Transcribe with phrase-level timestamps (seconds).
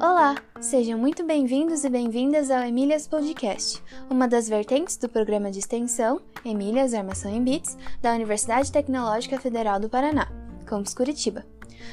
[0.00, 5.58] Olá, sejam muito bem-vindos e bem-vindas ao Emílias Podcast, uma das vertentes do programa de
[5.58, 10.32] extensão Emílias Armação em Bits da Universidade Tecnológica Federal do Paraná,
[10.64, 11.44] campus Curitiba.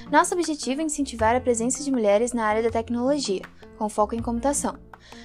[0.10, 3.42] Nosso objetivo é incentivar a presença de mulheres na área da tecnologia,
[3.78, 4.78] com foco em computação.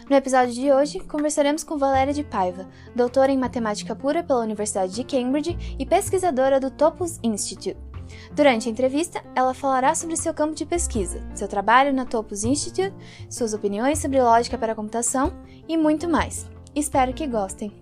[0.09, 4.95] No episódio de hoje, conversaremos com Valéria de Paiva, doutora em matemática pura pela Universidade
[4.95, 7.90] de Cambridge e pesquisadora do Topos Institute.
[8.33, 12.95] Durante a entrevista, ela falará sobre seu campo de pesquisa, seu trabalho na Topos Institute,
[13.29, 15.33] suas opiniões sobre lógica para a computação
[15.69, 16.51] e muito mais.
[16.75, 17.73] Espero que gostem.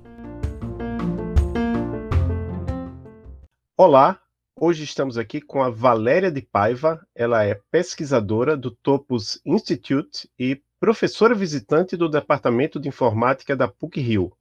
[3.77, 4.21] Olá,
[4.59, 7.01] hoje estamos aqui com a Valéria de Paiva.
[7.15, 14.33] Ela é pesquisadora do Topos Institute e professora visitante do Departamento de Informática da PUC-Rio.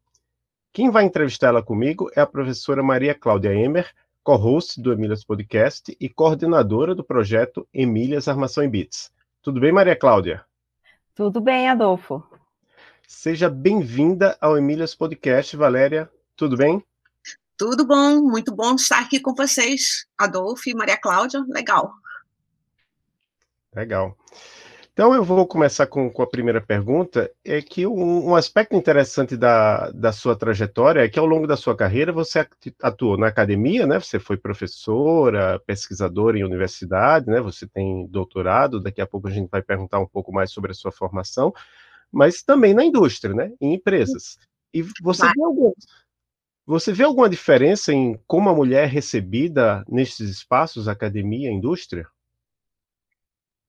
[0.71, 3.91] Quem vai entrevistar ela comigo é a professora Maria Cláudia Emer,
[4.27, 9.09] co-host do Emílias Podcast e coordenadora do projeto Emílias Armação em Bits.
[9.41, 10.43] Tudo bem, Maria Cláudia?
[11.15, 12.21] Tudo bem, Adolfo.
[13.07, 16.11] Seja bem-vinda ao Emílias Podcast, Valéria.
[16.35, 16.83] Tudo bem?
[17.55, 21.41] Tudo bom, muito bom estar aqui com vocês, Adolfo e Maria Cláudia.
[21.47, 21.93] Legal.
[23.73, 24.17] Legal.
[24.97, 27.31] Então, eu vou começar com, com a primeira pergunta.
[27.45, 31.55] É que um, um, aspecto interessante da, da sua trajetória é que, ao longo da
[31.55, 32.47] sua carreira, você
[32.81, 33.99] atuou na academia, né?
[33.99, 37.39] Você foi professora, pesquisadora em universidade, né?
[37.41, 38.81] Você tem doutorado.
[38.81, 41.53] Daqui a pouco a gente vai perguntar um pouco mais sobre a sua formação,
[42.11, 43.51] mas também na indústria, né?
[43.61, 44.39] Em empresas.
[44.73, 45.73] E você vê, algum,
[46.65, 52.07] você vê alguma diferença em como a mulher é recebida nesses espaços, academia, indústria?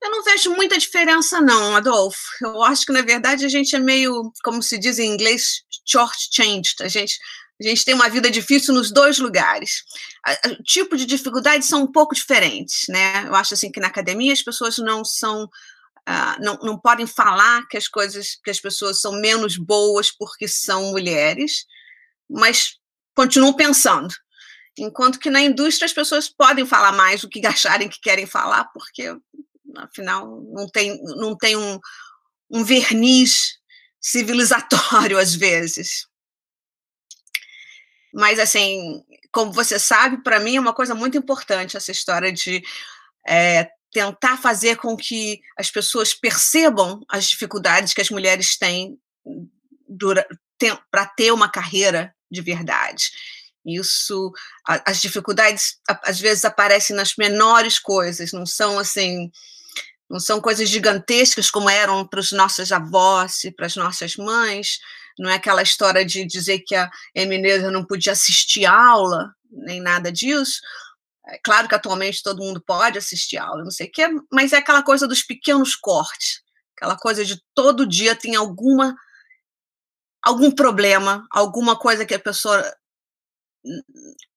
[0.00, 2.18] Eu não vejo muita diferença, não, Adolfo.
[2.40, 6.76] Eu acho que, na verdade, a gente é meio, como se diz em inglês, short-changed.
[6.80, 7.18] A gente,
[7.60, 9.82] a gente tem uma vida difícil nos dois lugares.
[10.46, 13.26] O tipo de dificuldades são um pouco diferentes, né?
[13.26, 15.44] Eu acho assim que na academia as pessoas não são.
[16.08, 20.48] Uh, não, não podem falar que as coisas, que as pessoas são menos boas porque
[20.48, 21.66] são mulheres,
[22.30, 22.78] mas
[23.14, 24.14] continuam pensando.
[24.78, 28.64] Enquanto que na indústria as pessoas podem falar mais o que acharem que querem falar,
[28.72, 29.14] porque
[29.76, 31.78] afinal, não tem, não tem um,
[32.50, 33.58] um verniz
[34.00, 36.06] civilizatório às vezes.
[38.12, 42.62] Mas, assim, como você sabe, para mim é uma coisa muito importante essa história de
[43.26, 48.98] é, tentar fazer com que as pessoas percebam as dificuldades que as mulheres têm
[50.90, 53.10] para ter uma carreira de verdade.
[53.64, 54.32] Isso,
[54.66, 59.30] as dificuldades às vezes aparecem nas menores coisas, não são assim
[60.08, 64.78] não são coisas gigantescas como eram para os nossos avós e para as nossas mães.
[65.18, 70.10] Não é aquela história de dizer que a Emineza não podia assistir aula, nem nada
[70.10, 70.60] disso.
[71.26, 74.56] É claro que atualmente todo mundo pode assistir aula, não sei o quê, mas é
[74.56, 76.42] aquela coisa dos pequenos cortes,
[76.74, 78.96] aquela coisa de todo dia tem alguma
[80.22, 82.64] algum problema, alguma coisa que a pessoa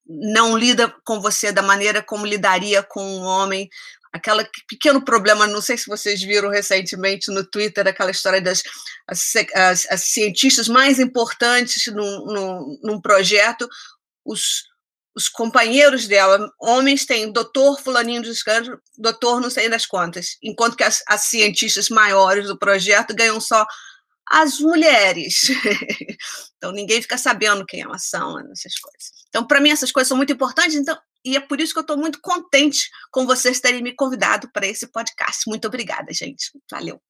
[0.06, 3.70] não lida com você da maneira como lidaria com um homem,
[4.12, 8.62] aquele pequeno problema, não sei se vocês viram recentemente no Twitter, aquela história das
[9.08, 13.68] as, as, as cientistas mais importantes num, num, num projeto,
[14.26, 14.64] os,
[15.16, 20.76] os companheiros dela, homens, têm doutor fulaninho dos cantos, doutor não sei das quantas, enquanto
[20.76, 23.66] que as, as cientistas maiores do projeto ganham só
[24.30, 25.50] as mulheres.
[26.58, 29.12] então ninguém fica sabendo quem elas são, essas coisas.
[29.30, 30.76] Então, para mim, essas coisas são muito importantes.
[30.76, 34.50] Então, e é por isso que eu estou muito contente com vocês terem me convidado
[34.52, 35.44] para esse podcast.
[35.48, 36.52] Muito obrigada, gente.
[36.70, 37.02] Valeu.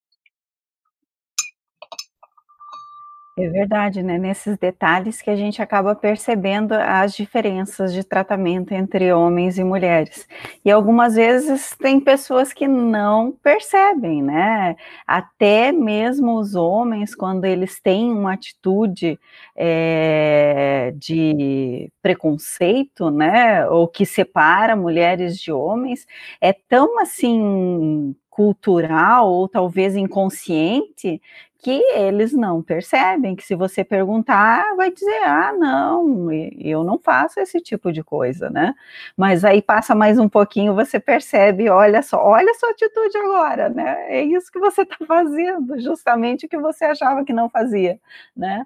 [3.38, 4.18] É verdade, né?
[4.18, 10.28] Nesses detalhes que a gente acaba percebendo as diferenças de tratamento entre homens e mulheres.
[10.66, 14.76] E algumas vezes tem pessoas que não percebem, né?
[15.08, 19.18] Até mesmo os homens, quando eles têm uma atitude
[19.56, 23.66] é, de preconceito, né?
[23.70, 26.06] Ou que separa mulheres de homens,
[26.42, 31.22] é tão assim cultural ou talvez inconsciente
[31.64, 37.40] que eles não percebem, que se você perguntar, vai dizer, ah, não, eu não faço
[37.40, 38.74] esse tipo de coisa, né?
[39.16, 43.70] Mas aí passa mais um pouquinho, você percebe, olha só, olha a sua atitude agora,
[43.70, 44.08] né?
[44.10, 48.00] É isso que você está fazendo, justamente o que você achava que não fazia,
[48.36, 48.66] né?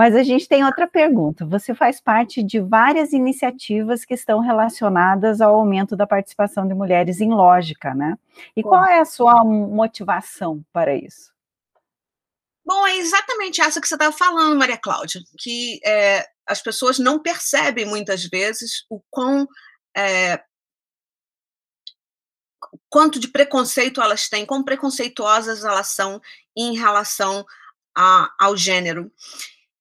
[0.00, 1.44] Mas a gente tem outra pergunta.
[1.44, 7.20] Você faz parte de várias iniciativas que estão relacionadas ao aumento da participação de mulheres
[7.20, 8.18] em lógica, né?
[8.56, 11.34] E qual é a sua motivação para isso?
[12.64, 17.20] Bom, é exatamente essa que você estava falando, Maria Cláudia, que é, as pessoas não
[17.20, 19.46] percebem muitas vezes o quão
[19.94, 20.42] é,
[22.88, 26.22] quanto de preconceito elas têm, quão preconceituosas elas são
[26.56, 27.44] em relação
[27.94, 29.12] a, ao gênero.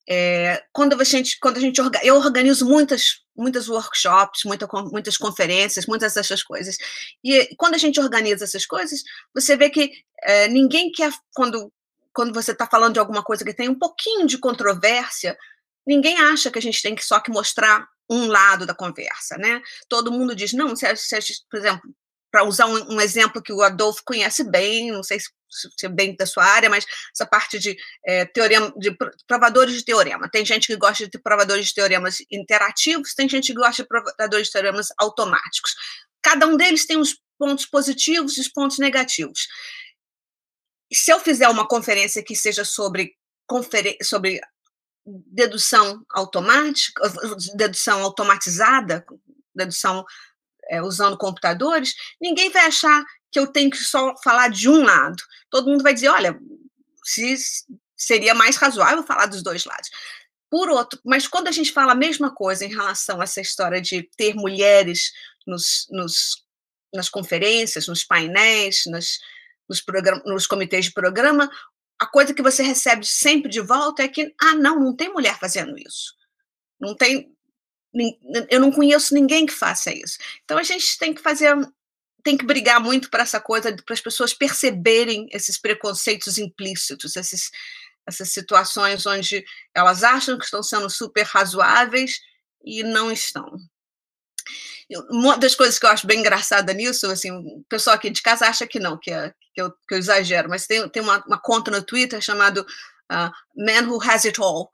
[0.09, 5.85] É, quando a gente, quando a gente eu organizo muitas, muitas workshops, muita, muitas conferências,
[5.85, 6.77] muitas dessas coisas.
[7.23, 9.03] E quando a gente organiza essas coisas,
[9.33, 9.91] você vê que
[10.23, 11.71] é, ninguém quer quando
[12.11, 15.37] quando você está falando de alguma coisa que tem um pouquinho de controvérsia,
[15.85, 19.61] ninguém acha que a gente tem que só que mostrar um lado da conversa, né?
[19.87, 21.15] Todo mundo diz não, se, se,
[21.49, 21.95] por exemplo,
[22.31, 25.89] para usar um, um, exemplo que o Adolfo conhece bem, não sei se, se é
[25.89, 28.95] bem da sua área, mas essa parte de é, teorema, de
[29.27, 30.29] provadores de teorema.
[30.29, 34.47] Tem gente que gosta de provadores de teoremas interativos, tem gente que gosta de provadores
[34.47, 35.75] de teoremas automáticos.
[36.21, 39.47] Cada um deles tem os pontos positivos e os pontos negativos.
[40.91, 43.15] Se eu fizer uma conferência que seja sobre,
[44.03, 44.41] sobre
[45.05, 47.01] dedução automática,
[47.55, 49.05] dedução automatizada,
[49.55, 50.05] dedução
[50.69, 55.21] é, usando computadores, ninguém vai achar que eu tenho que só falar de um lado.
[55.49, 56.39] Todo mundo vai dizer, olha,
[57.03, 57.35] se
[57.95, 59.89] seria mais razoável falar dos dois lados.
[60.49, 63.81] Por outro, mas quando a gente fala a mesma coisa em relação a essa história
[63.81, 65.11] de ter mulheres
[65.45, 66.43] nos, nos
[66.93, 69.19] nas conferências, nos painéis, nos,
[70.25, 71.49] nos comitês de programa,
[71.99, 75.37] a coisa que você recebe sempre de volta é que, ah, não, não tem mulher
[75.37, 76.15] fazendo isso.
[76.79, 77.31] Não tem,
[78.49, 80.17] eu não conheço ninguém que faça isso.
[80.43, 81.55] Então a gente tem que fazer,
[82.29, 87.49] tem que brigar muito para essa coisa, para as pessoas perceberem esses preconceitos implícitos, esses,
[88.07, 89.43] essas situações onde
[89.73, 92.19] elas acham que estão sendo super razoáveis
[92.63, 93.57] e não estão.
[95.09, 98.45] Uma das coisas que eu acho bem engraçada nisso, assim, o pessoal aqui de casa
[98.45, 101.39] acha que não, que, é, que, eu, que eu exagero, mas tem, tem uma, uma
[101.39, 102.59] conta no Twitter chamado
[103.11, 104.69] uh, Man Who Has It All,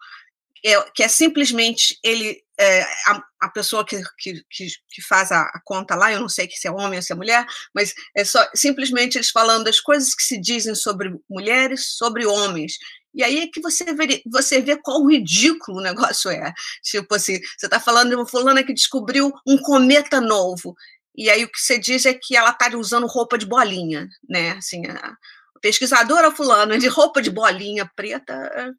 [0.65, 5.62] é, que é simplesmente ele, é, a, a, pessoa que, que, que faz a, a,
[5.63, 8.44] conta lá, eu não sei se é homem ou se é mulher, mas é só
[8.56, 12.79] simplesmente eles falando das coisas que se dizem sobre mulheres, sobre homens.
[13.13, 16.51] E aí é que você vê, você vê qual ridículo o negócio é.
[16.83, 20.75] Tipo assim, você está falando de uma fulana que descobriu um cometa novo.
[21.15, 24.53] E aí o que você diz é que ela está usando roupa de bolinha, né?
[24.53, 25.15] Assim, a
[25.62, 28.75] pesquisadora fulana de roupa de bolinha preta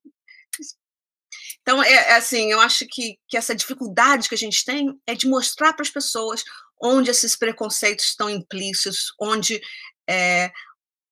[1.67, 5.17] então, é, é, assim, eu acho que, que essa dificuldade que a gente tem é
[5.17, 6.45] de mostrar para as pessoas
[6.81, 9.61] onde esses preconceitos estão implícitos, onde,
[10.09, 10.53] é,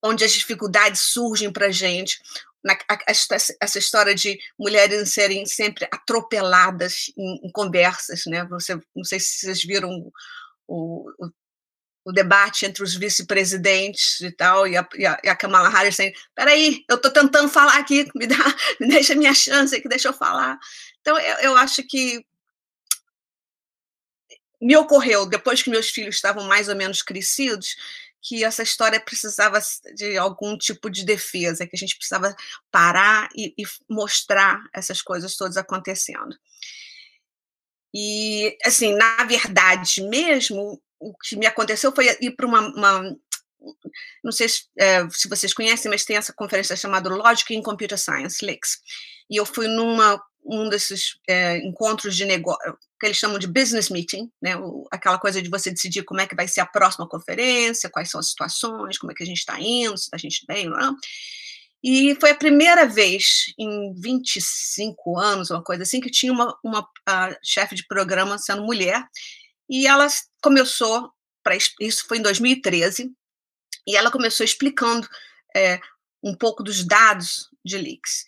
[0.01, 2.21] onde as dificuldades surgem para a gente.
[2.63, 8.45] Na, a, essa história de mulheres serem sempre atropeladas em, em, conversas, né?
[8.45, 9.91] Você, não sei se vocês viram
[10.69, 11.31] o, o,
[12.05, 15.97] o debate entre os vice-presidentes e tal, e a, e a, e a Kamala Harris
[15.97, 18.37] dizendo, peraí, eu estou tentando falar aqui, me, dá,
[18.79, 20.59] me deixa minha chance aqui, deixa eu falar.
[21.01, 22.25] Então, eu, eu acho que
[24.61, 27.77] me ocorreu, depois que meus filhos estavam mais ou menos crescidos,
[28.21, 29.59] que essa história precisava
[29.95, 32.35] de algum tipo de defesa, que a gente precisava
[32.71, 36.35] parar e, e mostrar essas coisas todas acontecendo.
[37.95, 43.17] E, assim, na verdade mesmo, o que me aconteceu foi ir para uma, uma,
[44.23, 47.99] não sei se, é, se, vocês conhecem, mas tem essa conferência chamada Logic in Computer
[47.99, 48.79] Science, LIX,
[49.31, 53.89] e eu fui numa um desses é, encontros de negócio, que eles chamam de business
[53.89, 57.09] meeting, né, o, aquela coisa de você decidir como é que vai ser a próxima
[57.09, 60.45] conferência, quais são as situações, como é que a gente está indo, se a gente
[60.47, 60.97] bem ou não.
[61.83, 66.89] E foi a primeira vez em 25 anos, uma coisa assim, que tinha uma, uma
[67.43, 69.03] chefe de programa sendo mulher,
[69.69, 70.07] e ela
[70.43, 73.13] começou, para isso foi em 2013,
[73.87, 75.09] e ela começou explicando
[75.55, 75.81] é,
[76.23, 78.25] um pouco dos dados de leaks.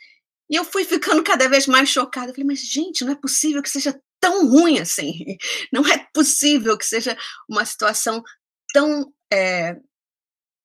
[0.49, 2.29] E eu fui ficando cada vez mais chocada.
[2.29, 5.37] Eu falei, mas gente, não é possível que seja tão ruim assim.
[5.73, 7.17] Não é possível que seja
[7.49, 8.23] uma situação
[8.73, 9.77] tão é,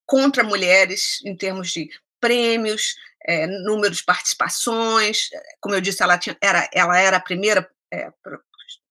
[0.05, 5.29] contra mulheres em termos de prêmios, é, número de participações.
[5.59, 8.11] Como eu disse, ela, tinha, era, ela era a primeira é,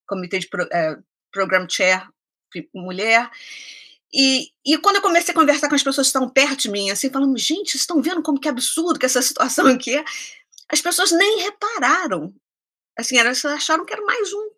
[0.07, 0.97] comitê de é,
[1.31, 2.07] program chair
[2.75, 3.31] mulher.
[4.13, 6.91] E, e quando eu comecei a conversar com as pessoas que estão perto de mim,
[6.91, 10.05] assim, falando, gente, vocês estão vendo como que é absurdo que essa situação aqui é?
[10.69, 12.35] As pessoas nem repararam.
[12.99, 14.51] Assim, elas acharam que era mais um.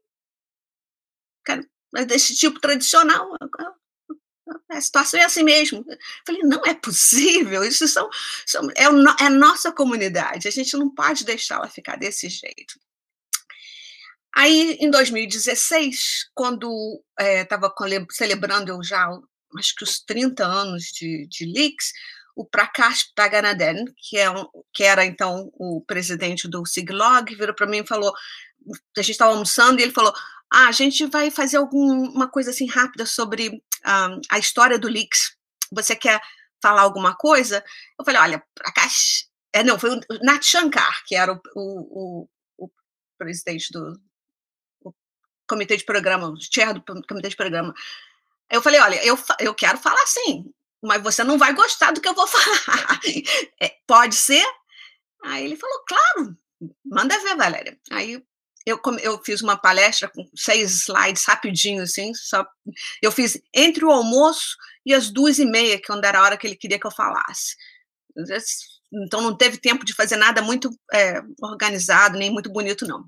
[2.07, 3.37] Desse tipo tradicional.
[4.71, 5.85] A situação é assim mesmo.
[5.87, 8.09] Eu falei, não é possível, isso são,
[8.47, 12.79] são é, é a nossa comunidade, a gente não pode deixá-la ficar desse jeito.
[14.35, 19.07] Aí, em 2016, quando estava é, celebrando eu já,
[19.59, 21.93] acho que os 30 anos de, de Leaks,
[22.35, 24.27] o Prakash Paganaden, que, é
[24.73, 28.15] que era então o presidente do Siglog, virou para mim e falou,
[28.97, 30.15] a gente estava almoçando e ele falou,
[30.51, 35.37] ah, a gente vai fazer alguma coisa assim rápida sobre a história do Leaks
[35.73, 36.21] você quer
[36.61, 37.65] falar alguma coisa?
[37.99, 38.43] Eu falei, olha,
[38.75, 39.25] caixa.
[39.55, 42.71] É, não, foi o Nat Shankar, que era o, o, o,
[43.19, 44.01] presidente do
[45.53, 47.75] comitê de programa, chair do comitê de programa.
[48.51, 50.51] Eu falei, olha, eu, eu quero falar sim,
[50.83, 53.01] mas você não vai gostar do que eu vou falar.
[53.61, 54.45] É, pode ser?
[55.25, 56.37] Aí ele falou, claro,
[56.85, 57.79] manda ver, Valéria.
[57.91, 58.23] Aí
[58.65, 62.47] eu, eu fiz uma palestra com seis slides rapidinho, assim, só,
[63.03, 64.57] eu fiz entre o almoço
[64.87, 67.57] e as duas e meia, que era a hora que ele queria que eu falasse.
[68.93, 73.07] Então não teve tempo de fazer nada muito é, organizado, nem muito bonito, não.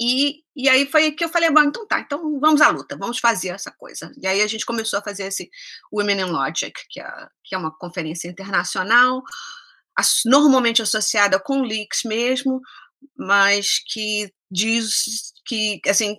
[0.00, 3.18] E, e aí foi que eu falei, bom, então tá, então vamos à luta, vamos
[3.18, 4.12] fazer essa coisa.
[4.20, 5.50] E aí a gente começou a fazer esse
[5.92, 9.22] Women in Logic, que é, que é uma conferência internacional,
[10.24, 12.60] normalmente associada com leaks mesmo,
[13.16, 16.18] mas que diz que, assim,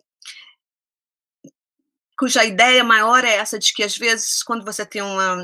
[2.17, 5.43] cuja ideia maior é essa de que, às vezes, quando você tem uma,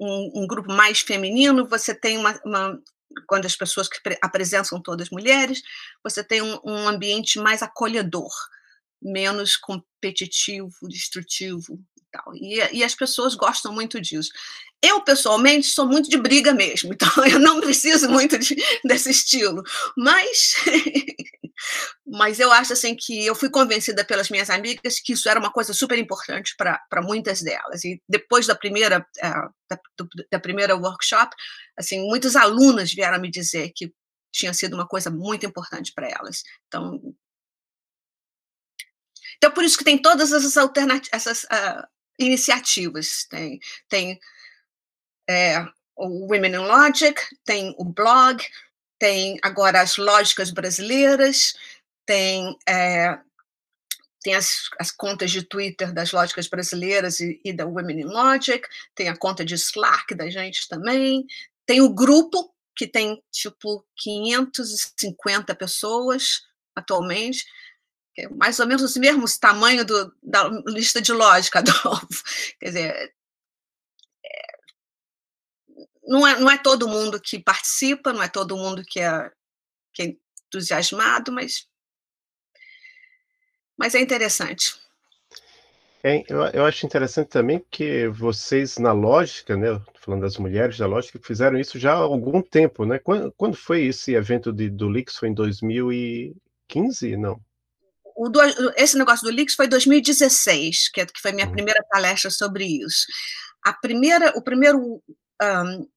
[0.00, 2.80] um, um grupo mais feminino, você tem uma, uma
[3.26, 5.62] quando as pessoas que apresentam todas mulheres,
[6.02, 8.32] você tem um, um ambiente mais acolhedor,
[9.00, 12.34] menos competitivo, destrutivo e tal.
[12.34, 14.30] E, e as pessoas gostam muito disso.
[14.82, 19.62] Eu, pessoalmente, sou muito de briga mesmo, então eu não preciso muito de, desse estilo.
[19.96, 20.54] Mas,
[22.06, 25.52] mas eu acho assim que eu fui convencida pelas minhas amigas que isso era uma
[25.52, 27.84] coisa super importante para muitas delas.
[27.84, 29.78] E depois da primeira, uh, da,
[30.32, 31.34] da primeira workshop,
[31.76, 33.92] assim, muitas alunas vieram me dizer que
[34.32, 36.42] tinha sido uma coisa muito importante para elas.
[36.66, 37.00] Então,
[39.38, 41.86] então, por isso que tem todas essas alternativas, essas uh,
[42.18, 43.24] iniciativas.
[43.30, 44.18] Tem, tem
[45.28, 45.64] é,
[45.96, 48.44] o Women in Logic, tem o blog,
[48.98, 51.54] tem agora as lógicas brasileiras,
[52.04, 53.18] tem, é,
[54.22, 58.66] tem as, as, contas de Twitter das lógicas brasileiras e, e, da Women in Logic,
[58.94, 61.24] tem a conta de Slack da gente também,
[61.66, 66.42] tem o grupo, que tem tipo 550 pessoas
[66.74, 67.44] atualmente,
[68.16, 72.22] é mais ou menos o mesmo tamanho do, da lista de lógica, Adolfo.
[72.58, 73.14] Quer dizer,
[76.08, 79.30] não é, não é todo mundo que participa, não é todo mundo que é,
[79.92, 80.14] que é
[80.46, 81.66] entusiasmado, mas,
[83.76, 84.74] mas é interessante.
[86.02, 90.86] É, eu, eu, acho interessante também que vocês, na lógica, né, falando das mulheres da
[90.86, 92.98] lógica, fizeram isso já há algum tempo, né?
[92.98, 95.16] Quando, quando foi esse evento de, do Lix?
[95.16, 97.16] Foi em 2015?
[97.16, 97.40] Não.
[98.16, 98.30] O
[98.76, 101.52] esse negócio do Lix foi em 2016, que, que foi minha uhum.
[101.52, 103.06] primeira palestra sobre isso.
[103.64, 105.02] A primeira, o primeiro
[105.42, 105.88] um,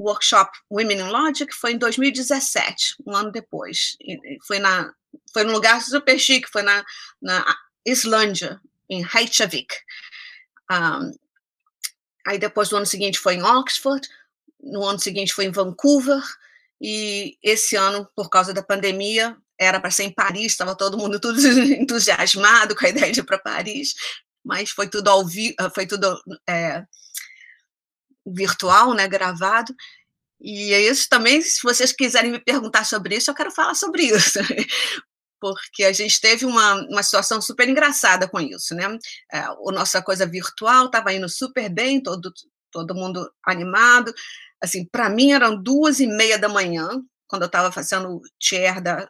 [0.00, 3.96] workshop Women in Logic foi em 2017, um ano depois.
[4.46, 4.92] Foi, na,
[5.32, 6.84] foi num lugar super chique, foi na,
[7.20, 7.44] na
[7.84, 9.74] Islândia, em Reykjavik.
[10.70, 11.12] Um,
[12.26, 14.08] aí depois, no ano seguinte, foi em Oxford,
[14.62, 16.22] no ano seguinte foi em Vancouver,
[16.80, 21.20] e esse ano, por causa da pandemia, era para ser em Paris, estava todo mundo
[21.20, 21.38] tudo
[21.74, 23.94] entusiasmado com a ideia de ir para Paris,
[24.42, 26.82] mas foi tudo ao vivo, foi tudo é,
[28.26, 29.74] virtual, né, gravado.
[30.40, 34.04] E é isso também, se vocês quiserem me perguntar sobre isso, eu quero falar sobre
[34.04, 34.38] isso.
[35.40, 38.98] Porque a gente teve uma, uma situação super engraçada com isso, né?
[39.32, 42.32] É, a nossa coisa virtual estava indo super bem, todo,
[42.70, 44.12] todo mundo animado.
[44.62, 46.88] Assim, para mim eram duas e meia da manhã,
[47.26, 49.08] quando eu estava fazendo o chair da,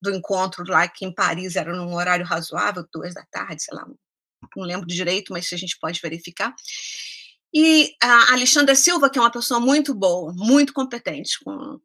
[0.00, 3.86] do encontro lá aqui em Paris, era num horário razoável, duas da tarde, sei lá,
[4.56, 6.54] não lembro direito, mas a gente pode verificar.
[7.58, 11.80] E a Alexandra Silva, que é uma pessoa muito boa, muito competente, com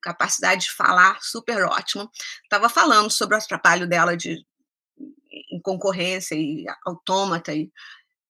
[0.00, 2.08] capacidade de falar super ótima,
[2.44, 4.46] estava falando sobre o trabalho dela de
[5.50, 7.68] em concorrência e autômata e,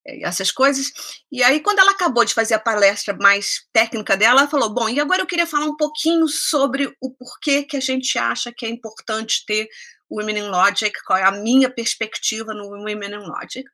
[0.06, 0.90] e, essas coisas.
[1.30, 4.88] E aí, quando ela acabou de fazer a palestra mais técnica dela, ela falou: Bom,
[4.88, 8.64] e agora eu queria falar um pouquinho sobre o porquê que a gente acha que
[8.64, 9.68] é importante ter
[10.08, 13.68] o Women in Logic, qual é a minha perspectiva no Women in Logic.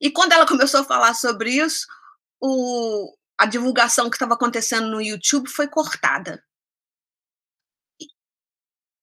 [0.00, 1.86] E quando ela começou a falar sobre isso,
[2.40, 6.42] o, a divulgação que estava acontecendo no YouTube foi cortada.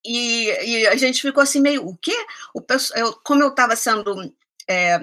[0.06, 2.16] E, e, a gente ficou assim meio, o quê?
[2.54, 2.62] O,
[2.96, 4.36] eu, como eu estava sendo...
[4.70, 5.00] É,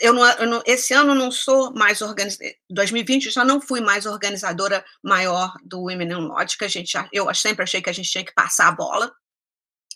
[0.00, 4.06] eu, não, eu não, esse ano não sou mais organizadora, 2020 já não fui mais
[4.06, 8.24] organizadora maior do Women in Logic, a gente, eu sempre achei que a gente tinha
[8.24, 9.14] que passar a bola,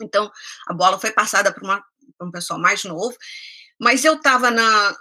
[0.01, 0.31] então
[0.67, 1.83] a bola foi passada para
[2.21, 3.17] um pessoal mais novo,
[3.79, 4.51] mas eu estava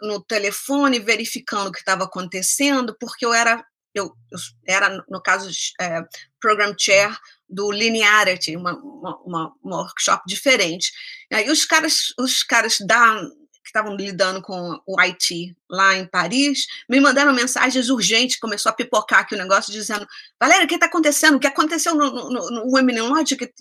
[0.02, 5.50] no telefone verificando o que estava acontecendo, porque eu era, eu, eu era no caso,
[5.82, 6.04] é,
[6.40, 7.18] program chair
[7.50, 10.92] do Linearity, uma, uma, uma, workshop diferente.
[11.32, 13.22] E aí os caras, os caras da
[13.68, 18.74] que estavam lidando com o IT lá em Paris, me mandaram mensagens urgentes, começou a
[18.74, 20.08] pipocar aqui o negócio, dizendo,
[20.40, 21.36] Valéria, o que está acontecendo?
[21.36, 23.54] O que aconteceu no, no, no Women in Logic?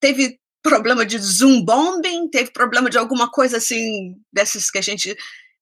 [0.00, 5.16] Teve problema de Zoom bombing, teve problema de alguma coisa assim, dessas que a gente...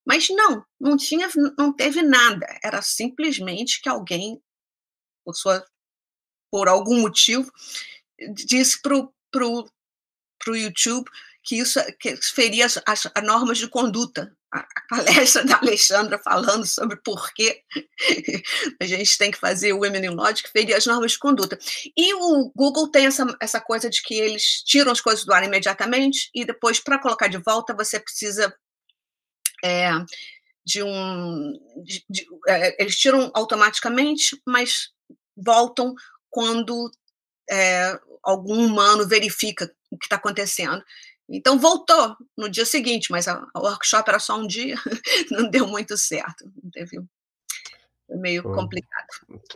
[0.05, 2.45] Mas não, não tinha, não teve nada.
[2.63, 4.41] Era simplesmente que alguém,
[5.23, 5.63] por, sua,
[6.51, 7.51] por algum motivo,
[8.33, 8.95] disse para
[9.45, 11.09] o YouTube
[11.43, 14.35] que isso que feria as, as normas de conduta.
[14.51, 17.61] A, palestra da Alexandra falando sobre por que
[18.81, 21.57] a gente tem que fazer o Women in Logic feria as normas de conduta.
[21.95, 25.43] E o Google tem essa, essa coisa de que eles tiram as coisas do ar
[25.43, 28.53] imediatamente e depois, para colocar de volta, você precisa
[29.63, 29.91] é,
[30.65, 31.53] de um.
[31.83, 34.89] De, de, é, eles tiram automaticamente, mas
[35.35, 35.93] voltam
[36.29, 36.91] quando
[37.49, 40.83] é, algum humano verifica o que está acontecendo.
[41.29, 44.75] Então voltou no dia seguinte, mas a, a, workshop era só um dia,
[45.31, 46.99] não deu muito certo, não teve
[48.09, 49.07] foi meio complicado.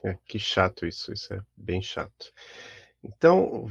[0.03, 2.31] É, que chato isso, isso é bem chato.
[3.03, 3.67] Então,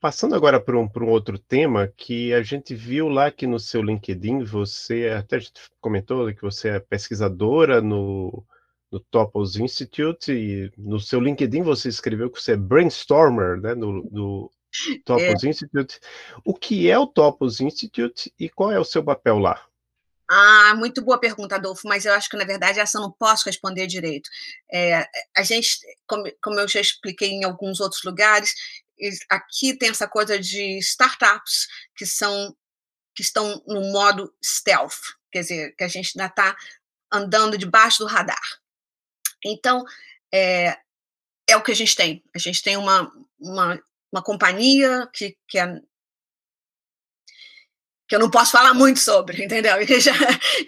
[0.00, 3.60] passando agora para um, para um outro tema que a gente viu lá que no
[3.60, 8.44] seu LinkedIn, você até a gente comentou que você é pesquisadora no,
[8.90, 14.02] no Topos Institute, e no seu LinkedIn você escreveu que você é brainstormer, né, no,
[14.10, 14.50] no
[15.04, 15.48] Topos é.
[15.48, 16.00] Institute.
[16.44, 19.64] O que é o Topos Institute e qual é o seu papel lá?
[20.28, 23.44] Ah, muito boa pergunta, Adolfo, mas eu acho que, na verdade, essa eu não posso
[23.44, 24.28] responder direito.
[24.72, 28.54] É, a gente, como, como eu já expliquei em alguns outros lugares,
[29.28, 32.56] aqui tem essa coisa de startups que são
[33.14, 36.56] que estão no modo stealth, quer dizer, que a gente ainda está
[37.12, 38.42] andando debaixo do radar.
[39.44, 39.84] Então,
[40.32, 40.76] é,
[41.46, 42.24] é o que a gente tem.
[42.34, 43.80] A gente tem uma, uma
[44.14, 45.80] uma companhia que, que, é,
[48.08, 49.80] que eu não posso falar muito sobre, entendeu?
[49.82, 50.12] E já,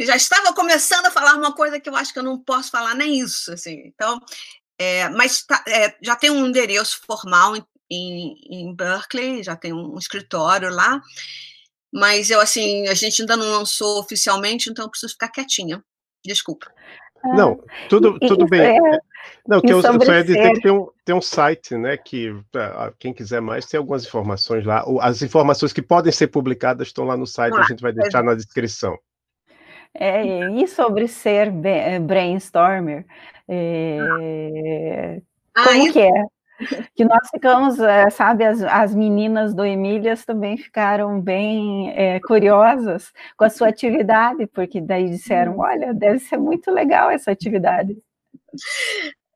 [0.01, 2.95] já estava começando a falar uma coisa que eu acho que eu não posso falar
[2.95, 3.83] nem isso, assim.
[3.87, 4.21] Então,
[4.77, 9.73] é, mas tá, é, já tem um endereço formal em, em, em Berkeley, já tem
[9.73, 11.01] um escritório lá,
[11.93, 15.83] mas eu, assim, a gente ainda não lançou oficialmente, então eu preciso ficar quietinha.
[16.25, 16.67] Desculpa.
[17.35, 18.77] Não, tudo, tudo bem.
[18.77, 18.99] É,
[19.47, 22.35] não, que eu, eu só ia dizer que tem um, tem um site, né, que
[22.99, 24.85] quem quiser mais tem algumas informações lá.
[25.01, 28.23] As informações que podem ser publicadas estão lá no site, ah, a gente vai deixar
[28.23, 28.97] na descrição.
[29.95, 33.07] É, e sobre ser eh, brainstormer,
[33.49, 35.21] é,
[35.55, 36.11] como que é?
[36.95, 43.13] Que nós ficamos, eh, sabe, as, as meninas do Emílias também ficaram bem é, curiosas
[43.37, 45.61] com a sua atividade, porque daí disseram, uhum.
[45.61, 47.97] olha, deve ser muito legal essa atividade.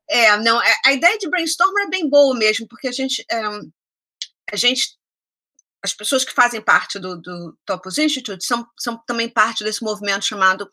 [0.09, 3.41] É, não, é, a ideia de brainstorm é bem boa mesmo, porque a gente, é,
[4.51, 4.99] a gente
[5.83, 10.25] as pessoas que fazem parte do, do Topos Institute são, são também parte desse movimento
[10.25, 10.69] chamado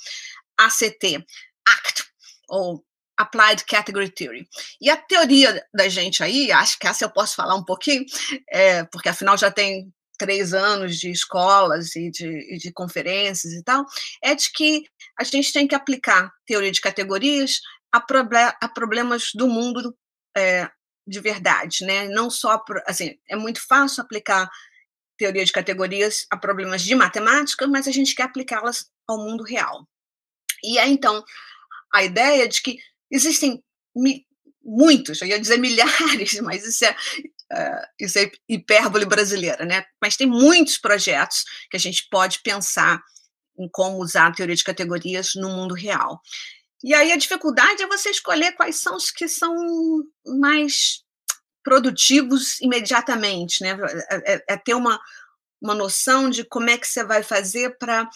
[0.58, 1.24] ACT,
[1.66, 2.04] ACT,
[2.48, 2.84] ou
[3.18, 4.48] Applied Category Theory.
[4.80, 8.04] E a teoria da gente aí, acho que essa eu posso falar um pouquinho,
[8.48, 13.84] é, porque afinal já tem três anos de escolas e de, de, conferências e tal,
[14.22, 14.84] é de que
[15.18, 17.60] a gente tem que aplicar teoria de categorias
[17.92, 19.96] a, proble a problemas do mundo
[20.36, 20.68] é,
[21.06, 22.08] de verdade, né?
[22.08, 24.48] Não só, assim, é muito fácil aplicar
[25.16, 29.88] teoria de categorias a problemas de matemática, mas a gente quer aplicá-las ao mundo real.
[30.62, 31.24] E é então
[31.92, 32.78] a ideia de que
[33.10, 33.62] Existem
[33.94, 34.26] mi,
[34.62, 39.84] muitos, eu ia dizer milhares, mas isso é, uh, isso é hipérbole brasileira, né?
[40.00, 43.00] Mas tem muitos projetos que a gente pode pensar
[43.58, 46.20] em como usar a teoria de categorias no mundo real.
[46.82, 49.52] E aí a dificuldade é você escolher quais são os que são
[50.38, 51.02] mais
[51.64, 53.76] produtivos imediatamente, né?
[54.10, 55.00] É, é, é ter uma,
[55.60, 58.08] uma noção de como é que você vai fazer para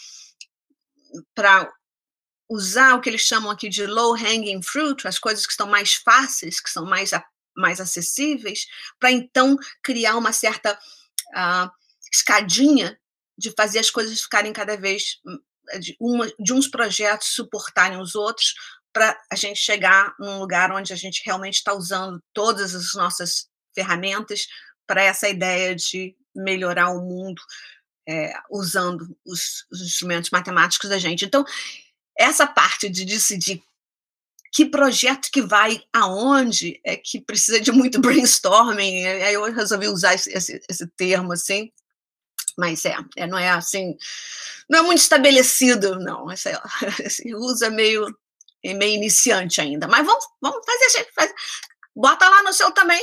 [2.52, 5.94] usar o que eles chamam aqui de low hanging fruit, as coisas que estão mais
[5.94, 7.10] fáceis, que são mais,
[7.56, 8.66] mais acessíveis,
[9.00, 11.70] para então criar uma certa uh,
[12.12, 12.98] escadinha
[13.38, 15.38] de fazer as coisas ficarem cada vez hum,
[15.80, 18.54] de, uma, de uns projetos suportarem os outros
[18.92, 23.48] para a gente chegar num lugar onde a gente realmente está usando todas as nossas
[23.74, 24.46] ferramentas
[24.86, 27.40] para essa ideia de melhorar o mundo
[28.06, 31.24] é, usando os, os instrumentos matemáticos da gente.
[31.24, 31.46] Então,
[32.18, 33.62] essa parte de decidir
[34.52, 39.04] que projeto que vai aonde é que precisa de muito brainstorming.
[39.06, 41.72] Aí eu resolvi usar esse, esse, esse termo assim,
[42.56, 43.96] mas é, é, não é assim,
[44.68, 46.30] não é muito estabelecido, não.
[46.30, 46.50] Esse,
[47.00, 48.06] esse uso é meio,
[48.62, 49.88] é meio iniciante ainda.
[49.88, 51.34] Mas vamos, vamos fazer, fazer
[51.94, 53.00] bota lá no seu também,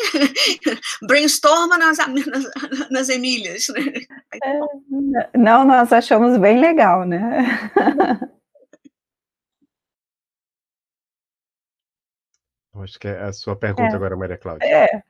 [1.07, 3.67] brainstorma nas, nas, nas Emílias.
[3.69, 3.81] Né?
[4.43, 7.59] É, não, nós achamos bem legal, né?
[12.83, 14.65] Acho que é a sua pergunta é, agora, Maria Cláudia.
[14.65, 15.03] É.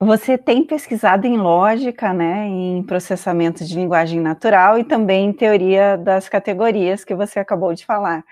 [0.00, 5.96] Você tem pesquisado em lógica, né, em processamento de linguagem natural e também em teoria
[5.96, 8.24] das categorias que você acabou de falar.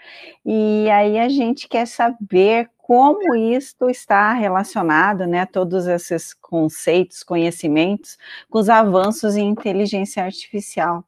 [0.44, 8.18] E aí a gente quer saber como isto está relacionado, né, todos esses conceitos, conhecimentos,
[8.50, 11.04] com os avanços em inteligência artificial.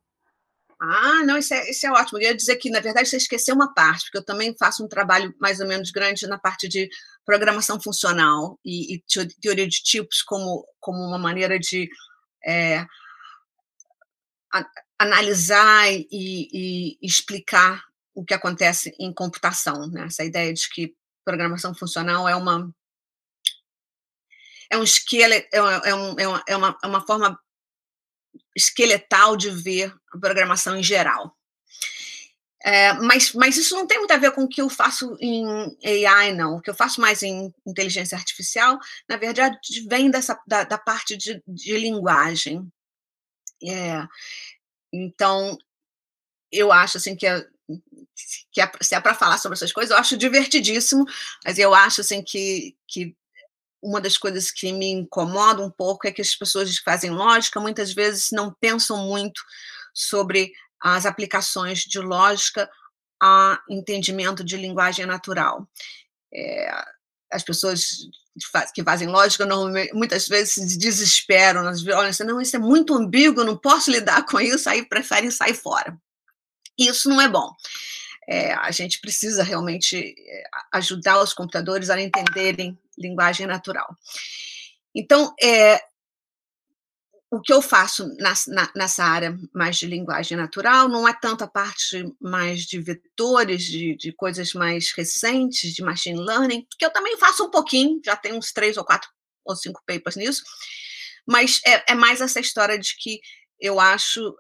[0.87, 2.19] Ah, não, isso é, isso é ótimo.
[2.19, 4.89] Eu ia dizer que, na verdade, você esqueceu uma parte, porque eu também faço um
[4.89, 6.89] trabalho mais ou menos grande na parte de
[7.25, 9.05] programação funcional e, e
[9.41, 11.89] teoria de tipos como, como uma maneira de
[12.45, 12.87] é,
[14.53, 14.67] a,
[14.99, 17.83] analisar e, e, explicar
[18.15, 19.89] o que acontece em computação.
[19.89, 20.05] Né?
[20.07, 20.95] Essa ideia de que
[21.25, 22.71] programação funcional é uma
[24.71, 27.39] é um esqueleto, é, é, um, é, uma, é, uma, é uma forma
[28.55, 31.37] esqueletal de ver a programação em geral.
[32.67, 35.45] É, mas, mas isso não tem muito a ver com o que eu faço em
[36.07, 36.57] AI, não.
[36.57, 41.15] O que eu faço mais em inteligência artificial, na verdade, vem dessa, da, da parte
[41.15, 42.67] de, de linguagem.
[43.63, 44.07] É,
[44.91, 45.59] então,
[46.51, 47.47] eu acho assim que, é,
[48.51, 51.05] que é, se é para falar sobre essas coisas, eu acho divertidíssimo,
[51.45, 53.15] mas eu acho assim que, que
[53.85, 57.61] uma das coisas que me incomoda um pouco é que as pessoas que fazem lógica
[57.61, 59.43] muitas vezes não pensam muito
[59.93, 62.69] sobre as aplicações de lógica
[63.23, 65.69] a entendimento de linguagem natural.
[66.33, 66.85] É,
[67.31, 68.09] as pessoas
[68.75, 71.85] que fazem lógica não, muitas vezes se desesperam, elas
[72.21, 75.97] não, isso é muito ambíguo, não posso lidar com isso, aí preferem sair fora.
[76.77, 77.53] Isso não é bom.
[78.27, 83.97] É, a gente precisa realmente é, ajudar os computadores a entenderem linguagem natural.
[84.95, 85.81] Então, é,
[87.35, 88.09] o que eu faço
[88.75, 93.97] nessa área mais de linguagem natural não é tanto a parte mais de vetores, de,
[93.97, 98.37] de, coisas mais recentes, de machine learning, que eu também faço um pouquinho, já tenho
[98.37, 99.11] uns três ou quatro
[99.45, 100.45] ou cinco papers nisso,
[101.27, 103.21] mas é, é mais essa história de que
[103.59, 104.35] eu acho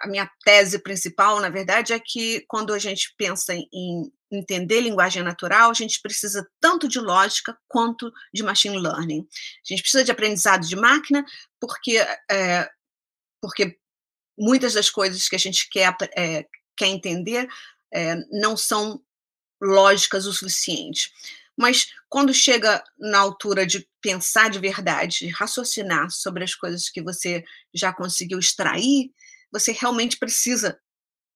[0.00, 5.22] a minha tese principal, na verdade, é que quando a gente pensa em entender linguagem
[5.22, 9.20] natural, a gente precisa tanto de lógica quanto de machine learning.
[9.20, 11.24] A gente precisa de aprendizado de máquina,
[11.60, 11.96] porque,
[12.30, 12.68] é,
[13.40, 13.78] porque
[14.36, 17.48] muitas das coisas que a gente quer, é, quer entender
[17.92, 19.00] é, não são
[19.60, 21.12] lógicas o suficiente.
[21.56, 27.00] Mas quando chega na altura de pensar de verdade, de raciocinar sobre as coisas que
[27.00, 29.10] você já conseguiu extrair,
[29.52, 30.78] você realmente precisa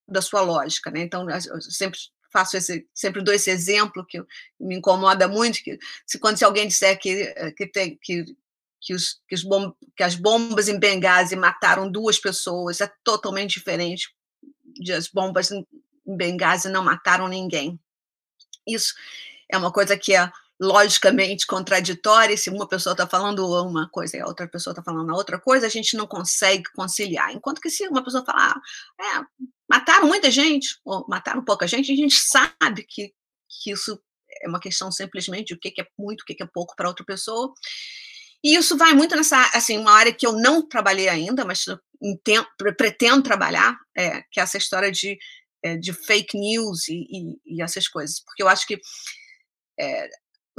[0.07, 1.01] da sua lógica, né?
[1.01, 1.99] Então, eu sempre
[2.33, 4.23] faço esse, sempre dou esse exemplo que
[4.59, 8.25] me incomoda muito, que se quando se alguém disser que eh, que tem que
[8.81, 13.59] que, os, que, os bom, que as bombas em Benghazi mataram duas pessoas, é totalmente
[13.59, 14.11] diferente
[14.65, 15.67] de as bombas em
[16.07, 17.79] Benghazi não mataram ninguém.
[18.67, 18.95] Isso
[19.51, 24.21] é uma coisa que é logicamente contraditória, se uma pessoa está falando uma coisa e
[24.21, 27.33] a outra pessoa está falando outra coisa, a gente não consegue conciliar.
[27.33, 31.91] Enquanto que se uma pessoa falar, ah, é, mataram muita gente, ou mataram pouca gente,
[31.91, 33.15] a gente sabe que,
[33.49, 33.99] que isso
[34.43, 37.07] é uma questão simplesmente de o que é muito, o que é pouco para outra
[37.07, 37.55] pessoa.
[38.45, 41.65] E isso vai muito nessa, assim, uma área que eu não trabalhei ainda, mas
[42.03, 42.47] entendo,
[42.77, 45.19] pretendo trabalhar, é, que é essa história de,
[45.63, 48.79] é, de fake news e, e, e, essas coisas, porque eu acho que
[49.79, 50.09] é,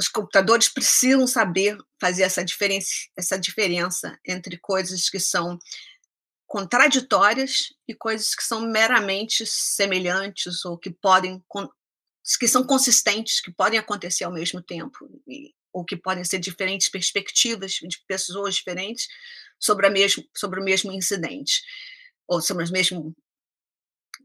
[0.02, 5.60] os computadores precisam saber fazer essa diferença, essa diferença entre coisas que são
[6.48, 11.44] contraditórias e coisas que são meramente semelhantes ou que podem
[12.40, 16.90] que são consistentes, que podem acontecer ao mesmo tempo e, ou que podem ser diferentes
[16.90, 19.08] perspectivas de pessoas diferentes
[19.60, 21.62] sobre a mesmo sobre o mesmo incidente
[22.28, 23.16] ou sobre o mesmo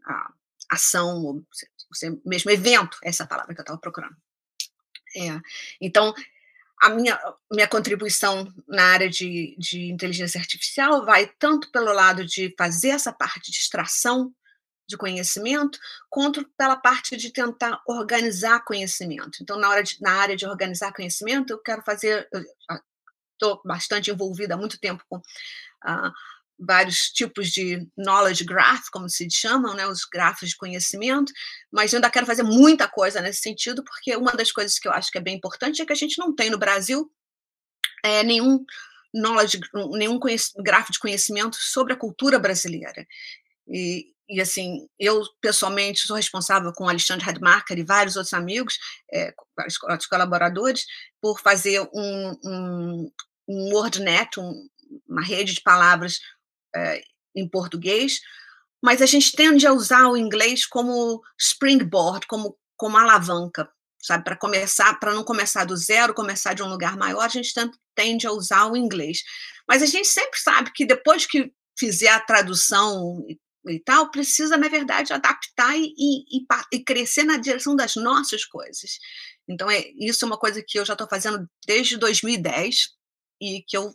[0.06, 0.32] a,
[0.70, 4.16] ação ou o mesmo evento, essa é palavra que eu estava procurando.
[5.16, 5.40] É.
[5.80, 6.14] Então,
[6.80, 7.18] a minha,
[7.50, 13.12] minha contribuição na área de, de inteligência artificial vai tanto pelo lado de fazer essa
[13.12, 14.32] parte de extração
[14.86, 19.38] de conhecimento, quanto pela parte de tentar organizar conhecimento.
[19.42, 22.28] Então, na, hora de, na área de organizar conhecimento, eu quero fazer.
[23.32, 26.12] Estou bastante envolvida há muito tempo com uh,
[26.58, 31.32] vários tipos de knowledge graph, como se chamam, né, os grafos de conhecimento,
[31.70, 34.92] mas eu ainda quero fazer muita coisa nesse sentido, porque uma das coisas que eu
[34.92, 37.10] acho que é bem importante é que a gente não tem no Brasil
[38.02, 38.64] é, nenhum
[39.12, 39.60] knowledge,
[39.92, 40.18] nenhum
[40.58, 43.06] grafo de conhecimento sobre a cultura brasileira.
[43.68, 48.78] E, e assim, eu pessoalmente sou responsável com Alexandre Radmarker e vários outros amigos,
[49.12, 50.84] é, vários colaboradores,
[51.20, 53.12] por fazer um, um,
[53.48, 54.68] um WordNet, um,
[55.08, 56.20] uma rede de palavras
[56.76, 57.02] é,
[57.34, 58.20] em português,
[58.82, 63.68] mas a gente tende a usar o inglês como springboard, como, como alavanca,
[64.00, 64.24] sabe?
[64.24, 67.52] Para começar, para não começar do zero, começar de um lugar maior, a gente
[67.94, 69.22] tende a usar o inglês.
[69.68, 73.24] Mas a gente sempre sabe que depois que fizer a tradução
[73.68, 78.98] e tal, precisa, na verdade, adaptar e, e, e, crescer na direção das nossas coisas.
[79.48, 82.95] Então, é, isso é uma coisa que eu já estou fazendo desde 2010
[83.40, 83.94] e que eu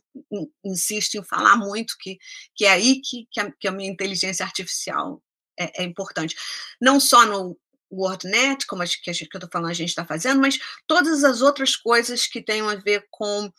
[0.63, 2.19] insisto em falar muito, que,
[2.55, 5.21] que é aí que, que, a, que a minha inteligência artificial
[5.59, 6.35] é, é, importante.
[6.79, 7.57] Não só no
[7.91, 10.59] WordNet, como a, que, a gente, que eu estou falando, a gente está fazendo, mas
[10.87, 13.51] todas as outras coisas que tenham a ver com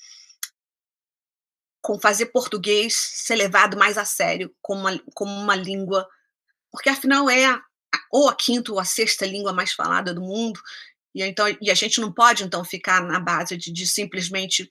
[1.84, 6.08] com fazer português ser levado mais a sério como uma, como uma língua,
[6.70, 7.60] porque afinal é a,
[8.08, 10.60] ou a quinta ou a sexta língua mais falada do mundo,
[11.14, 14.70] e, então, e a gente não pode então ficar na base de, de simplesmente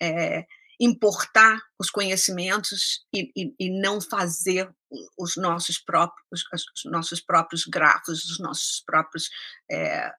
[0.00, 0.46] é,
[0.80, 4.70] importar os conhecimentos e, e, e, não fazer
[5.18, 6.44] os nossos próprios,
[6.76, 9.28] os nossos próprios grafos, os nossos próprios
[9.70, 10.12] é,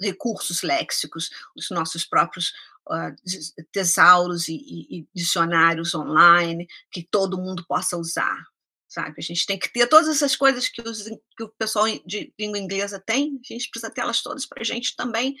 [0.00, 2.52] recursos léxicos, os nossos próprios
[2.88, 8.44] uh, tesauros e, e, dicionários online que todo mundo possa usar,
[8.88, 9.14] sabe?
[9.18, 12.58] A gente tem que ter todas essas coisas que, os, que o pessoal de língua
[12.58, 15.34] inglesa tem, a gente precisa tê-las todas para a gente também,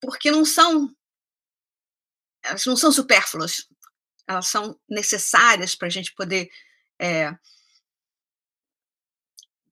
[0.00, 0.92] porque não são
[2.42, 3.68] elas não são supérfluas,
[4.26, 6.50] elas são necessárias para a gente poder
[7.00, 7.30] é,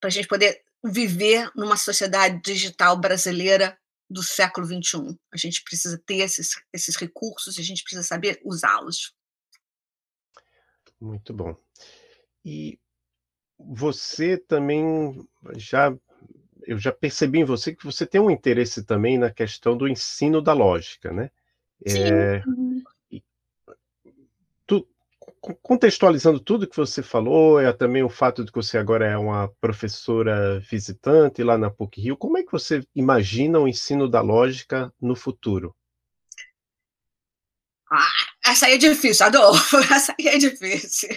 [0.00, 3.78] para a gente poder viver numa sociedade digital brasileira
[4.08, 5.18] do século XXI.
[5.32, 9.14] A gente precisa ter esses, esses recursos a gente precisa saber usá-los.
[10.98, 11.56] Muito bom.
[12.44, 12.78] E
[13.58, 15.94] você também já
[16.64, 20.42] eu já percebi em você que você tem um interesse também na questão do ensino
[20.42, 21.30] da lógica, né?
[21.86, 22.42] É,
[25.62, 29.48] contextualizando tudo que você falou, é também o fato de que você agora é uma
[29.60, 34.92] professora visitante lá na PUC Rio, como é que você imagina o ensino da lógica
[35.00, 35.74] no futuro?
[37.90, 38.06] Ah,
[38.46, 41.08] essa aí é difícil, Adolfo, essa aí é difícil.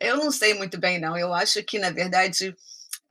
[0.00, 1.18] Eu não sei muito bem, não.
[1.18, 2.56] Eu acho que, na verdade,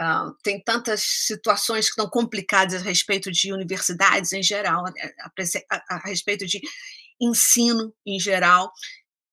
[0.02, 4.92] uh, tem tantas situações que estão complicadas a respeito de universidades em geral, a,
[5.70, 6.62] a, a respeito de
[7.20, 8.72] ensino em geral,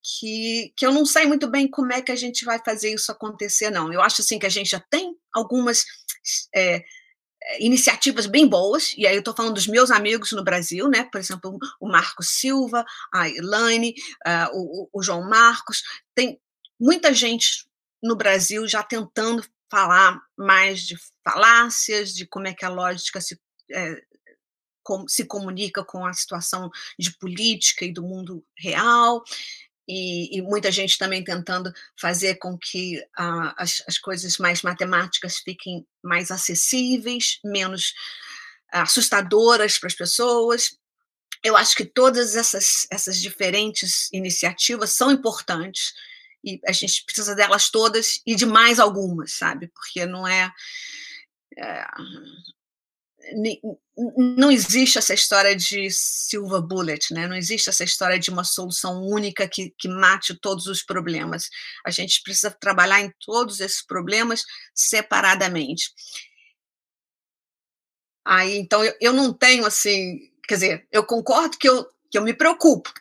[0.02, 3.10] que, que eu não sei muito bem como é que a gente vai fazer isso
[3.10, 3.92] acontecer, não.
[3.92, 5.84] Eu acho assim que a gente já tem algumas
[6.54, 6.84] é,
[7.58, 11.04] iniciativas bem boas, e aí eu estou falando dos meus amigos no Brasil, né?
[11.04, 13.94] Por exemplo, o Marco Silva, a Elaine,
[14.26, 15.82] uh, o, o João Marcos,
[16.14, 16.40] tem
[16.78, 17.66] muita gente
[18.02, 19.44] no Brasil já tentando
[19.74, 23.36] falar mais de falácias, de como é que a lógica se,
[23.72, 24.00] é,
[24.84, 29.24] com, se comunica com a situação de política e do mundo real
[29.88, 35.38] e, e, muita gente também tentando fazer com que uh, as, as, coisas mais matemáticas
[35.38, 37.92] fiquem mais acessíveis, menos
[38.72, 40.78] assustadoras para as pessoas.
[41.42, 45.92] Eu acho que todas essas, essas diferentes iniciativas são importantes
[46.44, 49.68] e a gente precisa delas todas e de mais algumas, sabe?
[49.68, 50.52] Porque não é,
[51.56, 51.86] é
[54.36, 57.26] não existe essa história de silver bullet, né?
[57.26, 61.48] não existe essa história de uma solução única que, que mate todos os problemas.
[61.86, 64.42] A gente precisa trabalhar em todos esses problemas
[64.74, 65.92] separadamente.
[68.24, 72.22] Aí, então, eu, eu não tenho assim, quer dizer, eu concordo que eu, que eu
[72.22, 72.92] me preocupo,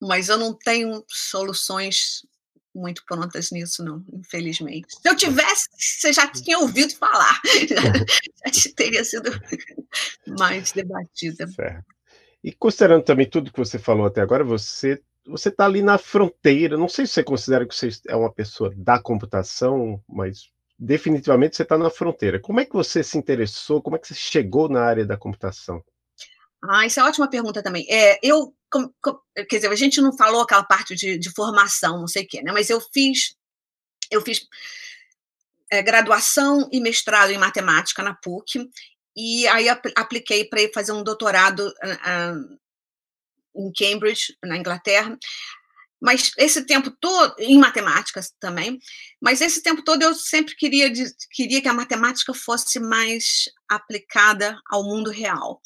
[0.00, 2.22] mas eu não tenho soluções
[2.76, 4.86] muito prontas nisso, não, infelizmente.
[5.00, 7.82] Se eu tivesse, você já tinha ouvido falar, já,
[8.52, 9.30] já teria sido
[10.38, 11.48] mais debatida.
[11.48, 11.84] Certo.
[12.44, 16.76] E considerando também tudo que você falou até agora, você você está ali na fronteira.
[16.76, 21.64] Não sei se você considera que você é uma pessoa da computação, mas definitivamente você
[21.64, 22.38] está na fronteira.
[22.38, 23.82] Como é que você se interessou?
[23.82, 25.82] Como é que você chegou na área da computação?
[26.68, 27.86] Ah, isso é ótima pergunta também.
[27.88, 32.00] É, eu, com, com, quer dizer, a gente não falou aquela parte de, de formação,
[32.00, 32.52] não sei o quê, né?
[32.52, 33.36] Mas eu fiz,
[34.10, 34.46] eu fiz
[35.70, 38.68] é, graduação e mestrado em matemática na PUC
[39.16, 42.58] e aí ap apliquei para ir fazer um doutorado uh,
[43.54, 45.18] em Cambridge, na Inglaterra.
[45.98, 48.78] Mas esse tempo todo, em matemática também,
[49.20, 50.92] mas esse tempo todo eu sempre queria,
[51.32, 55.60] queria que a matemática fosse mais aplicada ao mundo real.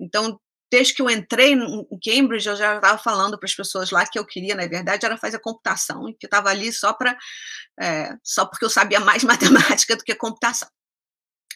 [0.00, 4.06] Então, desde que eu entrei em Cambridge, eu já estava falando para as pessoas lá
[4.06, 7.18] que eu queria, na verdade, era fazer computação, e que estava ali só para
[7.80, 10.68] é, só porque eu sabia mais matemática do que computação.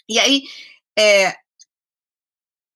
[0.09, 0.43] E aí
[0.99, 1.35] é,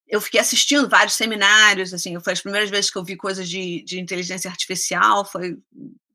[0.06, 3.82] eu fiquei assistindo vários seminários, assim, foi as primeiras vezes que eu vi coisas de,
[3.84, 5.58] de inteligência artificial, foi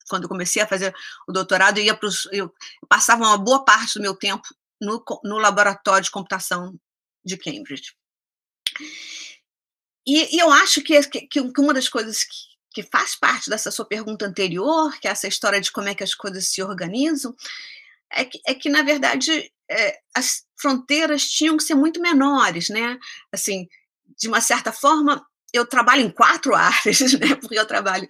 [0.10, 0.94] quando eu comecei a fazer
[1.28, 2.54] o doutorado, eu ia pros, eu
[2.90, 4.44] passava uma boa parte do meu tempo
[4.82, 6.78] no, no laboratório de computação
[7.24, 7.94] de Cambridge.
[10.06, 13.72] E, e eu acho que, que, que, uma das coisas que, que faz parte dessa
[13.72, 17.36] sua pergunta anterior, que é essa história de como é que as coisas se organizam,
[18.12, 22.98] é que, é que na verdade, é, as fronteiras tinham que ser muito menores, né?
[23.32, 23.68] Assim,
[24.18, 27.36] de uma certa forma, eu trabalho em quatro áreas, né?
[27.36, 28.08] Porque eu trabalho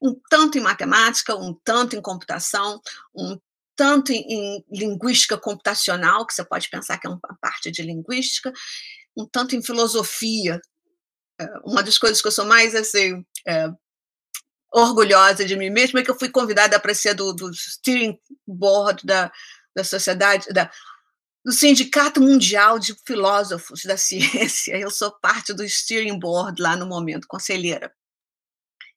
[0.00, 2.80] um tanto em matemática, um tanto em computação,
[3.14, 3.38] um
[3.74, 8.52] tanto em, em linguística computacional, que você pode pensar que é uma parte de linguística,
[9.16, 10.60] um tanto em filosofia.
[11.40, 13.68] É, uma das coisas que eu sou mais assim é,
[14.72, 19.04] orgulhosa de mim mesma é que eu fui convidada para ser do, do steering board
[19.04, 19.30] da,
[19.74, 20.70] da sociedade da,
[21.44, 24.76] do Sindicato Mundial de Filósofos da Ciência.
[24.76, 27.94] Eu sou parte do steering board lá no momento, conselheira.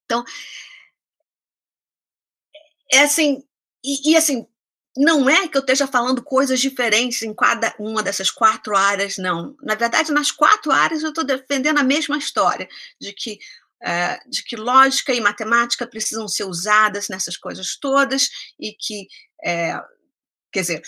[0.06, 0.24] Então,
[2.92, 3.44] é assim,
[3.84, 4.48] e, e assim,
[4.98, 9.56] não é que eu esteja falando coisas diferentes em cada uma dessas quatro áreas, não.
[9.62, 12.68] Na verdade, nas quatro áreas eu estou defendendo a mesma história,
[13.00, 13.40] de que,
[13.82, 19.08] é, de que lógica e matemática precisam ser usadas nessas coisas todas e que,
[19.44, 19.80] é,
[20.52, 20.82] quer dizer,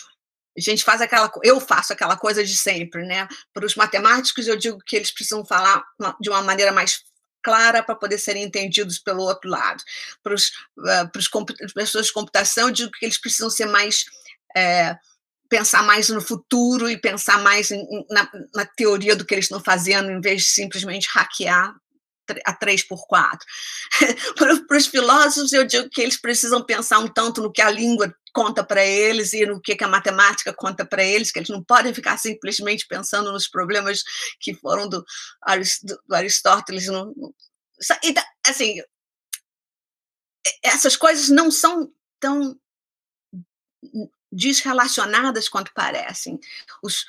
[0.58, 3.28] a gente faz aquela, eu faço aquela coisa de sempre, né?
[3.54, 5.84] Para os matemáticos, eu digo que eles precisam falar
[6.20, 7.04] de uma maneira mais
[7.44, 9.84] clara para poder serem entendidos pelo outro lado.
[10.24, 14.06] Para, os, uh, para as pessoas de computação, eu digo que eles precisam ser mais.
[14.56, 14.98] É,
[15.48, 17.70] pensar mais no futuro e pensar mais
[18.10, 21.76] na, na, teoria do que eles estão fazendo, em vez de simplesmente hackear
[22.46, 23.46] a 3 por 4
[24.38, 28.14] Para os filósofos, eu digo que eles precisam pensar um tanto no que a língua
[28.34, 31.64] conta para eles e no que, que a matemática conta para eles, que eles não
[31.64, 34.04] podem ficar simplesmente pensando nos problemas
[34.40, 35.06] que foram do,
[36.08, 36.88] do Aristóteles.
[36.88, 37.34] No,
[38.48, 38.82] assim,
[40.64, 42.58] essas coisas não são tão
[44.32, 46.40] desrelacionadas quanto parecem.
[46.82, 47.06] Os,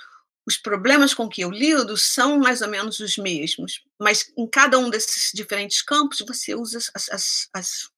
[0.47, 4.79] os problemas com que eu lido são mais ou menos os mesmos, mas em cada
[4.79, 7.91] um desses diferentes campos você usa as, as, as,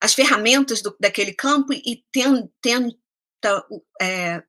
[0.00, 3.64] as ferramentas do, daquele campo e ten, tenta
[4.00, 4.42] é,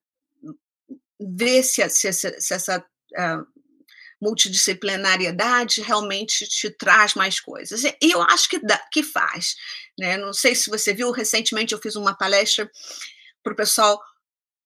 [1.19, 3.55] ver se, se, se essa uh,
[4.19, 7.83] multidisciplinariedade realmente te traz mais coisas.
[7.83, 9.55] E eu acho que, dá, que faz.
[9.97, 10.17] Né?
[10.17, 12.69] Não sei se você viu, recentemente eu fiz uma palestra
[13.43, 14.01] para o pessoal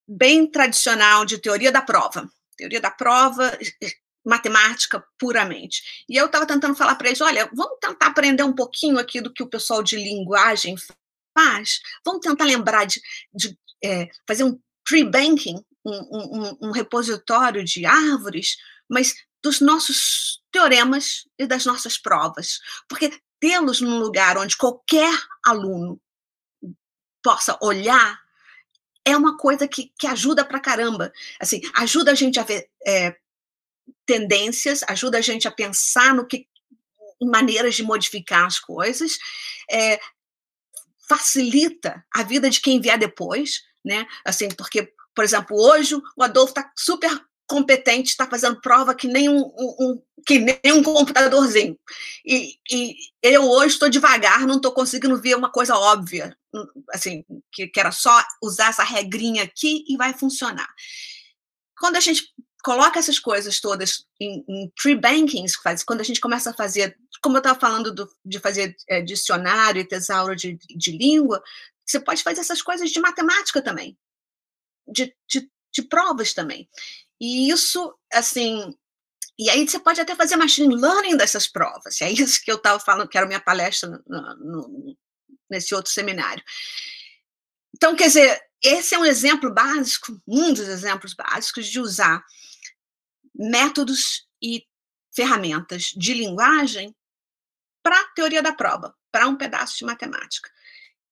[0.09, 2.27] bem tradicional de teoria da prova.
[2.57, 3.55] Teoria da prova,
[4.25, 6.05] matemática puramente.
[6.09, 9.31] E eu estava tentando falar para eles: olha, vamos tentar aprender um pouquinho aqui do
[9.31, 10.75] que o pessoal de linguagem
[11.37, 12.99] faz, vamos tentar lembrar de,
[13.33, 18.57] de é, fazer um tree banking, um, um, um repositório de árvores,
[18.89, 22.59] mas dos nossos teoremas e das nossas provas.
[22.89, 25.13] Porque tê-los num lugar onde qualquer
[25.45, 26.01] aluno
[27.23, 28.19] possa olhar
[29.05, 31.11] é uma coisa que, que ajuda pra caramba.
[31.39, 33.15] Assim, ajuda a gente a ver é,
[34.05, 36.47] tendências, ajuda a gente a pensar no que
[37.21, 39.17] maneiras de modificar as coisas,
[39.69, 39.99] é,
[41.07, 44.07] facilita a vida de quem vier depois, né?
[44.23, 47.09] Assim, porque, por exemplo, hoje o Adolfo está super
[47.49, 51.77] competente, está fazendo prova que nem um, um, que nem um computadorzinho.
[52.23, 56.37] E, e eu hoje estou devagar, não estou conseguindo ver uma coisa óbvia,
[56.91, 60.69] assim, que, que era só usar essa regrinha aqui e vai funcionar.
[61.77, 62.31] Quando a gente
[62.63, 67.37] coloca essas coisas todas em, em tree bankings, quando a gente começa a fazer, como
[67.37, 71.41] eu estava falando do, de fazer é, dicionário e tesouro de, de língua,
[71.83, 73.97] você pode fazer essas coisas de matemática também,
[74.87, 76.69] de, de, de provas também.
[77.19, 78.73] E isso, assim,
[79.37, 81.99] e aí você pode até fazer machine learning dessas provas.
[82.01, 84.97] É isso que eu estava falando, que era minha palestra no, no,
[85.49, 86.43] nesse outro seminário.
[87.75, 92.23] Então, quer dizer, esse é um exemplo básico, um dos exemplos básicos de usar
[93.33, 94.65] métodos e
[95.15, 96.93] ferramentas de linguagem
[97.81, 100.49] para a teoria da prova, para um pedaço de matemática.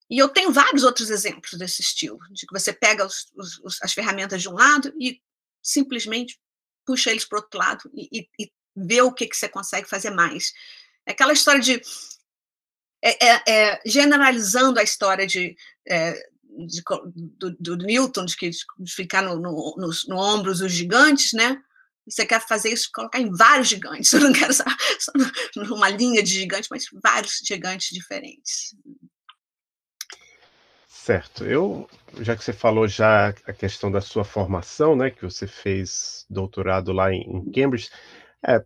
[0.10, 3.94] E eu tenho vários outros exemplos desse estilo, de que você pega os, os, as
[3.94, 5.22] ferramentas de um lado e
[5.68, 6.40] simplesmente
[6.86, 10.12] puxa eles para outro lado e, e, e, vê o que, que você consegue fazer
[10.12, 10.54] mais.
[11.06, 11.82] É aquela história de.
[13.04, 15.56] É, é, é, generalizando a história de,
[15.88, 16.14] é,
[16.66, 16.82] de
[17.38, 21.62] do, do, Newton, de, que, de ficar no, no, nos no ombros dos gigantes, né?
[22.10, 24.12] você quer fazer isso, colocar em vários gigantes.
[24.14, 24.64] Eu não quero só,
[25.00, 25.12] só
[25.56, 28.76] numa linha de gigantes, mas vários gigantes diferentes.
[31.08, 31.46] Certo.
[31.46, 31.88] Eu,
[32.20, 36.92] já que você falou já a questão da sua formação, né, que você fez doutorado
[36.92, 37.90] lá em, em Cambridge,
[38.46, 38.62] é,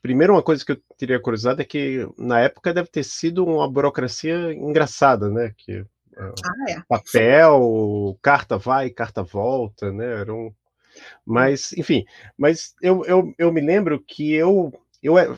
[0.00, 3.68] primeiro uma coisa que eu teria curiosidade é que na época deve ter sido uma
[3.68, 5.84] burocracia engraçada, né, que
[6.16, 6.32] ah,
[6.68, 6.76] é.
[6.88, 10.54] papel, carta vai, carta volta, né, era um
[11.26, 12.04] mas, enfim,
[12.38, 15.28] mas eu, eu, eu me lembro que eu, eu, é,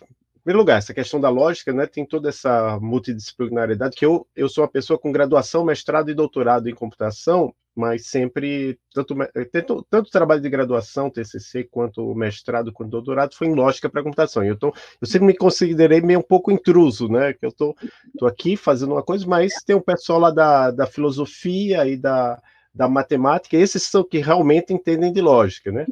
[0.48, 4.64] primeiro lugar, essa questão da lógica, né, tem toda essa multidisciplinaridade, que eu, eu sou
[4.64, 9.14] uma pessoa com graduação, mestrado e doutorado em computação, mas sempre, tanto,
[9.52, 14.42] tanto, tanto trabalho de graduação, TCC, quanto mestrado, quanto doutorado, foi em lógica para computação.
[14.42, 17.76] Eu, tô, eu sempre me considerei meio um pouco intruso, né, que eu tô,
[18.18, 22.40] tô aqui fazendo uma coisa, mas tem um pessoal lá da, da filosofia e da
[22.74, 25.84] da matemática, esses são que realmente entendem de lógica, né?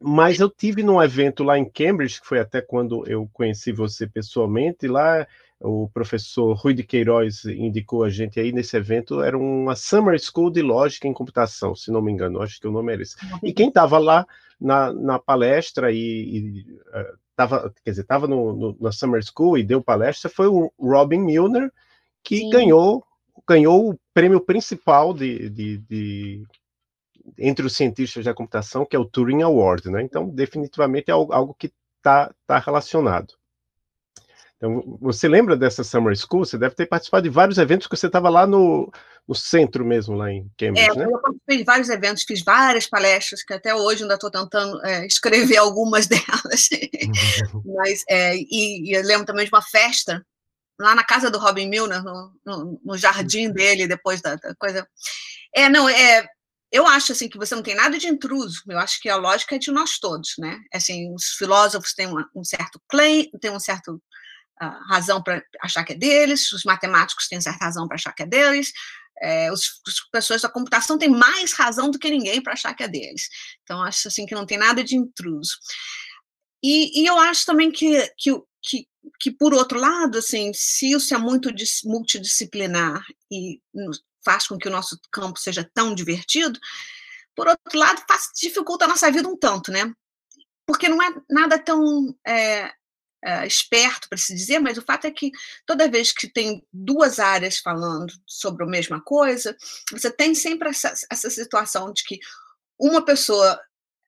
[0.00, 4.06] Mas eu tive num evento lá em Cambridge, que foi até quando eu conheci você
[4.06, 5.26] pessoalmente, lá
[5.60, 10.50] o professor Rui de Queiroz indicou a gente aí nesse evento, era uma Summer School
[10.50, 13.14] de Lógica em Computação, se não me engano, acho que o nome era esse.
[13.42, 14.26] E quem estava lá
[14.58, 19.82] na, na palestra e, e uh, tava, quer dizer, estava na Summer School e deu
[19.82, 21.70] palestra foi o Robin Milner,
[22.24, 22.50] que Sim.
[22.50, 23.04] ganhou
[23.46, 26.46] ganhou o prêmio principal de, de, de,
[27.38, 30.02] entre os cientistas da computação, que é o Turing Award, né?
[30.02, 33.34] Então, definitivamente é algo, algo que está tá relacionado.
[34.56, 36.44] Então, você lembra dessa Summer School?
[36.44, 38.92] Você deve ter participado de vários eventos, que você estava lá no,
[39.26, 41.06] no centro mesmo, lá em Cambridge, é, né?
[41.06, 45.06] Eu participei de vários eventos, fiz várias palestras, que até hoje ainda estou tentando é,
[45.06, 46.68] escrever algumas delas.
[47.64, 50.22] Mas, é, e, e, eu lembro também de uma festa
[50.78, 54.86] lá na casa do Robin Milner, no, no, no jardim dele, depois da, da, coisa.
[55.54, 56.26] É, não, é.
[56.72, 58.62] Eu acho assim que você não tem nada de intruso.
[58.68, 60.60] Eu acho que a lógica é de nós todos, né?
[60.72, 63.94] Assim, os filósofos têm uma, um certo claim, têm um certo
[64.62, 68.22] uh, razão para achar que é deles, os matemáticos têm certa razão para achar que
[68.22, 68.72] é deles,
[69.20, 72.82] é, os, as pessoas da computação têm mais razão do que ninguém para achar que
[72.82, 73.28] é deles.
[73.62, 75.56] Então, acho assim que não tem nada de intruso.
[76.62, 81.14] E, e eu acho também que, que, que que, por outro lado, assim, se isso
[81.14, 81.50] é muito
[81.84, 83.60] multidisciplinar e
[84.24, 86.58] faz com que o nosso campo seja tão divertido,
[87.34, 89.92] por outro lado, faz, dificulta a nossa vida um tanto, né?
[90.66, 92.72] Porque não é nada tão é,
[93.24, 95.30] é, esperto para se dizer, mas o fato é que
[95.66, 99.56] toda vez que tem duas áreas falando sobre a mesma coisa,
[99.90, 102.18] você tem sempre essa, essa situação de que
[102.78, 103.60] uma pessoa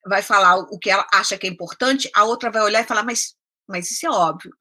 [0.06, 3.04] vai falar o que ela acha que é importante, a outra vai olhar e falar,
[3.04, 3.34] mas,
[3.68, 4.52] mas isso é óbvio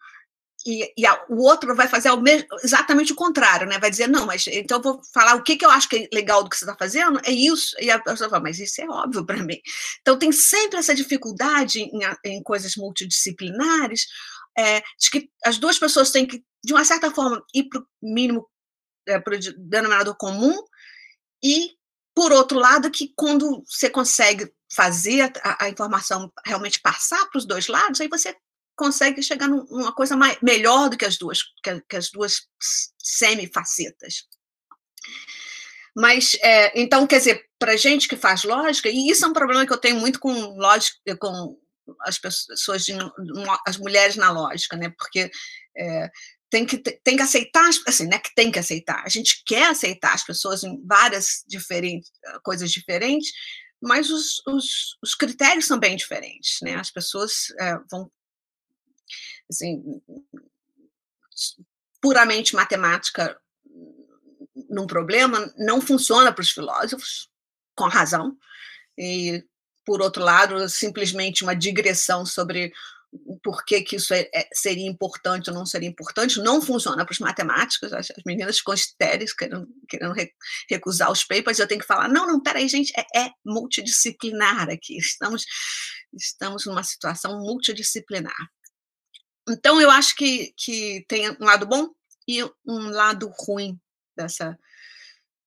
[0.66, 3.80] e, e a, o outro vai fazer mesmo, exatamente o contrário, né?
[3.80, 6.16] Vai dizer, não, mas então eu vou falar o que, que eu acho que é
[6.16, 7.76] legal do que você está fazendo, é isso.
[7.80, 9.60] E a pessoa fala, mas isso é óbvio para mim.
[10.02, 14.06] Então tem sempre essa dificuldade em, em coisas multidisciplinares,
[14.58, 17.86] é, de que as duas pessoas têm que, de uma certa forma, ir para o
[18.02, 18.48] mínimo,
[19.08, 20.58] é, para o denominador comum,
[21.44, 21.72] e,
[22.14, 27.46] por outro lado, que quando você consegue fazer a, a informação realmente passar para os
[27.46, 28.36] dois lados, aí você
[28.76, 32.48] consegue chegar numa coisa mais, melhor do que as duas, que, as duas
[32.98, 34.28] semifacetas.
[35.96, 39.66] Mas, é, então, quer dizer, para gente que faz lógica, e isso é um problema
[39.66, 41.58] que eu tenho muito com lógica, com
[42.02, 42.94] as pessoas, de,
[43.66, 44.94] as mulheres na lógica, né?
[44.98, 45.30] Porque
[45.78, 46.10] é,
[46.50, 48.20] tem que, tem que aceitar, assim, né?
[48.20, 49.04] Que tem que aceitar.
[49.06, 52.10] A gente quer aceitar as pessoas em várias diferentes,
[52.44, 53.32] coisas diferentes,
[53.82, 56.76] mas os, os, os critérios são bem diferentes, né?
[56.76, 58.10] As pessoas é, vão
[59.50, 60.02] assim,
[62.02, 63.40] puramente matemática
[64.70, 67.30] num problema não funciona para os filósofos,
[67.76, 68.38] com razão,
[68.98, 69.44] e,
[69.86, 72.72] por outro lado, simplesmente uma digressão sobre
[73.44, 77.12] por que, que isso é, é, seria importante ou não seria importante, não funciona para
[77.12, 80.16] os matemáticos, as, as meninas ficam estéreis querendo, querendo
[80.70, 84.98] recusar os papers, eu tenho que falar, não, não, peraí, gente, é, é multidisciplinar aqui,
[84.98, 85.44] estamos,
[86.14, 88.50] estamos numa situação multidisciplinar.
[89.50, 91.90] Então, eu acho que, que tem um lado bom
[92.28, 93.80] e um lado ruim
[94.16, 94.58] dessa,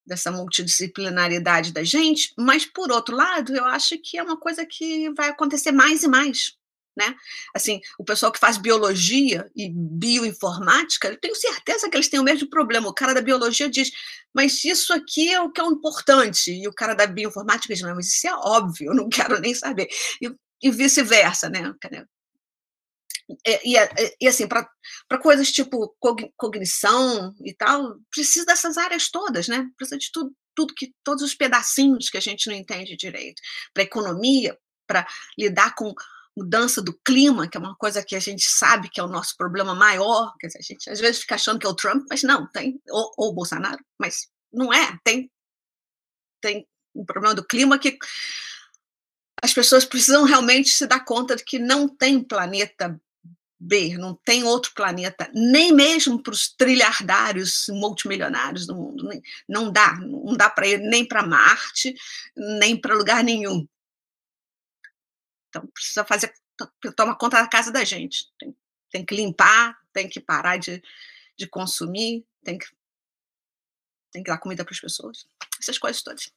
[0.06, 5.10] dessa multidisciplinaridade da gente, mas, por outro lado, eu acho que é uma coisa que
[5.14, 6.56] vai acontecer mais e mais.
[6.96, 7.12] Né?
[7.52, 12.24] Assim, o pessoal que faz biologia e bioinformática, eu tenho certeza que eles têm o
[12.24, 12.88] mesmo problema.
[12.88, 13.90] O cara da biologia diz,
[14.32, 16.52] mas isso aqui é o que é o importante.
[16.52, 19.54] E o cara da bioinformática diz, não, mas isso é óbvio, eu não quero nem
[19.54, 19.88] saber.
[20.22, 20.32] E,
[20.62, 21.74] e vice-versa, né?
[23.46, 24.68] É, e, e, e assim, para
[25.22, 25.96] coisas tipo
[26.36, 29.66] cognição e tal, precisa dessas áreas todas, né?
[29.76, 33.40] Precisa de tudo, tudo que, todos os pedacinhos que a gente não entende direito.
[33.72, 35.06] Para economia, para
[35.38, 35.94] lidar com
[36.36, 39.36] mudança do clima, que é uma coisa que a gente sabe que é o nosso
[39.36, 42.50] problema maior, que a gente às vezes fica achando que é o Trump, mas não,
[42.50, 45.30] tem, ou, ou o Bolsonaro, mas não é, tem,
[46.40, 47.96] tem um problema do clima que
[49.42, 53.00] as pessoas precisam realmente se dar conta de que não tem planeta
[53.98, 59.08] Não tem outro planeta, nem mesmo para os trilhardários multimilionários do mundo.
[59.48, 61.94] Não dá, não dá para ir nem para Marte,
[62.36, 63.66] nem para lugar nenhum.
[65.48, 66.34] Então, precisa fazer,
[66.96, 68.30] toma conta da casa da gente.
[68.38, 68.56] Tem,
[68.90, 70.82] tem que limpar, tem que parar de,
[71.36, 72.66] de consumir, tem que,
[74.12, 75.26] tem que dar comida para as pessoas.
[75.58, 76.30] Essas coisas todas.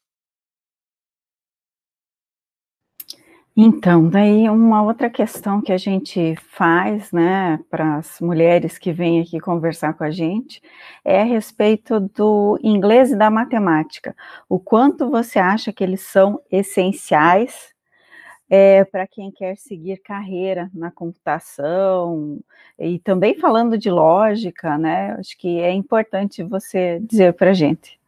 [3.60, 9.20] Então, daí uma outra questão que a gente faz, né, para as mulheres que vêm
[9.20, 10.62] aqui conversar com a gente,
[11.04, 14.16] é a respeito do inglês e da matemática.
[14.48, 17.74] O quanto você acha que eles são essenciais
[18.48, 22.40] é, para quem quer seguir carreira na computação,
[22.78, 28.00] e também falando de lógica, né, acho que é importante você dizer para a gente.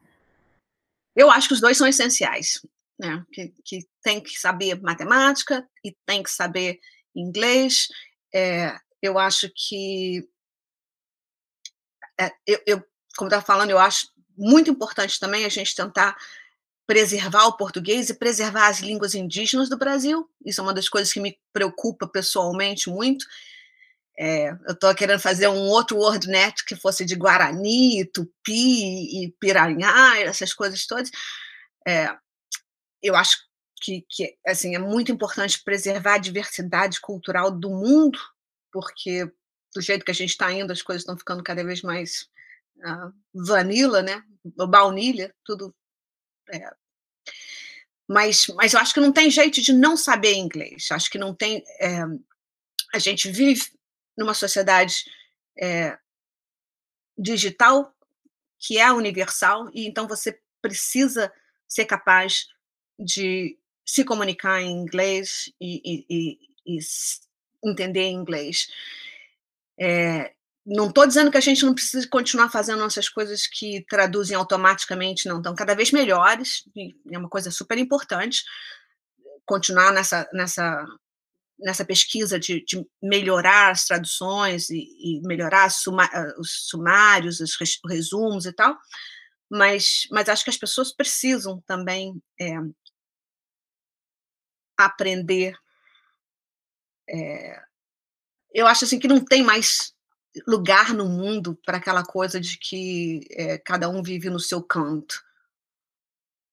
[1.16, 2.62] Eu acho que os dois são essenciais
[3.00, 3.26] né?
[3.32, 6.80] Que, que tem que saber matemática e tem que saber
[7.16, 7.88] inglês.
[8.34, 10.28] É, eu acho que
[12.20, 12.84] é, eu, eu,
[13.18, 16.16] como estava falando, eu acho muito importante também a gente tentar
[16.86, 20.28] preservar o português e preservar as línguas indígenas do Brasil.
[20.44, 23.26] Isso é uma das coisas que me preocupa pessoalmente muito.
[24.18, 30.20] É, eu estou querendo fazer um outro WordNet que fosse de Guarani, Tupi e Piranhá,
[30.20, 31.10] essas coisas todas.
[31.88, 32.10] É,
[33.02, 33.38] eu acho
[33.80, 38.20] que, que assim, é muito importante preservar a diversidade cultural do mundo,
[38.72, 39.32] porque
[39.74, 42.28] do jeito que a gente está indo, as coisas estão ficando cada vez mais
[42.78, 44.24] uh, vanilla, né?
[44.44, 45.76] Baunilha, tudo.
[46.52, 46.72] É.
[48.08, 50.88] Mas, mas eu acho que não tem jeito de não saber inglês.
[50.92, 51.64] Acho que não tem.
[51.80, 52.02] É,
[52.94, 53.68] a gente vive
[54.18, 55.06] numa sociedade
[55.58, 55.98] é,
[57.18, 57.94] digital
[58.58, 61.32] que é universal, e então você precisa
[61.68, 62.48] ser capaz
[62.98, 63.58] de
[63.90, 66.80] se comunicar em inglês e, e, e, e
[67.64, 68.68] entender inglês.
[69.80, 70.34] É,
[70.66, 75.28] não estou dizendo que a gente não precisa continuar fazendo nossas coisas que traduzem automaticamente,
[75.28, 76.64] não, estão cada vez melhores,
[77.12, 78.44] é uma coisa super importante
[79.44, 80.86] continuar nessa, nessa,
[81.58, 87.58] nessa pesquisa de, de melhorar as traduções e, e melhorar suma, os sumários, os
[87.90, 88.78] resumos e tal,
[89.50, 92.54] mas, mas acho que as pessoas precisam também é,
[94.86, 95.56] aprender.
[97.10, 97.62] É,
[98.54, 99.94] eu acho assim que não tem mais
[100.48, 105.24] lugar no mundo para aquela coisa de que é, cada um vive no seu canto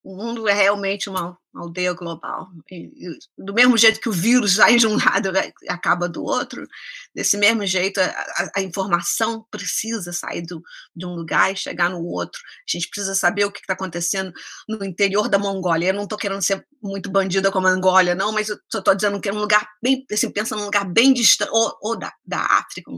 [0.06, 2.50] o mundo é realmente uma aldeia global.
[2.70, 2.90] E,
[3.36, 5.32] do mesmo jeito que o vírus sai de um lado
[5.62, 6.66] e acaba do outro,
[7.14, 10.62] desse mesmo jeito a, a informação precisa sair do,
[10.94, 12.40] de um lugar e chegar no outro.
[12.68, 14.32] A gente precisa saber o que está acontecendo
[14.68, 15.88] no interior da Mongólia.
[15.88, 18.94] Eu não estou querendo ser muito bandida como a Angólia, não, mas eu só estou
[18.94, 22.12] dizendo que é um lugar bem, assim, pensa num lugar bem distante, ou, ou da,
[22.24, 22.90] da África,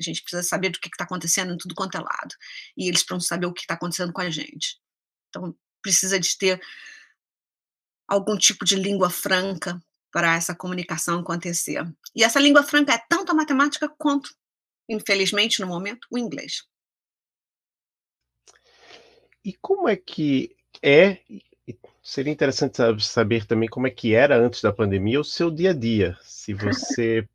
[0.00, 2.34] a gente precisa saber do que está acontecendo em tudo quanto é lado.
[2.76, 4.78] E eles precisam saber o que está acontecendo com a gente.
[5.28, 6.60] Então, precisa de ter
[8.06, 9.80] algum tipo de língua franca
[10.12, 11.84] para essa comunicação acontecer.
[12.14, 14.30] E essa língua franca é tanto a matemática quanto,
[14.88, 16.62] infelizmente, no momento, o inglês.
[19.44, 21.18] E como é que é?
[22.02, 25.74] Seria interessante saber também como é que era antes da pandemia o seu dia a
[25.74, 26.16] dia.
[26.22, 27.26] Se você.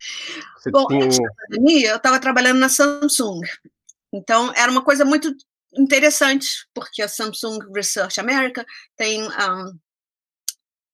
[0.56, 1.22] você Bom, antes um...
[1.22, 3.40] da pandemia, eu estava trabalhando na Samsung.
[4.12, 5.34] Então, era uma coisa muito
[5.76, 8.64] interessante, porque a Samsung Research America
[8.96, 9.78] tem, um,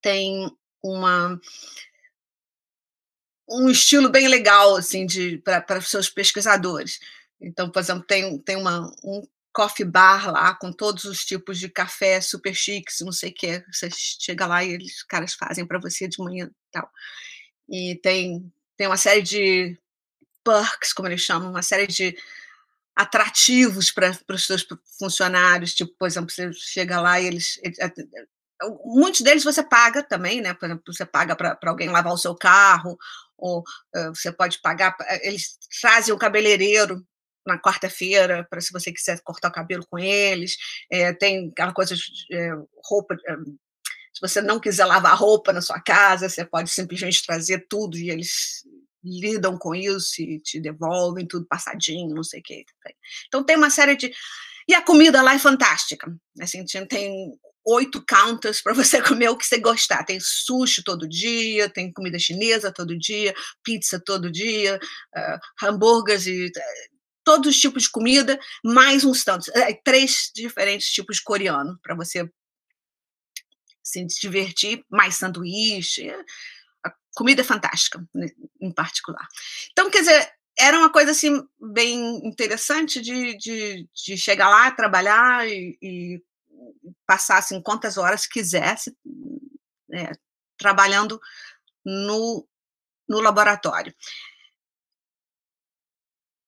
[0.00, 0.50] tem
[0.82, 1.40] uma
[3.48, 7.00] um estilo bem legal assim de para os seus pesquisadores.
[7.40, 11.68] Então, por exemplo, tem, tem uma, um coffee bar lá com todos os tipos de
[11.68, 13.64] café super chiques, não sei o que.
[13.72, 16.90] Você chega lá e eles caras fazem para você de manhã tal.
[17.68, 19.78] E tem, tem uma série de
[20.44, 22.16] perks, como eles chamam, uma série de
[22.96, 24.66] atrativos para os seus
[24.98, 27.78] funcionários, tipo, por exemplo, você chega lá e eles, eles
[28.84, 30.54] muitos deles você paga também, né?
[30.54, 32.98] Por exemplo, você paga para alguém lavar o seu carro,
[33.36, 37.06] ou uh, você pode pagar, eles trazem o cabeleireiro
[37.46, 40.56] na quarta-feira para se você quiser cortar o cabelo com eles,
[40.90, 42.52] é, tem aquela coisa de é,
[42.84, 43.36] roupa, é,
[44.12, 48.10] se você não quiser lavar roupa na sua casa, você pode simplesmente trazer tudo e
[48.10, 48.64] eles
[49.02, 52.64] lidam com isso e te devolvem tudo passadinho, não sei o que.
[53.28, 54.12] Então tem uma série de.
[54.66, 56.12] E a comida lá é fantástica.
[56.40, 57.32] Assim, tem
[57.68, 60.04] oito counters para você comer o que você gostar.
[60.04, 64.78] Tem sushi todo dia, tem comida chinesa todo dia, pizza todo dia,
[65.16, 66.50] uh, hambúrgueres e uh,
[67.22, 71.94] todos os tipos de comida, mais uns tantos, uh, três diferentes tipos de coreano para
[71.94, 72.28] você
[73.82, 76.10] se divertir, mais sanduíche.
[76.84, 78.28] A comida é fantástica, né,
[78.60, 79.26] em particular.
[79.72, 85.48] Então, quer dizer, era uma coisa assim bem interessante de, de, de chegar lá, trabalhar
[85.48, 86.22] e, e
[87.06, 88.96] passar assim, quantas horas quisesse
[89.92, 90.12] é,
[90.56, 91.20] trabalhando
[91.84, 92.46] no,
[93.08, 93.94] no laboratório.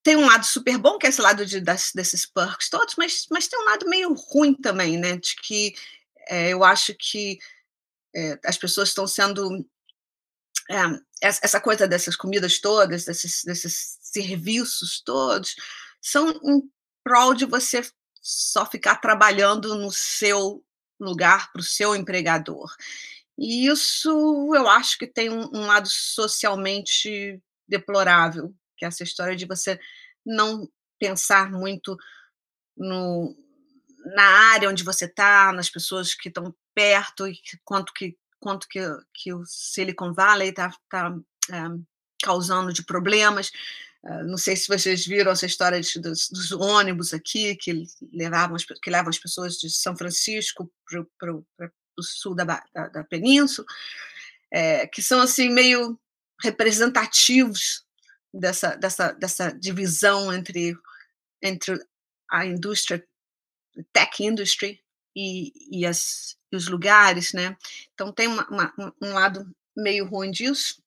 [0.03, 3.27] Tem um lado super bom, que é esse lado de, das, desses perks todos, mas,
[3.29, 5.17] mas tem um lado meio ruim também, né?
[5.17, 5.75] De que
[6.27, 7.37] é, eu acho que
[8.15, 9.65] é, as pessoas estão sendo.
[10.69, 10.77] É,
[11.21, 15.55] essa coisa dessas comidas todas, desses, desses serviços todos,
[16.01, 16.71] são em
[17.03, 17.83] prol de você
[18.21, 20.63] só ficar trabalhando no seu
[20.99, 22.73] lugar para o seu empregador.
[23.37, 24.09] E isso
[24.53, 29.79] eu acho que tem um, um, lado socialmente deplorável, que é essa história de você
[30.25, 30.69] não
[30.99, 31.97] pensar muito
[32.77, 33.35] no,
[34.15, 38.79] na área onde você está, nas pessoas que estão perto e quanto que quanto que,
[39.13, 41.15] que o Silicon Valley está tá,
[41.51, 41.55] é,
[42.23, 43.51] causando de problemas.
[44.03, 48.55] Uh, não sei se vocês viram essa história de, dos, dos, ônibus aqui que levavam
[48.55, 50.71] as, que levam as pessoas de São Francisco
[51.19, 53.67] para o sul da, da, da península,
[54.51, 55.99] é, que são assim meio
[56.43, 57.85] representativos
[58.33, 60.75] dessa, dessa, dessa divisão entre,
[61.41, 61.79] entre
[62.29, 63.05] a indústria
[63.93, 64.81] tech industry
[65.15, 67.55] e, e, as, os lugares, né?
[67.93, 69.45] Então tem uma, uma, um lado
[69.75, 70.80] meio ruim disso,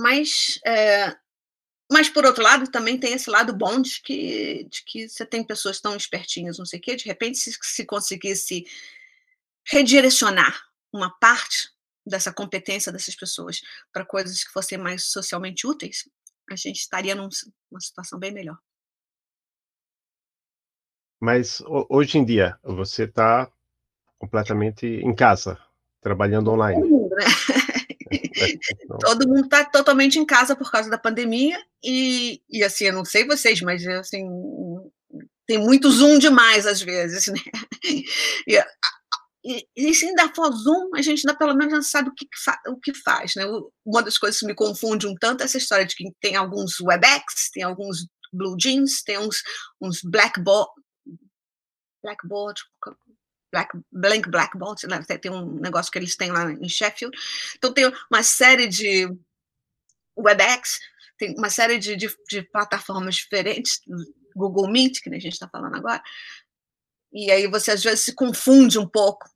[0.00, 1.16] mas é,
[1.90, 5.44] mas por outro lado também tem esse lado bom de que, de que você tem
[5.44, 8.66] pessoas tão espertinhas, não sei o quê, de repente se, se conseguisse
[9.64, 11.70] redirecionar uma parte
[12.04, 13.60] dessa competência dessas pessoas
[13.92, 16.08] para coisas que fossem mais socialmente úteis,
[16.50, 17.30] a gente estaria numa
[17.80, 18.58] situação bem melhor.
[21.20, 23.50] Mas hoje em dia, você está
[24.18, 25.58] completamente em casa,
[26.00, 26.80] trabalhando online.
[26.80, 27.24] Todo mundo, né?
[29.00, 33.04] Todo mundo está totalmente em casa por causa da pandemia e, e assim, eu não
[33.04, 34.28] sei vocês, mas assim,
[35.46, 37.38] tem muito Zoom demais às vezes, né?
[38.48, 38.58] E,
[39.48, 42.26] e, e se ainda for Zoom, a gente ainda pelo menos já sabe o que,
[42.68, 43.44] o que faz, né?
[43.84, 46.80] Uma das coisas que me confunde um tanto é essa história de que tem alguns
[46.80, 49.42] WebEx, tem alguns Blue Jeans, tem uns,
[49.80, 50.68] uns Blackboard,
[52.02, 52.60] Blackboard,
[53.56, 55.02] Black, Blank Blackboard, né?
[55.02, 57.16] tem um negócio que eles têm lá em Sheffield.
[57.56, 59.08] Então tem uma série de
[60.18, 60.78] WebEx,
[61.16, 63.80] tem uma série de, de, de plataformas diferentes,
[64.34, 66.02] Google Meet, que a gente está falando agora,
[67.12, 69.26] e aí você às vezes se confunde um pouco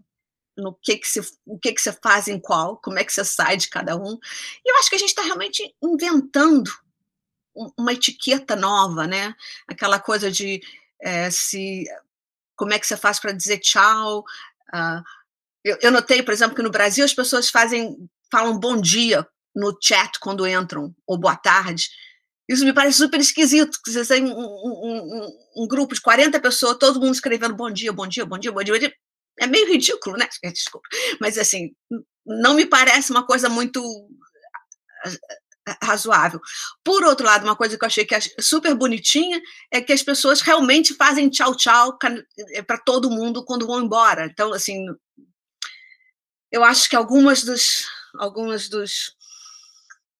[0.57, 3.25] no que que se, o que que você faz em qual, como é que você
[3.25, 4.18] sai de cada um.
[4.64, 6.71] E eu acho que a gente está realmente inventando
[7.79, 9.35] uma etiqueta nova, né?
[9.66, 10.61] Aquela coisa de
[11.01, 11.85] é, se
[12.61, 14.20] como é que você faz para dizer tchau.
[14.68, 15.02] Uh,
[15.64, 17.96] eu, eu, notei, por exemplo, que no Brasil as pessoas fazem,
[18.30, 21.88] falam bom dia no chat quando entram, ou boa tarde.
[22.46, 23.78] Isso me parece super esquisito.
[23.86, 27.94] Você tem um, um, um, um, grupo de 40 pessoas, todo mundo escrevendo bom dia,
[27.94, 28.74] bom dia, bom dia, bom dia.
[28.74, 28.92] Bom dia.
[29.38, 30.28] É meio ridículo, né?
[30.52, 30.86] Desculpa.
[31.18, 31.70] Mas, assim,
[32.26, 33.82] não me parece uma coisa muito
[35.83, 36.41] razoável.
[36.83, 39.41] Por outro lado, uma coisa que eu achei que é super bonitinha
[39.71, 41.99] é que as pessoas realmente fazem tchau tchau
[42.66, 44.27] para todo mundo quando vão embora.
[44.27, 44.87] Então, assim,
[46.51, 47.87] eu acho que algumas dos
[48.18, 49.14] algumas dos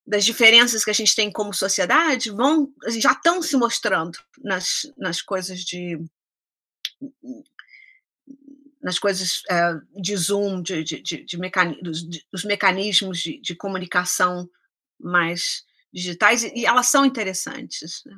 [0.07, 5.23] das diferenças que a gente tem como sociedade vão já estão se mostrando nas, nas
[5.23, 5.99] coisas de
[8.83, 11.39] nas coisas é, de Zoom, de, de, de, de
[11.83, 14.49] dos, dos mecanismos de, de comunicação
[15.01, 18.03] mais digitais e elas são interessantes.
[18.07, 18.15] Né?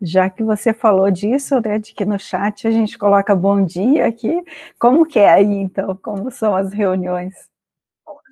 [0.00, 4.06] Já que você falou disso, né, de que no chat a gente coloca bom dia
[4.06, 4.42] aqui,
[4.78, 5.96] como que é aí, então?
[5.96, 7.34] Como são as reuniões?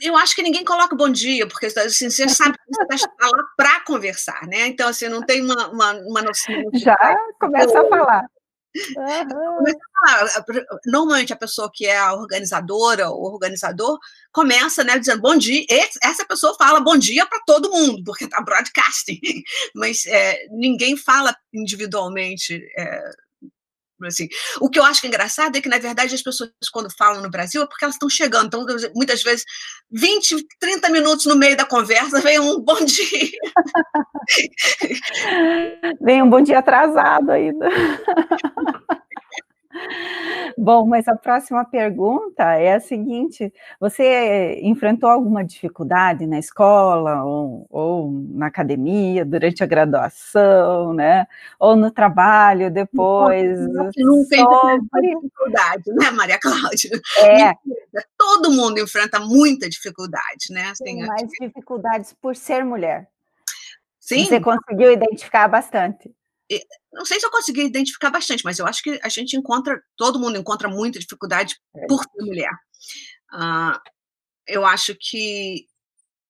[0.02, 3.44] Eu acho que ninguém coloca bom dia, porque assim, você sabe que você está lá
[3.56, 4.66] para conversar, né?
[4.66, 6.54] Então, assim, não tem uma, uma, uma noção.
[6.74, 6.96] Já
[7.38, 8.26] começa a falar.
[8.96, 9.64] Uhum.
[10.86, 13.98] Normalmente a pessoa que é a organizadora ou organizador
[14.32, 15.64] começa né, dizendo bom dia.
[16.02, 19.20] Essa pessoa fala bom dia para todo mundo, porque está broadcasting,
[19.74, 22.62] mas é, ninguém fala individualmente.
[22.78, 23.10] É,
[24.06, 24.28] assim.
[24.60, 27.62] O que eu acho engraçado é que, na verdade, as pessoas, quando falam no Brasil,
[27.62, 28.46] é porque elas estão chegando.
[28.46, 29.44] Então, muitas vezes,
[29.90, 33.30] 20, 30 minutos no meio da conversa, vem um bom dia.
[36.00, 37.68] Vem um bom dia atrasado ainda.
[40.56, 47.66] Bom, mas a próxima pergunta é a seguinte: você enfrentou alguma dificuldade na escola ou,
[47.70, 51.26] ou na academia durante a graduação, né?
[51.58, 53.58] Ou no trabalho depois?
[53.68, 55.14] Não, não tem sobre...
[55.14, 56.90] dificuldade, né, Maria Cláudia?
[57.18, 57.52] É.
[58.18, 60.72] Todo mundo enfrenta muita dificuldade, né?
[60.82, 63.08] Tem mais dificuldades por ser mulher.
[63.98, 64.24] Sim.
[64.26, 66.12] Você conseguiu identificar bastante
[66.92, 70.18] não sei se eu consegui identificar bastante, mas eu acho que a gente encontra, todo
[70.18, 71.86] mundo encontra muita dificuldade é.
[71.86, 72.52] por ser mulher.
[73.32, 73.78] Uh,
[74.46, 75.66] eu acho que,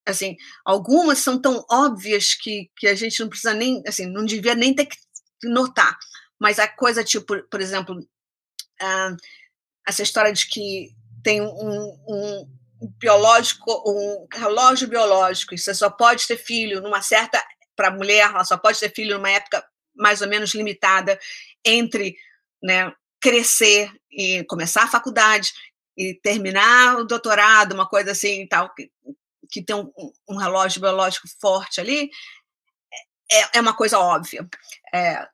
[0.06, 4.54] assim, algumas são tão óbvias que, que a gente não precisa nem, assim, não devia
[4.54, 4.96] nem ter que
[5.44, 5.96] notar.
[6.38, 9.16] Mas a coisa, tipo, por exemplo, uh,
[9.88, 12.50] essa história de que tem um, um
[12.98, 17.42] biológico, um relógio biológico, e você só pode ter filho numa certa
[17.74, 19.64] para mulher, ela só pode ter filho numa época
[19.94, 21.18] mais ou menos limitada
[21.64, 22.16] entre
[22.62, 25.52] né, crescer e começar a faculdade
[25.96, 28.90] e terminar o doutorado, uma coisa assim tal, que,
[29.50, 29.90] que tem um,
[30.28, 32.10] um relógio biológico forte ali,
[33.30, 34.48] é, é uma coisa óbvia.
[34.92, 35.26] É,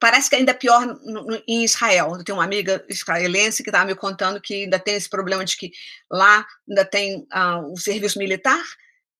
[0.00, 2.14] parece que ainda é pior no, no, em Israel.
[2.16, 5.56] Eu tenho uma amiga israelense que estava me contando que ainda tem esse problema de
[5.56, 5.72] que
[6.10, 8.62] lá ainda tem uh, o serviço militar,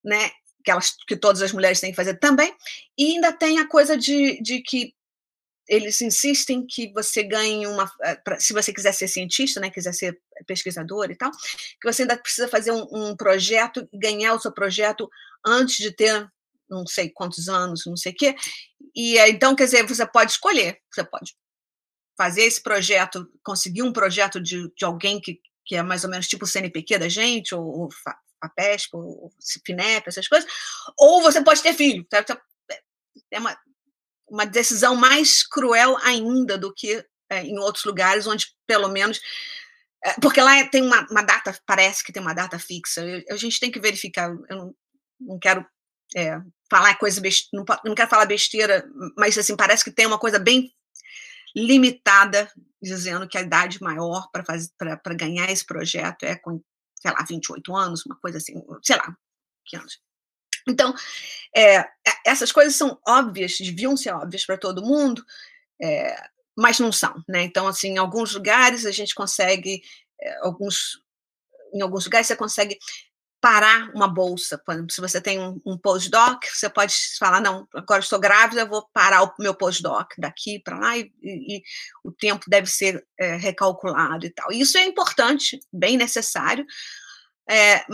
[0.05, 0.31] né?
[0.65, 2.55] Que, elas, que todas as mulheres têm que fazer também,
[2.99, 4.95] e ainda tem a coisa de, de que
[5.69, 7.91] eles insistem que você ganhe uma.
[8.03, 12.19] Eh, se você quiser ser cientista, né, quiser ser pesquisador e tal, que você ainda
[12.19, 15.09] precisa fazer um, um projeto, ganhar o seu projeto
[15.47, 16.29] antes de ter
[16.69, 18.35] não sei quantos anos, não sei o quê.
[18.95, 21.35] E então, quer dizer, você pode escolher, você pode
[22.17, 26.29] fazer esse projeto, conseguir um projeto de, de alguém que, que é mais ou menos
[26.29, 27.89] tipo o CNPq da gente, ou, ou
[28.45, 29.31] a PESP, o
[29.65, 30.49] FINEP, essas coisas,
[30.99, 32.05] ou você pode ter filho.
[32.05, 32.25] Tá?
[33.31, 33.57] É uma,
[34.29, 39.21] uma decisão mais cruel ainda do que é, em outros lugares, onde pelo menos.
[40.05, 43.03] É, porque lá tem uma, uma, data, parece que tem uma data fixa.
[43.31, 44.31] a gente tem que verificar.
[44.49, 44.75] Eu não,
[45.21, 45.67] não quero
[46.15, 46.41] é,
[46.71, 48.85] falar coisa besteira, não quero falar besteira,
[49.17, 50.73] mas assim, parece que tem uma coisa bem
[51.57, 52.51] limitada,
[52.83, 56.61] dizendo que a idade maior para ganhar esse projeto é com
[57.05, 59.15] sei lá, 28 anos, uma coisa assim, sei lá,
[59.67, 60.01] que anos.
[60.67, 60.95] Então,
[61.55, 61.87] é,
[62.25, 65.23] essas coisas são óbvias, deviam ser óbvias para todo mundo,
[65.83, 66.17] é,
[66.57, 67.43] mas não são, né?
[67.43, 69.83] Então, assim, em alguns lugares a gente consegue,
[70.19, 71.03] é, alguns,
[71.75, 72.79] em alguns lugares você consegue
[73.45, 74.59] parar uma bolsa.
[74.71, 78.89] Exemplo, se você tem um, um postdoc, você pode falar, não, agora estou grávida, vou
[78.91, 81.63] parar o meu postdoc daqui para lá e, e, e,
[82.03, 84.51] o tempo deve ser é, recalculado e tal.
[84.51, 86.65] Isso é importante, bem necessário,
[87.47, 87.85] é,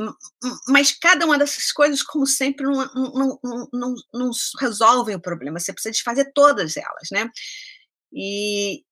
[0.68, 4.30] mas cada uma dessas coisas, como sempre, não, não, não, não, não
[4.60, 5.58] resolvem o problema.
[5.58, 7.28] Você precisa de fazer todas elas, né?
[8.12, 8.84] E,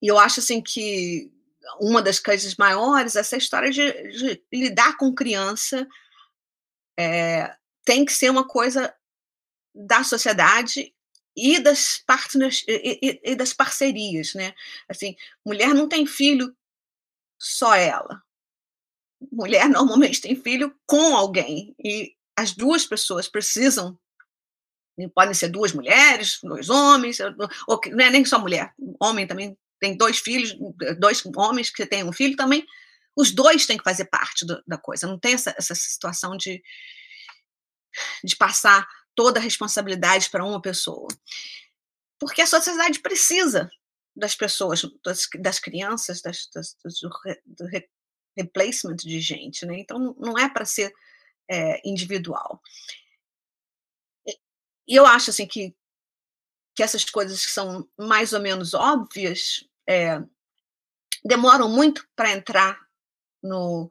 [0.00, 1.32] e eu acho assim que
[1.80, 5.86] uma das coisas maiores, essa história de, de lidar com criança
[6.98, 8.94] é, tem que ser uma coisa
[9.74, 10.94] da sociedade
[11.36, 14.54] e das partners e, e, e, das parcerias, né?
[14.88, 15.14] Assim,
[15.44, 16.56] mulher não tem filho
[17.38, 18.22] só ela.
[19.30, 23.98] Mulher normalmente tem filho com alguém e as duas pessoas precisam
[25.14, 29.96] podem ser duas mulheres, dois homens, ou não é nem só mulher, homem também tem
[29.96, 30.54] dois filhos,
[30.98, 32.66] dois homens que têm um filho também,
[33.16, 35.06] os dois têm que fazer parte do, da coisa.
[35.06, 36.62] Não tem essa, essa situação de,
[38.22, 41.08] de passar toda a responsabilidade para uma pessoa.
[42.18, 43.70] Porque a sociedade precisa
[44.14, 47.10] das pessoas, das, das crianças, das, das, do,
[47.46, 47.68] do
[48.36, 49.78] replacement de gente, né?
[49.78, 50.92] Então não é para ser
[51.50, 52.60] é, individual.
[54.88, 55.74] E eu acho assim que
[56.76, 60.22] que essas coisas que são mais ou menos óbvias é,
[61.24, 62.78] demoram muito para entrar
[63.42, 63.90] no,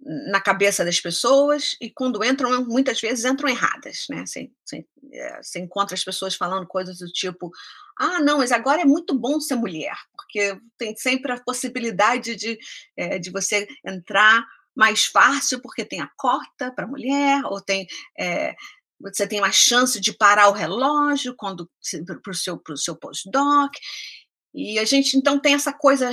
[0.00, 4.24] na cabeça das pessoas e quando entram, muitas vezes entram erradas, né?
[4.24, 4.50] Você,
[5.12, 7.50] é, você, encontra as pessoas falando coisas do tipo,
[7.98, 12.56] ah, não, mas agora é muito bom ser mulher, porque tem sempre a possibilidade de,
[12.96, 14.44] é, de você entrar
[14.74, 17.86] mais fácil porque tem a cota para mulher, ou tem
[18.18, 18.54] é,
[19.02, 21.68] você tem mais chance de parar o relógio quando
[22.22, 23.76] para o seu, seu postdoc.
[24.54, 26.10] E a gente então tem essa coisa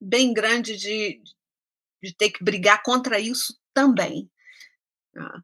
[0.00, 1.20] bem grande de,
[2.02, 4.30] de ter que brigar contra isso também.
[5.16, 5.40] Ah,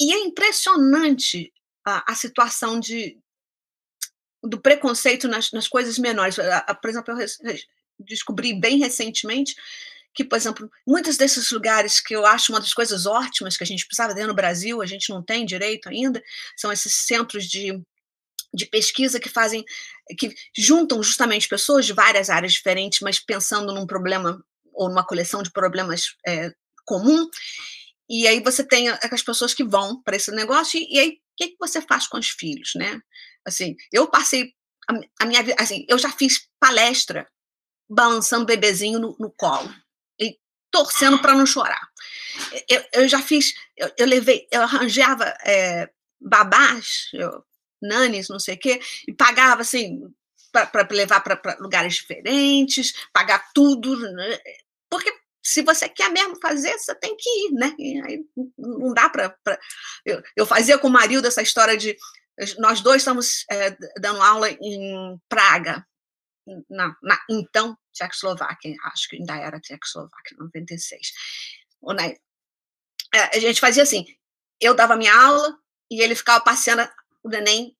[0.00, 1.52] e é impressionante
[1.84, 3.18] a, a situação de,
[4.42, 6.36] do preconceito nas, nas coisas menores.
[6.80, 7.56] Por exemplo, eu
[7.98, 9.56] descobri bem recentemente
[10.16, 13.66] que, por exemplo, muitos desses lugares que eu acho uma das coisas ótimas que a
[13.66, 16.24] gente precisava ter no Brasil, a gente não tem direito ainda,
[16.56, 17.78] são esses centros de,
[18.52, 19.62] de pesquisa que fazem,
[20.18, 24.42] que juntam justamente pessoas de várias áreas diferentes, mas pensando num problema
[24.72, 26.50] ou numa coleção de problemas é,
[26.86, 27.28] comum.
[28.08, 31.36] E aí você tem as pessoas que vão para esse negócio e, e aí o
[31.36, 32.98] que, que você faz com os filhos, né?
[33.44, 34.54] Assim, eu passei
[34.88, 37.28] a, a minha vida, assim, eu já fiz palestra
[37.86, 39.70] balançando bebezinho no, no colo
[40.76, 41.88] torcendo para não chorar.
[42.68, 45.88] Eu, eu, já fiz, eu, eu levei, eu arranjava é,
[46.20, 47.42] babás, eu,
[47.80, 50.02] nanes, não sei o quê, e pagava assim
[50.52, 54.38] para levar para lugares diferentes, pagar tudo, né?
[54.90, 55.12] porque
[55.42, 57.74] se você quer mesmo fazer, você tem que ir, né?
[57.78, 58.24] E aí
[58.58, 59.36] não dá para.
[60.04, 61.96] Eu, eu, fazia com o marido essa história de.
[62.58, 65.86] Nós dois estamos é, dando aula em Praga,
[66.68, 71.12] na, na, então Tchecoslováquia, acho que ainda era Tchecoslováquia, 96.
[71.82, 74.06] Na, é, a gente fazia assim:
[74.60, 75.58] eu dava minha aula
[75.90, 76.88] e ele ficava passeando
[77.22, 77.76] o neném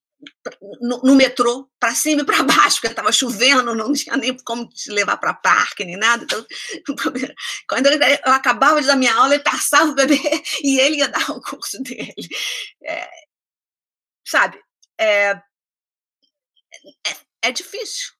[0.80, 4.68] no, no metrô, para cima e para baixo, porque estava chovendo, não tinha nem como
[4.68, 6.24] te levar para parque nem nada.
[6.24, 6.44] Então,
[7.68, 10.18] quando eu, eu acabava de dar minha aula, ele passava o bebê
[10.62, 12.28] e ele ia dar o curso dele.
[12.82, 13.08] É,
[14.26, 14.60] sabe?
[14.98, 18.15] É, é, é difícil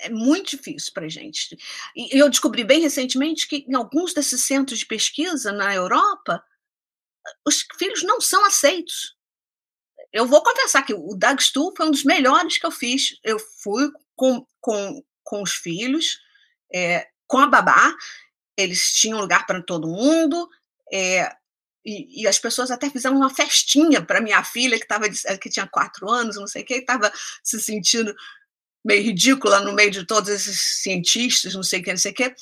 [0.00, 1.56] é muito difícil para a gente.
[1.94, 6.42] E eu descobri bem recentemente que em alguns desses centros de pesquisa na Europa,
[7.46, 9.16] os filhos não são aceitos
[10.16, 13.18] eu vou confessar que o Doug Stool foi um dos melhores que eu fiz.
[13.22, 16.18] Eu fui com, com, com os filhos,
[16.72, 17.94] é, com a babá,
[18.56, 20.48] eles tinham lugar para todo mundo,
[20.90, 21.30] é,
[21.84, 25.06] e, e, as pessoas até fizeram uma festinha para minha filha, que, tava,
[25.38, 27.12] que tinha quatro anos, não sei o que, estava
[27.44, 28.14] se sentindo
[28.86, 32.14] meio ridícula no meio de todos esses cientistas, não sei o que, não sei o
[32.14, 32.34] que.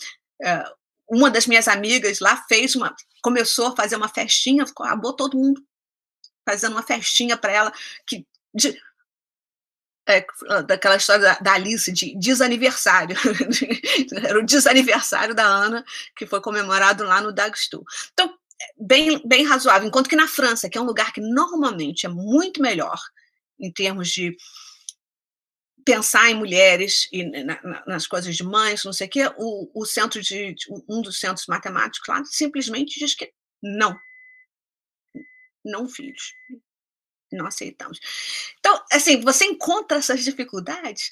[0.43, 0.65] É,
[1.09, 5.65] uma das minhas amigas lá fez uma, começou a fazer uma festinha, acabou todo mundo
[6.47, 7.73] fazendo uma festinha para ela,
[8.07, 8.79] que de,
[10.07, 10.27] é,
[10.67, 13.17] daquela história da, da, Alice de desaniversário.
[14.23, 15.83] Era o desaniversário da Ana,
[16.15, 17.83] que foi comemorado lá no Dagstu.
[18.13, 18.37] Então,
[18.79, 19.89] bem, bem razoável.
[19.89, 23.01] Enquanto que na França, que é um lugar que normalmente é muito melhor
[23.59, 24.37] em termos de
[25.85, 29.71] pensar em mulheres e na, na, nas coisas de mães, não sei o quê, o,
[29.75, 30.55] o centro de,
[30.89, 33.33] um dos centros matemáticos lá simplesmente diz que
[33.63, 33.99] não,
[35.65, 36.35] não filhos.
[37.33, 37.99] Não aceitamos.
[38.61, 41.11] Então, assim, você encontra essas dificuldades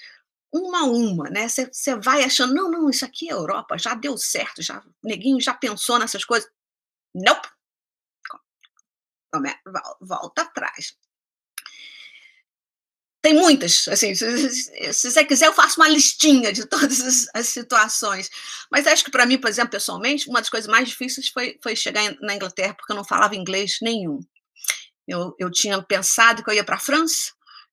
[0.53, 1.49] uma a uma, né?
[1.49, 5.55] Você, vai achando, não, não, isso aqui é Europa, já deu certo, já, neguinho já
[5.55, 6.51] pensou nessas coisas.
[7.15, 7.49] Nope.
[10.01, 10.97] Volta atrás.
[13.23, 14.51] Tem muitas, assim, se,
[14.93, 18.29] se, você quiser, eu faço uma listinha de todas as, as situações.
[18.71, 21.77] Mas acho que para mim, por exemplo, pessoalmente, uma das coisas mais difíceis foi, foi
[21.77, 24.19] chegar na Inglaterra, porque eu não falava inglês nenhum.
[25.07, 27.31] Eu, eu tinha pensado que eu ia para a França,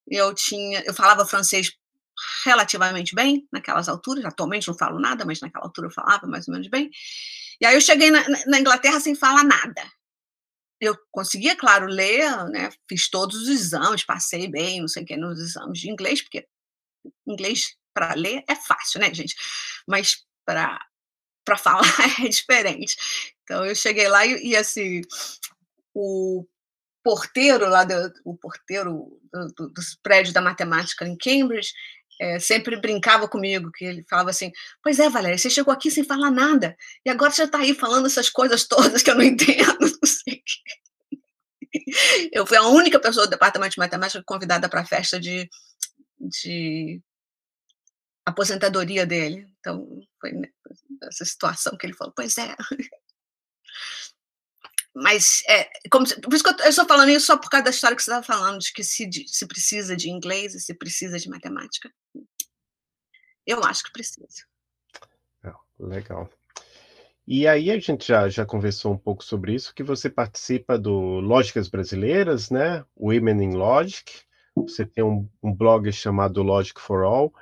[0.08, 1.72] eu tinha, eu falava francês
[2.44, 6.52] relativamente bem naquelas alturas, atualmente não falo nada, mas naquela altura eu falava mais ou
[6.52, 6.90] menos bem.
[7.60, 9.82] E aí eu cheguei na, na Inglaterra sem falar nada.
[10.80, 15.16] Eu conseguia, claro, ler, né, fiz todos os exames, passei bem, não sei o que,
[15.16, 16.48] nos exames de inglês, porque
[17.26, 19.34] inglês para ler é fácil, né, gente?
[19.86, 20.80] Mas para
[21.44, 21.84] para falar
[22.24, 22.96] é diferente.
[23.42, 25.02] Então eu cheguei lá e, e assim,
[25.94, 26.46] o
[27.02, 31.72] porteiro lá do, o porteiro do, do, dos prédios da matemática em Cambridge
[32.20, 34.52] é, sempre brincava comigo, que ele falava assim,
[34.82, 38.06] pois é, Valéria, você chegou aqui sem falar nada, e agora você está aí falando
[38.06, 40.80] essas coisas todas que eu não entendo, não sei o quê.
[42.32, 45.48] Eu fui a única pessoa do departamento de matemática convidada para a festa de,
[46.18, 47.00] de
[48.26, 49.46] aposentadoria dele.
[49.60, 49.86] Então,
[50.20, 50.32] foi
[51.04, 52.54] essa situação que ele falou, pois é,
[54.94, 57.96] mas, é, como, por isso que eu, estou falando isso só por causa da história
[57.96, 61.18] que você estava falando, de que se, de, se precisa de inglês e se precisa
[61.18, 61.90] de matemática.
[63.46, 64.50] Eu acho que precisa.
[65.80, 66.28] Legal.
[67.26, 71.20] E aí a gente já, já conversou um pouco sobre isso, que você participa do
[71.20, 72.84] Lógicas Brasileiras, né?
[72.96, 74.04] Women in Logic.
[74.56, 77.32] Você tem um, um blog chamado Logic for All.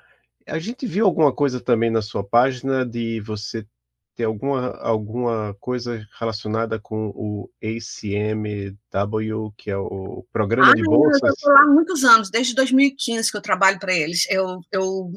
[0.47, 3.67] A gente viu alguma coisa também na sua página de você
[4.15, 11.23] tem alguma, alguma coisa relacionada com o ACMW, que é o programa ah, de bolsas?
[11.23, 14.29] Eu estou lá há muitos anos, desde 2015 que eu trabalho para eles.
[14.29, 15.13] Eu, eu,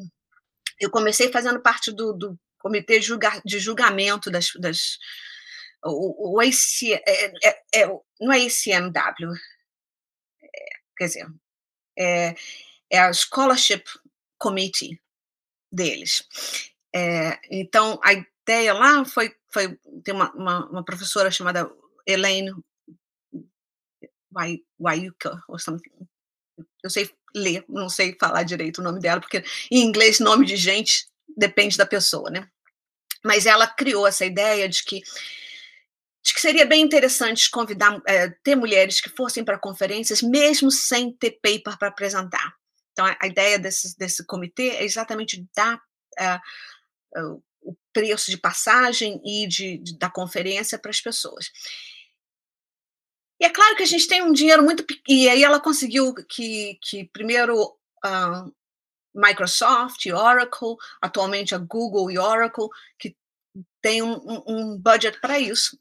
[0.82, 4.52] eu comecei fazendo parte do, do comitê de, julga, de julgamento das.
[4.60, 4.98] das
[5.84, 7.88] o, o AC, é, é, é,
[8.20, 9.34] não é ACMW,
[10.44, 11.28] é, quer dizer,
[11.98, 12.36] é,
[12.90, 13.84] é a Scholarship
[14.38, 15.02] Committee
[15.72, 16.24] deles.
[16.94, 21.72] É, então, a ideia lá foi, foi tem uma, uma, uma professora chamada
[22.06, 22.54] Elaine
[24.80, 26.08] Wayuka, ou something,
[26.84, 30.56] eu sei ler, não sei falar direito o nome dela, porque em inglês nome de
[30.56, 32.48] gente depende da pessoa, né?
[33.24, 35.02] Mas ela criou essa ideia de que
[36.24, 41.12] de que seria bem interessante convidar, é, ter mulheres que fossem para conferências, mesmo sem
[41.12, 42.54] ter paper para apresentar.
[42.92, 45.82] Então, a, ideia desse, desse comitê é exatamente dar
[46.20, 46.40] é,
[47.62, 51.52] o preço de passagem e de, de da conferência para as pessoas.
[53.42, 54.86] E é claro que a gente tem um dinheiro muito.
[55.08, 57.76] E aí ela conseguiu que, que primeiro
[58.06, 58.54] uh,
[59.16, 62.70] Microsoft e Oracle, atualmente a Google e Oracle,
[63.00, 63.16] que
[63.82, 65.76] tem um, um budget para isso.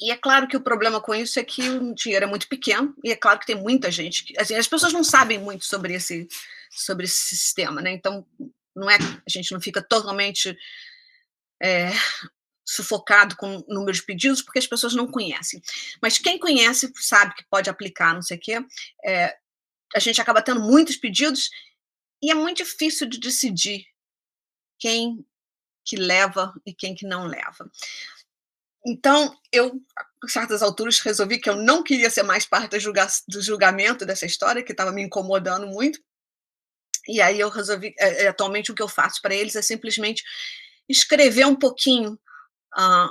[0.00, 2.94] E é claro que o problema com isso é que o dinheiro é muito pequeno,
[3.04, 4.24] e é claro que tem muita gente.
[4.24, 6.28] Que, assim, as pessoas não sabem muito sobre esse,
[6.70, 7.90] sobre esse sistema, né?
[7.90, 8.24] Então,
[8.74, 10.56] não é, a gente não fica totalmente
[11.60, 11.90] é,
[12.72, 15.62] sufocado com o número de pedidos, porque as pessoas não conhecem.
[16.00, 18.64] Mas quem conhece sabe que pode aplicar, não sei o quê.
[19.04, 19.36] É,
[19.94, 21.50] a gente acaba tendo muitos pedidos
[22.22, 23.84] e é muito difícil de decidir
[24.78, 25.24] quem
[25.84, 27.70] que leva e quem que não leva.
[28.86, 33.06] Então, eu, a certas alturas, resolvi que eu não queria ser mais parte do, julga
[33.28, 36.00] do julgamento dessa história, que estava me incomodando muito.
[37.06, 40.24] E aí eu resolvi, é, atualmente o que eu faço para eles é simplesmente
[40.88, 42.18] escrever um pouquinho
[42.78, 43.08] uh,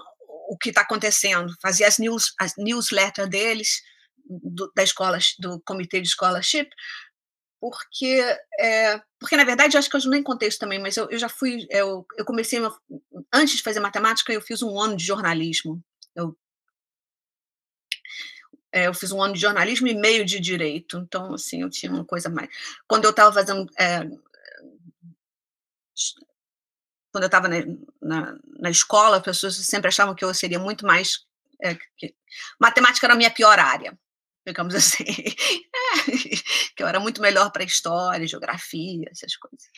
[0.50, 3.82] o que está acontecendo, fazer as, news, as newsletter deles,
[4.26, 6.70] do, da escola, do comitê de scholarship,
[7.60, 8.22] porque,
[8.60, 11.30] é, porque na verdade, acho que eu nem contei isso também, mas eu, eu já
[11.30, 12.60] fui, eu, eu comecei,
[13.32, 15.82] antes de fazer matemática, eu fiz um ano de jornalismo,
[16.16, 16.36] eu,
[18.72, 21.92] é, eu fiz um ano de jornalismo e meio de direito, então, assim, eu tinha
[21.92, 22.50] uma coisa mais...
[22.88, 24.08] Quando eu estava fazendo é,
[27.12, 27.58] quando eu estava na,
[28.02, 31.26] na, na, escola, as pessoas sempre achavam que eu seria muito mais.
[31.62, 32.16] É, que,
[32.60, 33.98] matemática era a minha pior área,
[34.46, 35.04] digamos assim.
[35.04, 36.12] É,
[36.76, 39.70] que eu era muito melhor para história, geografia, essas coisas.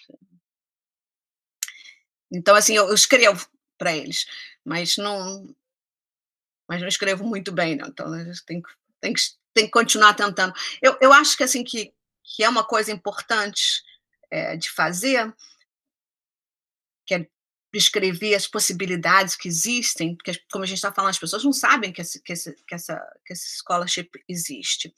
[2.31, 4.25] Então, assim, eu, eu escrevo para eles,
[4.63, 5.55] mas não.
[6.67, 7.87] Mas não escrevo muito bem, não.
[7.87, 8.69] Então, a gente tem que,
[9.01, 9.21] tem que,
[9.53, 10.53] tem que continuar tentando.
[10.81, 13.83] Eu, eu acho que, assim, que, que é uma coisa importante
[14.31, 15.33] é, de fazer
[17.73, 21.91] descrever as possibilidades que existem, porque, como a gente está falando, as pessoas não sabem
[21.91, 24.93] que, esse, que, que, essa, que scholarship existe.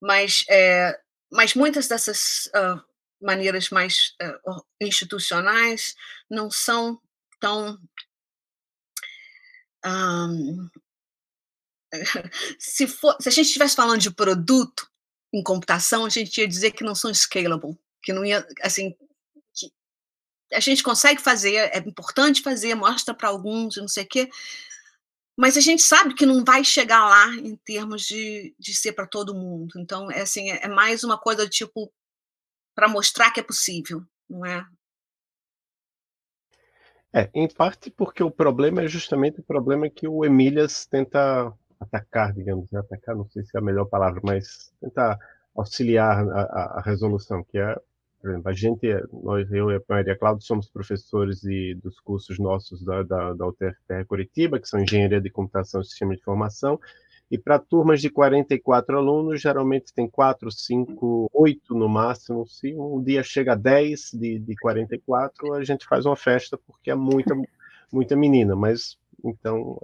[0.00, 0.98] Mas, é,
[1.30, 2.82] mas muitas dessas uh,
[3.20, 5.94] maneiras mais uh, institucionais
[6.30, 6.98] não são
[7.38, 7.78] tão.
[9.84, 10.70] Um,
[12.58, 14.90] se, for, se a gente estivesse falando de produto
[15.34, 18.96] em computação, a gente ia dizer que não são scalable, que não ia, assim,
[20.52, 24.30] a gente consegue fazer, é importante fazer, mostra para alguns, não sei o quê,
[25.36, 29.06] mas a gente sabe que não vai chegar lá em termos de, de ser para
[29.06, 29.78] todo mundo.
[29.78, 31.92] Então, é, assim, é, é mais uma coisa tipo
[32.74, 34.66] para mostrar que é possível, não é?
[37.12, 42.32] É, em parte porque o problema é justamente o problema que o Emílias tenta atacar,
[42.32, 42.80] digamos, né?
[42.80, 45.18] atacar, não sei se é a melhor palavra, mas tentar
[45.56, 47.80] auxiliar a, a, a resolução, que é
[48.20, 48.86] por exemplo, a gente,
[49.22, 53.46] nós, eu e a Maria Cláudia, somos professores de, dos cursos nossos da, da, da
[53.46, 56.80] UTFPR Curitiba, que são Engenharia de Computação e Sistema de Informação,
[57.30, 62.46] e para turmas de 44 alunos, geralmente tem 4, 5, 8 no máximo.
[62.46, 66.90] Se um dia chega a 10 de, de 44, a gente faz uma festa, porque
[66.90, 67.34] é muita,
[67.92, 68.56] muita menina.
[68.56, 69.78] Mas, então,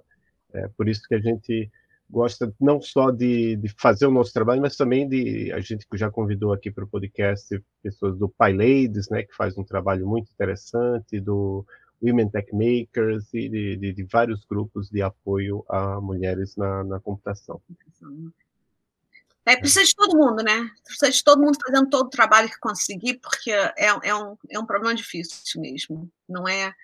[0.55, 1.70] é por isso que a gente
[2.09, 6.11] gosta não só de, de, fazer o nosso trabalho, mas também de a gente já
[6.11, 11.18] convidou aqui para o podcast pessoas do PyLadies, né, que faz um trabalho muito interessante,
[11.20, 11.64] do
[12.02, 17.00] Women Tech Makers e de, de, de vários grupos de apoio a mulheres na, na
[17.00, 17.61] computação.
[19.46, 20.70] É, precisa de todo mundo, né?
[20.84, 24.59] Precisa de todo mundo fazendo todo o trabalho que conseguir, porque é, é, um, é
[24.59, 26.11] um problema difícil mesmo.
[26.26, 26.74] Não é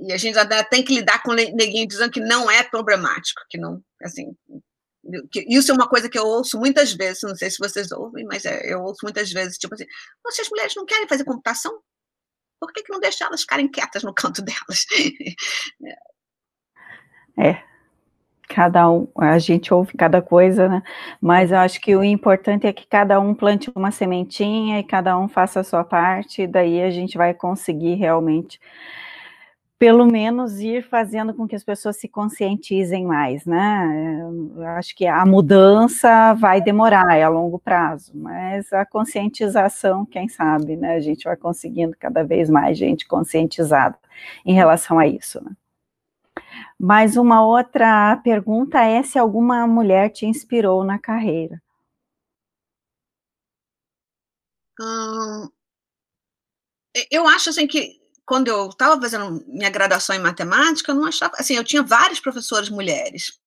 [0.00, 3.58] e a gente ainda tem que lidar com neguinho dizendo que não é problemático, que
[3.58, 4.34] não, assim,
[5.30, 8.24] que isso é uma coisa que eu ouço muitas vezes, não sei se vocês ouvem,
[8.24, 9.86] mas é, eu ouço muitas vezes, tipo assim,
[10.24, 11.78] vocês mulheres não querem fazer computação?
[12.60, 14.86] Por que, que não deixam elas ficarem quietas no canto delas?
[17.38, 17.62] é,
[18.48, 20.82] cada um, a gente ouve cada coisa, né?
[21.20, 25.18] Mas eu acho que o importante é que cada um plante uma sementinha e cada
[25.18, 28.58] um faça a sua parte, e daí a gente vai conseguir realmente
[29.78, 34.22] pelo menos ir fazendo com que as pessoas se conscientizem mais, né?
[34.56, 40.28] Eu acho que a mudança vai demorar, é a longo prazo, mas a conscientização, quem
[40.28, 40.94] sabe, né?
[40.96, 43.98] A gente vai conseguindo cada vez mais gente conscientizada
[44.46, 45.52] em relação a isso, né?
[46.78, 51.60] Mas uma outra pergunta é se alguma mulher te inspirou na carreira.
[54.78, 55.50] Hum,
[57.10, 61.34] eu acho assim que quando eu estava fazendo minha graduação em matemática, eu não achava,
[61.38, 63.38] assim, eu tinha várias professoras mulheres.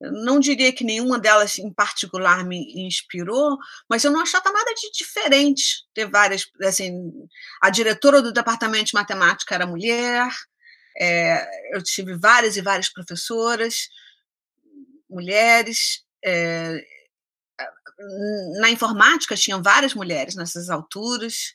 [0.00, 4.72] Eu não diria que nenhuma delas em particular me inspirou, mas eu não achava nada
[4.74, 7.12] de diferente ter várias, assim,
[7.60, 10.30] a diretora do departamento de matemática era mulher,
[10.98, 13.90] é, eu tive várias e várias professoras
[15.08, 16.82] mulheres, é,
[18.60, 21.54] na informática tinham várias mulheres nessas alturas,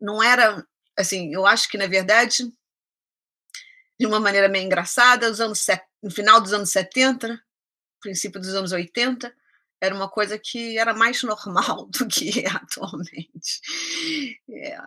[0.00, 0.64] não era
[0.96, 2.50] assim, eu acho que na verdade
[3.98, 5.66] de uma maneira meio engraçada, os anos
[6.02, 7.40] no final dos anos 70,
[8.00, 9.34] princípio dos anos 80,
[9.80, 13.60] era uma coisa que era mais normal do que é atualmente.
[14.50, 14.78] É,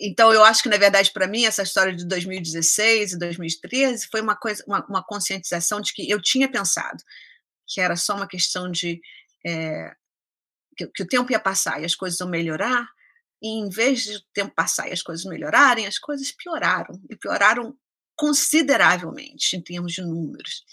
[0.00, 4.20] então, eu acho que, na verdade, para mim, essa história de 2016 e 2013 foi
[4.20, 7.02] uma coisa, uma, uma, conscientização de que eu tinha pensado
[7.66, 9.00] que era só uma questão de
[9.44, 9.94] é,
[10.76, 12.86] que, que, o tempo ia passar e as coisas iam melhorar,
[13.42, 17.16] e em vez de o tempo passar e as coisas melhorarem, as coisas pioraram, e
[17.16, 17.76] pioraram
[18.16, 20.64] consideravelmente em termos de números.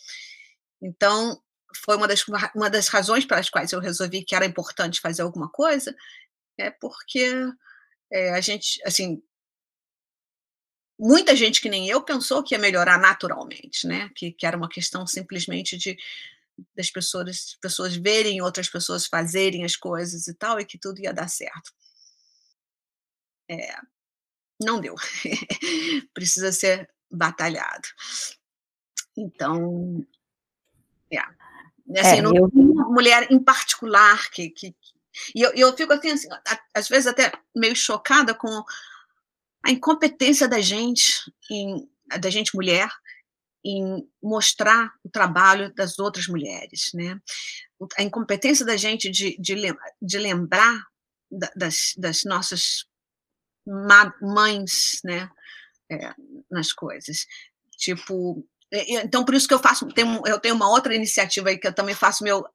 [0.81, 1.41] Então,
[1.75, 2.23] foi uma das,
[2.55, 5.95] uma das razões pelas quais eu resolvi que era importante fazer alguma coisa,
[6.57, 7.33] é porque
[8.11, 9.21] é, a gente, assim,
[10.99, 14.09] muita gente que nem eu pensou que ia melhorar naturalmente, né?
[14.15, 15.97] Que, que era uma questão simplesmente de
[16.75, 21.13] das pessoas, pessoas verem outras pessoas fazerem as coisas e tal, e que tudo ia
[21.13, 21.71] dar certo.
[23.51, 23.75] É,
[24.61, 24.95] não deu.
[26.13, 27.87] Precisa ser batalhado.
[29.17, 30.05] Então,
[31.11, 31.19] é.
[31.99, 32.49] Assim, é, não eu...
[32.53, 34.49] uma mulher em particular que.
[34.49, 34.73] que
[35.35, 36.29] e eu, eu fico assim, assim,
[36.73, 38.63] às vezes até meio chocada com
[39.65, 42.89] a incompetência da gente, em, da gente mulher,
[43.65, 47.19] em mostrar o trabalho das outras mulheres, né?
[47.97, 49.55] A incompetência da gente de, de,
[50.01, 50.81] de lembrar
[51.55, 52.85] das, das nossas
[53.65, 55.29] mães, né?
[55.89, 56.13] É,
[56.49, 57.27] nas coisas.
[57.77, 61.67] Tipo, então por isso que eu faço, tenho, eu tenho uma outra iniciativa aí que
[61.67, 62.45] eu também faço meu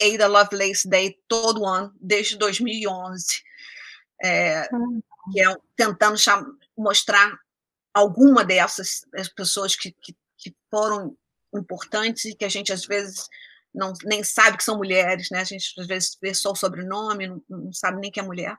[0.00, 3.42] Ada Lovelace Day todo ano, desde 2011,
[4.22, 5.02] é, uhum.
[5.32, 6.16] que é tentando
[6.76, 7.38] mostrar
[7.94, 11.16] alguma dessas pessoas que, que, que, foram
[11.54, 13.26] importantes e que a gente às vezes
[13.74, 15.40] não nem sabe que são mulheres, né?
[15.40, 18.56] A gente às vezes vê só o sobrenome, não, não sabe nem que é mulher.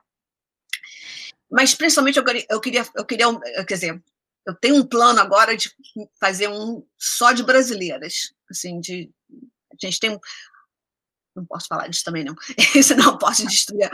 [1.50, 4.02] Mas principalmente eu queria, eu queria, eu queria, quer dizer,
[4.46, 5.70] eu tenho um plano agora de
[6.20, 9.10] fazer um só de brasileiras, assim, de
[9.72, 10.18] a gente tem
[11.38, 12.34] não posso falar disso também não,
[12.82, 13.90] senão posso destruir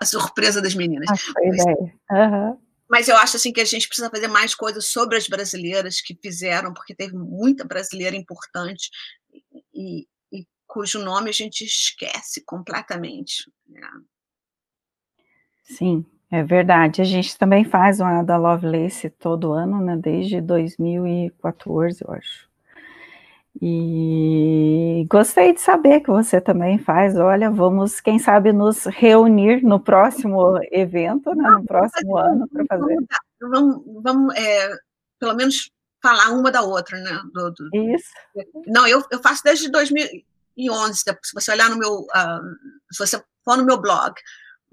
[0.00, 1.08] a, surpresa das meninas.
[1.08, 1.64] Mas,
[2.10, 2.60] uhum.
[2.88, 6.18] mas eu acho assim que a gente precisa fazer mais coisas sobre as brasileiras que
[6.20, 8.90] fizeram, porque teve muita brasileira importante
[9.72, 13.50] e, e cujo nome a gente esquece completamente.
[13.68, 13.88] Né?
[15.64, 16.04] Sim,
[16.34, 17.00] é verdade.
[17.00, 19.96] A gente também faz uma da Lovelace todo ano, né?
[19.96, 22.48] Desde 2014, eu acho.
[23.62, 27.16] E gostei de saber que você também faz.
[27.16, 32.98] Olha, vamos, quem sabe, nos reunir no próximo evento, né, no próximo ano, para fazer.
[33.40, 34.76] Vamos, vamos é,
[35.20, 35.70] pelo menos
[36.02, 37.16] falar uma da outra, né?
[37.32, 37.94] Do, do...
[37.94, 38.10] Isso.
[38.66, 40.98] Não, eu, eu faço desde 2011.
[40.98, 44.14] Se você olhar no meu, uh, se você for no meu blog,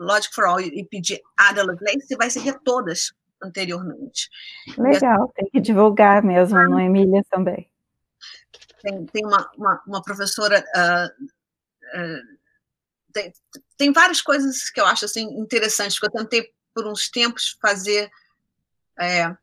[0.01, 1.21] Logic for All e pedir
[1.55, 4.29] Lovelace, você vai seguir todas anteriormente.
[4.77, 7.69] Legal, tem que divulgar mesmo no Emília também.
[8.81, 10.63] Tem, tem uma, uma, uma professora.
[10.75, 11.25] Uh,
[11.97, 12.37] uh,
[13.13, 13.33] tem,
[13.77, 18.09] tem várias coisas que eu acho assim, interessantes, porque eu tentei por uns tempos fazer
[18.99, 19.35] é,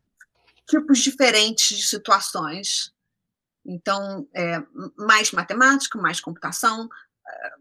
[0.66, 2.92] tipos diferentes de situações.
[3.64, 4.62] Então, é,
[4.96, 6.88] mais matemática, mais computação,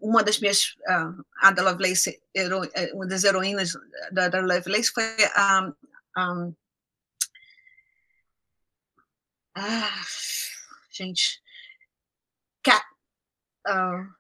[0.01, 3.73] uma das minhas, uh, a da Lovelace, hero, eh, uma das heroínas
[4.11, 5.03] da, da Lovelace foi
[5.33, 5.61] a.
[6.17, 6.55] Um, um,
[9.55, 10.01] ah,
[10.91, 11.41] gente.
[12.63, 12.85] Cat,
[13.67, 14.17] uh,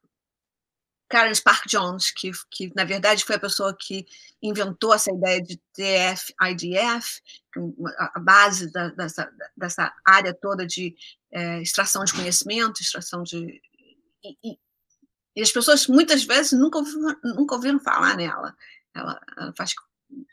[1.09, 4.05] Karen Spark Jones, que, que na verdade foi a pessoa que
[4.41, 7.21] inventou essa ideia de TF-IDF,
[8.13, 10.95] a base da, dessa, dessa área toda de
[11.31, 13.61] é, extração de conhecimento, extração de.
[14.43, 14.59] E
[15.41, 16.79] as pessoas muitas vezes nunca,
[17.23, 18.55] nunca ouviram falar nela.
[18.93, 19.73] Ela, ela faz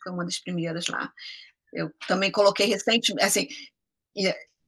[0.02, 1.12] foi uma das primeiras lá.
[1.72, 3.48] Eu também coloquei recentemente, assim,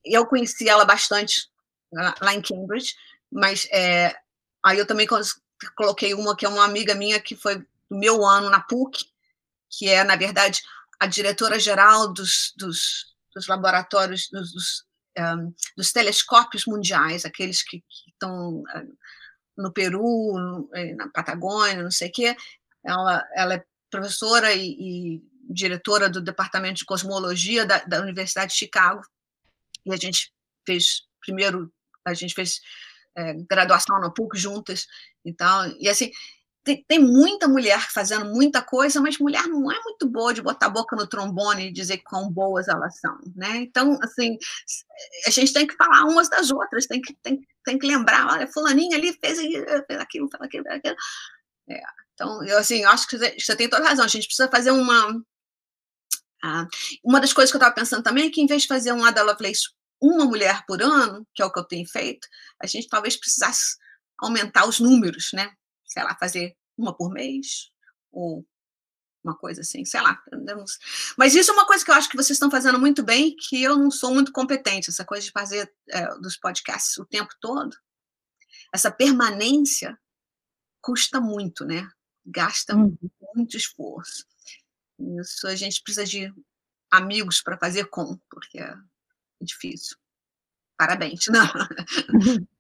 [0.05, 1.49] eu conheci ela bastante
[1.93, 2.95] lá em Cambridge,
[3.31, 4.15] mas é,
[4.65, 5.07] aí eu também
[5.77, 9.05] coloquei uma que é uma amiga minha que foi do meu ano na PUC,
[9.71, 10.63] que é, na verdade,
[10.99, 14.85] a diretora-geral dos, dos, dos, laboratórios, dos, dos,
[15.19, 18.65] um, dos, telescópios mundiais, aqueles que, que estão
[19.57, 22.37] no Peru, eh, na Patagônia, não sei o quê.
[22.85, 28.59] Ela, ela é professora e, e diretora do Departamento de Cosmologia da, da, Universidade de
[28.59, 29.01] Chicago.
[29.85, 30.33] E a gente
[30.67, 31.73] fez, primeiro,
[32.05, 32.61] a gente fez
[33.17, 34.87] é, graduação no PUC juntas.
[35.25, 36.11] Então, e assim,
[36.67, 40.67] tem, tem, muita mulher fazendo muita coisa, mas mulher não é muito boa de botar
[40.67, 43.59] a boca no trombone e dizer quão boas elas são, né?
[43.59, 44.37] Então, assim,
[45.25, 48.49] a gente tem que falar umas das outras, tem que, tem, tem que lembrar, olha,
[48.49, 50.97] fulaninha ali fez, fez aquilo, fez aquilo, fez aquilo.
[51.71, 51.83] É,
[52.13, 54.73] então, eu, assim, eu acho que você, você tem toda razão, a gente precisa fazer
[54.73, 55.23] uma...
[57.03, 59.05] Uma das coisas que eu estava pensando também é que, em vez de fazer um
[59.05, 59.69] Ada Lovelace
[60.01, 62.29] uma mulher por ano, que é o que eu tenho feito,
[62.63, 63.77] a gente talvez precisasse
[64.19, 65.53] aumentar os números, né?
[65.87, 67.71] Sei lá, fazer uma por mês,
[68.13, 68.47] ou
[69.23, 70.23] uma coisa assim, sei lá.
[71.17, 73.63] Mas isso é uma coisa que eu acho que vocês estão fazendo muito bem, que
[73.63, 77.77] eu não sou muito competente, essa coisa de fazer é, dos podcasts o tempo todo.
[78.73, 79.99] Essa permanência
[80.81, 81.89] custa muito, né?
[82.25, 82.97] Gasta uhum.
[83.35, 84.25] muito esforço.
[85.21, 86.33] Isso a gente precisa de
[86.91, 88.75] amigos para fazer com, porque é
[89.41, 89.97] difícil.
[90.77, 91.27] Parabéns.
[91.29, 91.47] Não.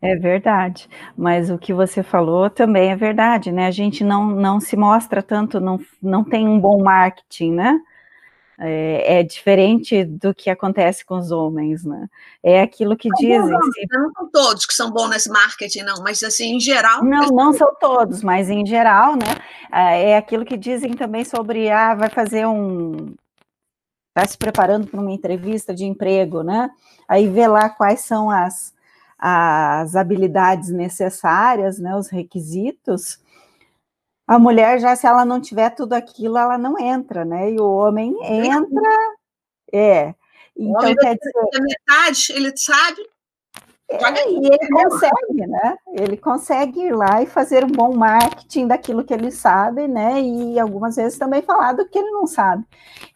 [0.00, 3.66] É verdade, mas o que você falou também é verdade, né?
[3.66, 7.80] A gente não, não se mostra tanto, não, não tem um bom marketing, né?
[8.60, 12.08] É, é diferente do que acontece com os homens, né?
[12.42, 13.38] É aquilo que dizem.
[13.38, 13.86] Não, se...
[13.88, 17.04] não são todos que são bons nesse marketing, não, mas assim, em geral.
[17.04, 19.36] Não, não são todos, mas em geral, né?
[19.70, 23.14] É aquilo que dizem também sobre, ah, vai fazer um.
[24.08, 26.68] Está se preparando para uma entrevista de emprego, né?
[27.06, 28.76] Aí vê lá quais são as
[29.18, 33.20] as habilidades necessárias, né, os requisitos,
[34.26, 37.50] a mulher já se ela não tiver tudo aquilo, ela não entra, né?
[37.50, 38.82] E o homem entra,
[39.72, 40.14] é.
[40.54, 43.00] Então quer dizer, metade, ele sabe,
[43.90, 45.76] é, e ele consegue, né?
[45.92, 50.20] Ele consegue ir lá e fazer um bom marketing daquilo que ele sabe, né?
[50.20, 52.64] E algumas vezes também falar do que ele não sabe.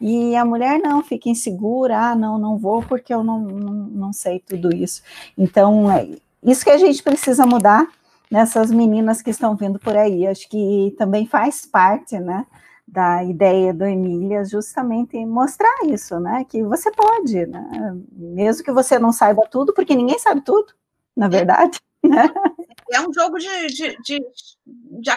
[0.00, 4.12] E a mulher não fica insegura, ah, não, não vou porque eu não, não, não
[4.14, 5.02] sei tudo isso.
[5.36, 6.08] Então, é
[6.42, 7.86] isso que a gente precisa mudar
[8.30, 10.26] nessas meninas que estão vindo por aí.
[10.26, 12.46] Acho que também faz parte, né?
[12.86, 16.44] Da ideia do Emília, justamente mostrar isso, né?
[16.44, 17.96] Que você pode, né?
[18.12, 20.72] Mesmo que você não saiba tudo, porque ninguém sabe tudo,
[21.16, 21.78] na verdade.
[22.04, 22.28] Né?
[22.90, 24.18] É um jogo de, de, de,
[24.66, 25.12] de,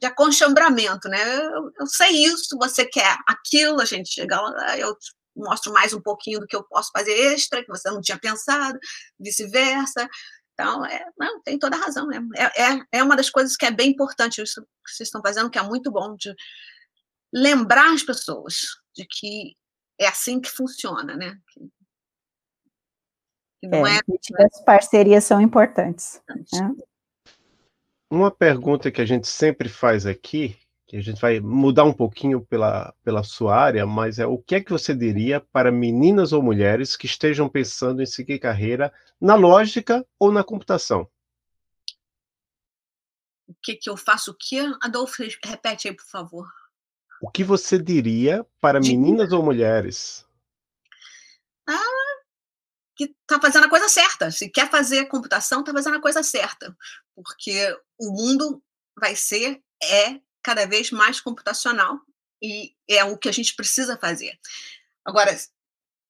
[0.00, 1.36] de aconchambramento, né?
[1.36, 4.96] Eu, eu, sei isso, você quer aquilo, a gente chega lá, eu
[5.36, 8.78] mostro mais um pouquinho do que eu posso fazer extra, que você não tinha pensado,
[9.18, 10.08] vice-versa.
[10.54, 12.06] Então, é, não, tem toda a razão.
[12.06, 12.20] Né?
[12.36, 15.50] É, é, é uma das coisas que é bem importante isso que vocês estão fazendo,
[15.50, 16.34] que é muito bom de
[17.32, 19.56] lembrar as pessoas de que
[19.98, 21.38] é assim que funciona, né?
[21.52, 21.60] Que,
[23.60, 26.22] que não é, é, as parcerias são importantes.
[26.28, 26.74] Né?
[28.10, 32.44] Uma pergunta que a gente sempre faz aqui, que a gente vai mudar um pouquinho
[32.44, 36.42] pela, pela sua área, mas é o que é que você diria para meninas ou
[36.42, 41.08] mulheres que estejam pensando em seguir carreira na lógica ou na computação?
[43.46, 44.60] O que, que eu faço o quê?
[44.80, 46.59] Adolfo, repete aí, por favor.
[47.20, 50.24] O que você diria para meninas ou mulheres?
[51.68, 52.00] Ah,
[52.96, 54.30] que está fazendo a coisa certa.
[54.30, 56.76] Se quer fazer computação, está fazendo a coisa certa.
[57.14, 58.62] Porque o mundo
[58.98, 62.00] vai ser, é cada vez mais computacional
[62.42, 64.38] e é o que a gente precisa fazer.
[65.04, 65.36] Agora,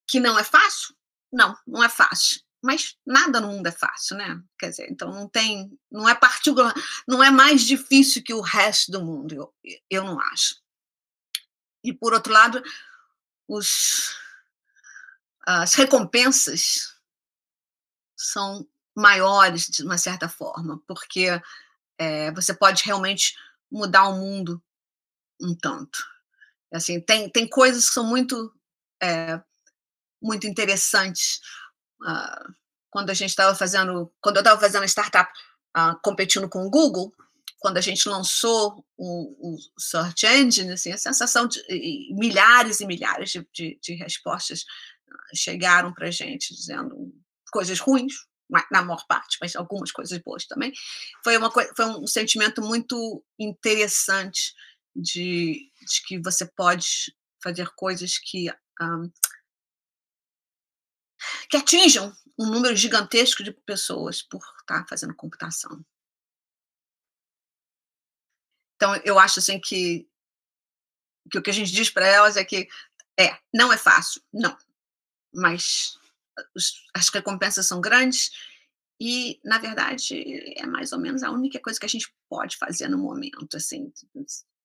[0.07, 0.95] que não é fácil?
[1.31, 2.41] Não, não é fácil.
[2.63, 4.41] Mas nada no mundo é fácil, né?
[4.59, 6.73] Quer dizer, então não tem, não é particular,
[7.07, 9.53] não é mais difícil que o resto do mundo, eu,
[9.89, 10.60] eu não acho.
[11.83, 12.61] E, por outro lado,
[13.47, 14.15] os,
[15.45, 16.95] as recompensas
[18.15, 21.41] são maiores, de uma certa forma, porque
[21.97, 23.35] é, você pode realmente
[23.71, 24.61] mudar o mundo
[25.39, 25.99] um tanto.
[26.71, 28.53] Assim, tem, tem coisas que são muito,
[29.01, 29.41] é,
[30.21, 31.41] muito interessantes.
[32.01, 32.53] Uh,
[32.89, 35.31] quando a gente estava fazendo, quando eu estava fazendo a startup
[35.77, 37.13] uh, competindo com o Google,
[37.61, 41.61] quando a gente lançou o, o Search Engine, assim, a sensação de
[42.11, 44.65] milhares e milhares de, de, de respostas
[45.07, 47.13] ah, chegaram para a gente dizendo
[47.51, 48.15] coisas ruins,
[48.71, 50.73] na maior parte, mas algumas coisas boas também.
[51.23, 54.55] Foi, uma, foi um sentimento muito interessante
[54.95, 58.49] de, de que você pode fazer coisas que,
[58.81, 59.11] um,
[61.47, 65.85] que atinjam um número gigantesco de pessoas por estar fazendo computação.
[68.81, 70.09] Então, eu acho assim que,
[71.29, 72.67] que o que a gente diz para elas é que
[73.15, 74.57] é, não é fácil, não.
[75.31, 75.99] Mas
[76.55, 78.31] os, as recompensas são grandes
[78.99, 80.19] e, na verdade,
[80.57, 83.93] é mais ou menos a única coisa que a gente pode fazer no momento, assim.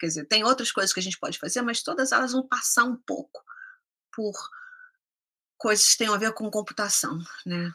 [0.01, 2.84] Quer dizer, tem outras coisas que a gente pode fazer, mas todas elas vão passar
[2.84, 3.44] um pouco
[4.10, 4.32] por
[5.59, 7.70] coisas que têm a ver com computação, né?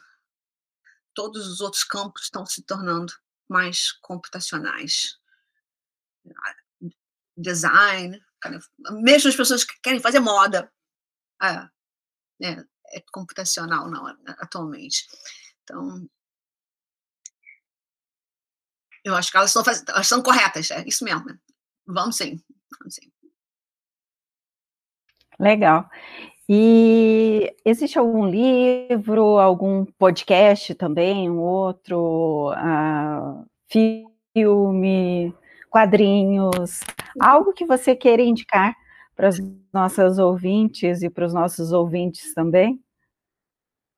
[1.14, 3.14] Todos os outros campos estão se tornando
[3.48, 5.21] mais computacionais.
[7.38, 8.22] Design,
[9.02, 10.72] mesmo as pessoas que querem fazer moda,
[11.42, 11.70] é,
[12.44, 14.06] é, é computacional não,
[14.40, 15.08] atualmente.
[15.64, 16.08] Então,
[19.04, 19.84] eu acho que elas estão, faz...
[19.88, 21.26] elas estão corretas, é isso mesmo.
[21.86, 22.40] Vamos sim,
[22.80, 23.12] vamos sim.
[25.40, 25.90] Legal.
[26.48, 35.34] E existe algum livro, algum podcast também, um outro uh, filme,
[35.72, 36.82] quadrinhos,
[37.20, 38.76] algo que você queira indicar
[39.16, 39.38] para as
[39.74, 42.80] nossas ouvintes e para os nossos ouvintes também?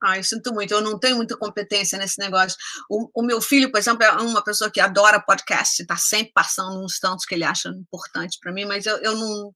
[0.02, 2.58] Ah, eu sinto muito, eu não tenho muita competência nesse negócio.
[2.90, 6.84] O, o meu filho, por exemplo, é uma pessoa que adora podcast, está sempre passando
[6.84, 9.54] uns tantos que ele acha importante para mim, mas eu, eu não,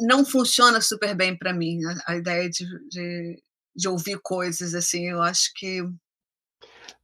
[0.00, 3.42] não funciona super bem para mim a, a ideia de, de,
[3.74, 5.08] de, ouvir coisas assim.
[5.08, 5.80] Eu acho que.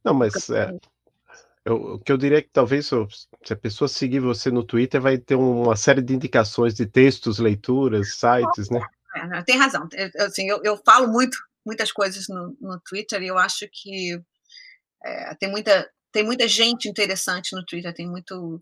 [0.03, 0.69] Não, mas é,
[1.71, 5.01] eu, o que eu diria é que talvez se a pessoa seguir você no Twitter,
[5.01, 8.81] vai ter uma série de indicações de textos, leituras, sites, né?
[9.15, 9.87] É, tem razão.
[9.93, 14.19] Eu, assim, eu, eu falo muito muitas coisas no, no Twitter e eu acho que
[15.03, 18.59] é, tem muita tem muita gente interessante no Twitter, tem muito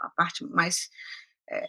[0.00, 0.88] a parte mais
[1.50, 1.66] é,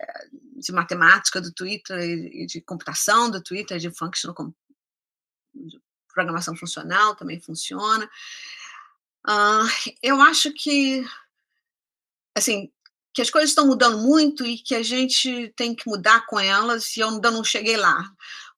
[0.58, 4.54] de matemática do Twitter e, de computação do Twitter, de functional
[5.54, 5.78] de
[6.14, 8.10] programação funcional também funciona.
[9.28, 11.06] Uh, eu acho que
[12.36, 12.72] assim
[13.14, 16.96] que as coisas estão mudando muito e que a gente tem que mudar com elas
[16.96, 18.04] e eu ainda não cheguei lá.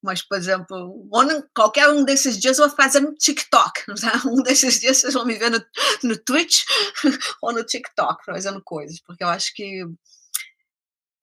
[0.02, 1.08] Mas, por exemplo,
[1.54, 3.86] qualquer um desses dias eu vou fazer no TikTok.
[4.00, 4.22] Tá?
[4.26, 5.64] Um desses dias vocês vão me ver no,
[6.04, 6.64] no Twitch
[7.42, 9.84] ou no TikTok fazendo coisas, porque eu acho que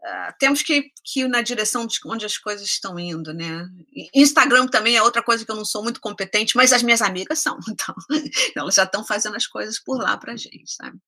[0.03, 3.69] uh, temos que, que ir na direção de onde as coisas estão indo, né?
[4.15, 7.39] Instagram também é outra coisa que eu não sou muito competente, mas as minhas amigas
[7.41, 7.95] são, então
[8.57, 10.99] elas já estão fazendo as coisas por lá para gente, sabe?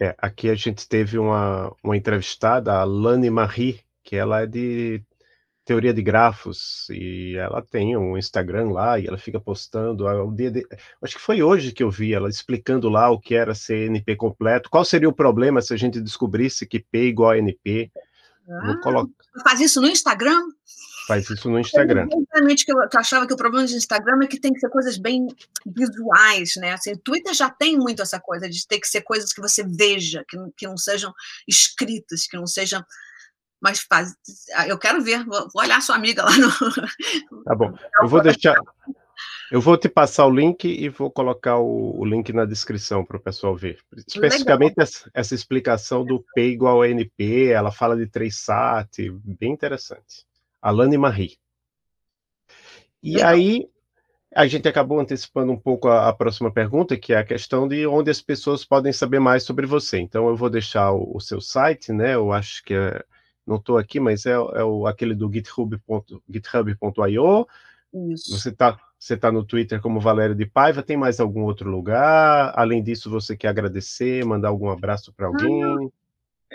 [0.00, 5.02] É, aqui a gente teve uma, uma entrevistada, a Lani Marie, que ela é de
[5.68, 10.50] teoria de grafos e ela tem um Instagram lá e ela fica postando o dia
[10.50, 10.66] de...
[11.02, 14.70] acho que foi hoje que eu vi ela explicando lá o que era CNP completo
[14.70, 17.92] qual seria o problema se a gente descobrisse que P igual a NP
[18.48, 19.10] ah, colo...
[19.44, 20.40] faz isso no Instagram?
[21.06, 22.08] faz isso no Instagram.
[22.10, 24.60] exatamente que eu, que eu achava que o problema do Instagram é que tem que
[24.60, 25.26] ser coisas bem
[25.66, 26.72] visuais né?
[26.72, 29.62] Assim o Twitter já tem muito essa coisa de ter que ser coisas que você
[29.62, 31.12] veja que, que não sejam
[31.46, 32.82] escritas que não sejam
[33.60, 34.14] mas faz,
[34.66, 36.48] eu quero ver, vou, vou olhar sua amiga lá no.
[37.44, 37.72] Tá bom.
[38.00, 38.56] Eu vou deixar.
[39.50, 43.16] Eu vou te passar o link e vou colocar o, o link na descrição para
[43.16, 43.80] o pessoal ver.
[44.06, 50.26] Especificamente essa, essa, explicação do P igual a NP, ela fala de 3SAT, bem interessante.
[50.60, 51.38] Alane Marie.
[53.02, 53.30] E Legal.
[53.30, 53.68] aí,
[54.34, 57.86] a gente acabou antecipando um pouco a, a, próxima pergunta, que é a questão de
[57.86, 59.98] onde as pessoas podem saber mais sobre você.
[59.98, 62.14] Então, eu vou deixar o, o seu site, né?
[62.14, 63.02] Eu acho que é
[63.48, 66.22] não estou aqui, mas é, é o, aquele do github.io.
[66.28, 66.76] GitHub
[67.90, 72.52] você está você tá no Twitter como Valério de Paiva, tem mais algum outro lugar?
[72.56, 75.90] Além disso, você quer agradecer, mandar algum abraço para alguém?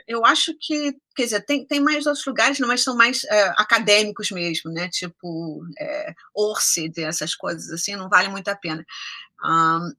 [0.08, 4.32] eu acho que, quer dizer, tem, tem mais outros lugares, mas são mais é, acadêmicos
[4.32, 4.90] mesmo, né?
[4.90, 8.86] Tipo é, Orcid, essas coisas assim, não vale muito a pena.
[9.44, 9.94] Um,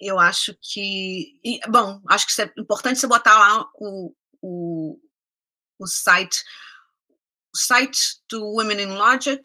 [0.00, 4.12] eu acho que, e, bom, acho que é importante você botar lá o,
[4.42, 4.98] o,
[5.78, 6.44] o site,
[7.54, 9.42] o site do Women in Logic,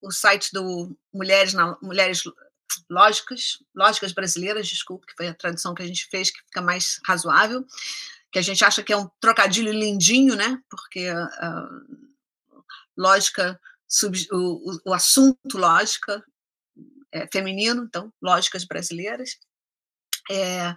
[0.00, 2.24] o site do Mulheres, na, Mulheres
[2.88, 7.00] Lógicas, Lógicas Brasileiras, desculpe, que foi a tradução que a gente fez, que fica mais
[7.04, 7.66] razoável,
[8.30, 10.60] que a gente acha que é um trocadilho lindinho, né?
[10.68, 12.08] Porque uh,
[12.96, 16.24] lógica, sub, o, o, assunto lógica
[17.12, 19.38] é feminino, então, lógicas brasileiras.
[20.30, 20.74] É,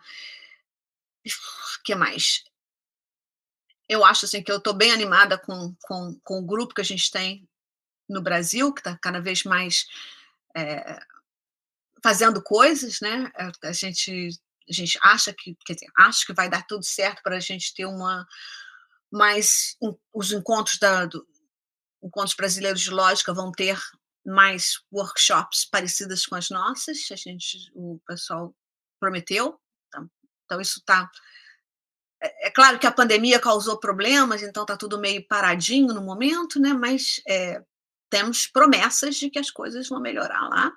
[1.83, 2.43] que mais?
[3.87, 6.85] Eu acho assim que eu estou bem animada com, com, com o grupo que a
[6.85, 7.47] gente tem
[8.09, 9.85] no Brasil, que está cada vez mais
[10.55, 10.99] é,
[12.03, 13.31] fazendo coisas, né?
[13.63, 14.29] A gente,
[14.69, 17.73] a gente acha que, quer dizer, acho que vai dar tudo certo para a gente
[17.73, 18.27] ter uma
[19.11, 19.77] mais
[20.13, 21.25] os encontros da do,
[22.03, 23.79] encontros brasileiros de lógica vão ter
[24.25, 26.97] mais workshops parecidas com as nossas.
[27.11, 28.55] A gente, o pessoal
[28.99, 30.09] prometeu, então,
[30.45, 31.09] então isso está
[32.25, 36.59] é, é claro que a pandemia causou problemas, então está tudo meio paradinho no momento,
[36.59, 36.73] né?
[36.73, 37.61] Mas é,
[38.09, 40.71] temos promessas de que as coisas vão melhorar lá.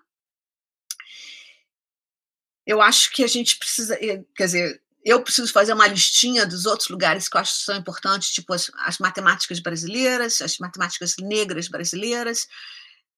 [2.67, 6.91] eu acho que a gente precisa, quer dizer, eu preciso fazer uma listinha dos outros
[6.91, 11.69] lugares que eu acho que são importantes, tipo as, as matemáticas brasileiras, as matemáticas negras
[11.69, 12.47] brasileiras,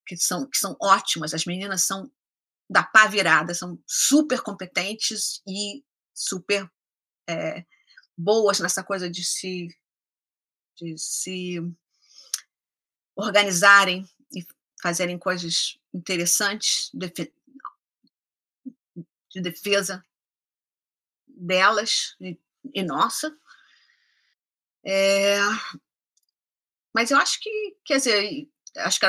[0.06, 1.34] que são, que são ótimas.
[1.34, 2.10] As meninas são
[2.68, 5.82] da pá virada, são super competentes e
[6.14, 6.70] super
[7.28, 7.64] é,
[8.20, 9.68] boas nessa coisa de se,
[10.76, 11.58] de se
[13.16, 14.46] organizarem e
[14.82, 17.10] fazerem coisas interessantes de,
[19.30, 20.04] de defesa
[21.26, 22.38] delas e,
[22.74, 23.34] e nossa.
[24.84, 25.38] É,
[26.94, 29.06] mas eu acho que, quer dizer, acho que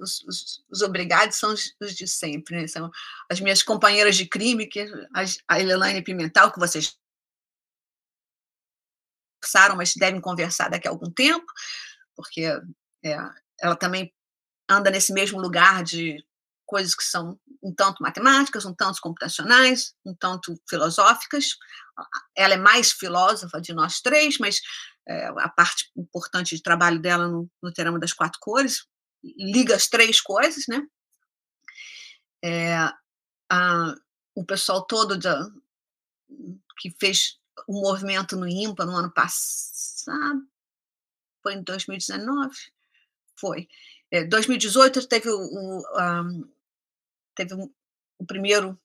[0.00, 2.66] os, os, os obrigados são os, os, de sempre, né?
[2.66, 2.90] São
[3.30, 4.86] as minhas companheiras de crime, que
[5.48, 6.98] a Elaine Pimental, que vocês
[9.44, 11.46] conversaram, mas devem conversar daqui a algum tempo,
[12.16, 12.42] porque
[13.04, 13.18] é,
[13.60, 14.12] ela também
[14.68, 16.24] anda nesse mesmo lugar de
[16.66, 21.56] coisas que são um tanto matemáticas, um tanto computacionais, um tanto filosóficas.
[22.34, 24.60] Ela é mais filósofa de nós três, mas
[25.06, 28.86] é, a parte importante de trabalho dela no, no Terama das Quatro Cores
[29.22, 30.82] liga as três coisas, né?
[32.42, 32.76] É,
[33.50, 33.94] a,
[34.34, 35.28] o pessoal todo de,
[36.78, 40.46] que fez o movimento no IMPA no ano passado,
[41.42, 42.54] foi em 2019?
[43.36, 43.68] Foi.
[44.10, 46.50] É, 2018 teve o, o um,
[47.34, 48.78] teve o primeiro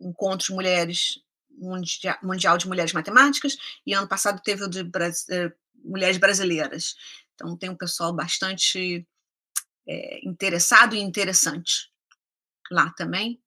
[0.00, 1.20] encontro de mulheres
[1.50, 3.56] mundial, mundial de mulheres matemáticas
[3.86, 4.80] e ano passado teve o de
[5.30, 5.52] é,
[5.84, 6.96] mulheres brasileiras.
[7.34, 9.06] Então tem um pessoal bastante
[9.86, 11.92] é, interessado e interessante
[12.70, 13.42] lá também.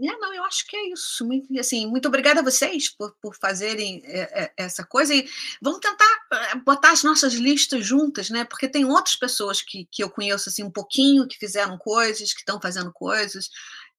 [0.00, 1.26] É, não, eu acho que é isso.
[1.26, 5.28] Muito, assim, muito obrigada a vocês por, por fazerem é, é, essa coisa e
[5.60, 8.44] vamos tentar é, botar as nossas listas juntas, né?
[8.44, 12.40] Porque tem outras pessoas que, que eu conheço assim um pouquinho que fizeram coisas, que
[12.40, 13.50] estão fazendo coisas.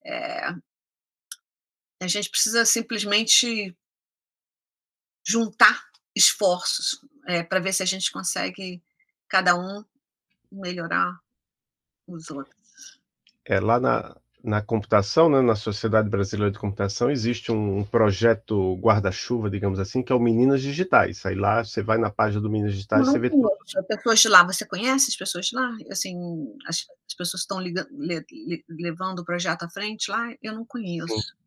[0.06, 0.54] É,
[2.02, 3.76] a gente precisa simplesmente
[5.28, 5.84] juntar
[6.16, 8.82] esforços é, para ver se a gente consegue
[9.28, 9.84] cada um
[10.50, 11.20] melhorar
[12.08, 13.00] os outros.
[13.46, 18.76] É, lá na, na computação, né, na Sociedade Brasileira de Computação, existe um, um projeto
[18.78, 21.26] guarda-chuva, digamos assim, que é o Meninas Digitais.
[21.26, 23.32] Aí lá você vai na página do Meninas Digitais, Não, você vê
[23.76, 25.76] As pessoas de lá, você conhece as pessoas de lá?
[25.92, 26.16] Assim,
[26.66, 30.34] as, as pessoas estão le, le, levando o projeto à frente lá?
[30.42, 31.08] Eu não conheço.
[31.08, 31.40] Sim.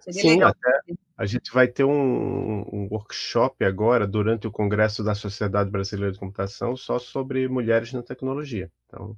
[0.00, 0.50] Seria Sim, legal.
[0.50, 6.12] até a gente vai ter um, um, workshop agora, durante o Congresso da Sociedade Brasileira
[6.12, 8.70] de Computação, só sobre mulheres na tecnologia.
[8.86, 9.16] Então,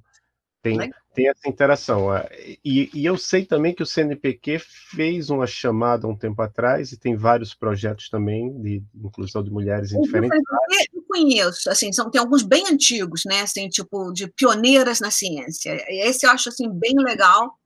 [0.61, 2.15] tem, tem essa interação.
[2.15, 2.29] É,
[2.63, 6.97] e, e, eu sei também que o CNPq fez uma chamada um tempo atrás e
[6.97, 10.87] tem vários projetos também de inclusão de mulheres em o diferentes áreas.
[10.93, 15.83] Eu conheço, assim, são, tem alguns bem antigos, né, assim, tipo, de pioneiras na ciência.
[15.87, 17.57] Esse eu acho, assim, bem legal.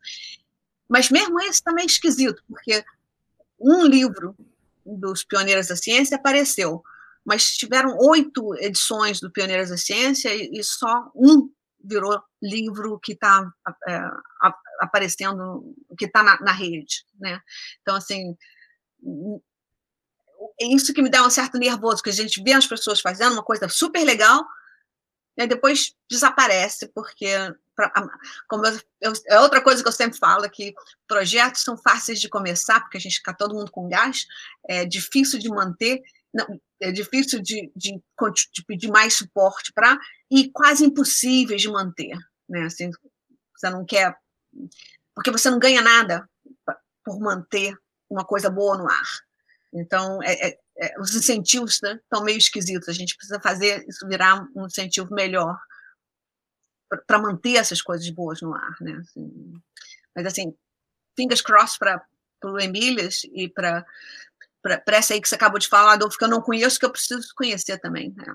[0.87, 2.83] Mas mesmo esse também é esquisito, porque
[3.59, 4.35] um livro
[4.85, 6.83] dos Pioneiras da Ciência apareceu,
[7.25, 11.49] mas tiveram oito edições do Pioneiras da Ciência e, e só um
[11.87, 13.49] virou livro que está
[13.87, 14.01] é,
[14.81, 17.39] aparecendo, que está na, na, rede, né?
[17.81, 18.35] Então, assim,
[20.59, 23.33] é isso que me dá um certo nervoso, que a gente vê as pessoas fazendo
[23.33, 24.45] uma coisa super legal,
[25.37, 27.27] e depois desaparece, porque
[27.75, 27.91] pra,
[28.47, 30.73] como eu, eu, é outra coisa que eu sempre falo, que
[31.07, 34.25] projetos são fáceis de começar, porque a gente fica todo mundo com gás,
[34.67, 36.01] é difícil de manter,
[36.35, 39.97] não, é difícil de, de, de pedir mais suporte para,
[40.29, 42.17] e quase impossíveis de manter.
[42.49, 42.63] Né?
[42.63, 42.91] Assim,
[43.55, 44.13] você não quer.
[45.15, 46.29] Porque você não ganha nada
[47.05, 47.73] por manter
[48.09, 49.07] uma coisa boa no ar.
[49.73, 52.89] Então, é, é, é, os incentivos estão né, meio esquisitos.
[52.89, 55.57] A gente precisa fazer isso virar um incentivo melhor
[57.07, 58.93] para manter essas coisas boas no ar, né?
[59.01, 59.53] Assim,
[60.15, 60.55] mas assim,
[61.15, 62.05] fingers crossed para
[62.43, 63.85] o Emílias e para
[64.65, 66.91] para essa aí que você acabou de falar, Adolfo, que eu não conheço, que eu
[66.91, 68.13] preciso conhecer também.
[68.15, 68.25] Né?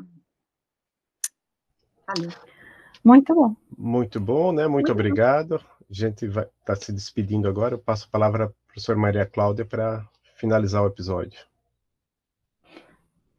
[3.04, 3.56] Muito bom.
[3.76, 4.62] Muito bom, né?
[4.62, 5.58] Muito, Muito obrigado.
[5.58, 5.64] Bom.
[5.90, 7.74] A gente vai estar tá se despedindo agora.
[7.74, 11.49] Eu passo a palavra para a professora Maria Cláudia para finalizar o episódio.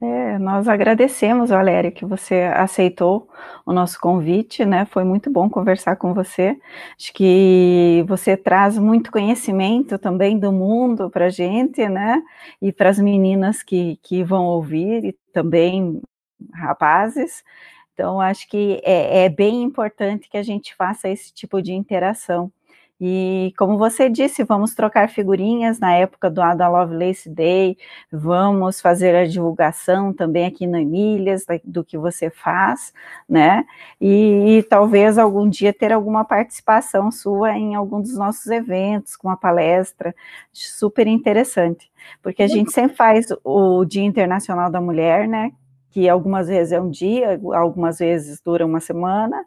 [0.03, 3.29] É, nós agradecemos, Valéria, que você aceitou
[3.63, 4.83] o nosso convite, né?
[4.85, 6.57] Foi muito bom conversar com você.
[6.97, 12.19] Acho que você traz muito conhecimento também do mundo para a gente, né?
[12.59, 16.01] E para as meninas que, que vão ouvir, e também
[16.51, 17.43] rapazes.
[17.93, 22.51] Então, acho que é, é bem importante que a gente faça esse tipo de interação.
[23.03, 27.75] E como você disse, vamos trocar figurinhas na época do Ada Lovelace Day,
[28.11, 32.93] vamos fazer a divulgação também aqui no Emílias do que você faz,
[33.27, 33.65] né?
[33.99, 39.29] E, e, talvez algum dia ter alguma participação sua em algum dos nossos eventos, com
[39.29, 40.13] uma palestra
[40.53, 41.91] super interessante,
[42.21, 45.51] porque a gente sempre faz o Dia Internacional da Mulher, né?
[45.89, 49.43] Que algumas vezes é um dia, algumas vezes dura uma semana,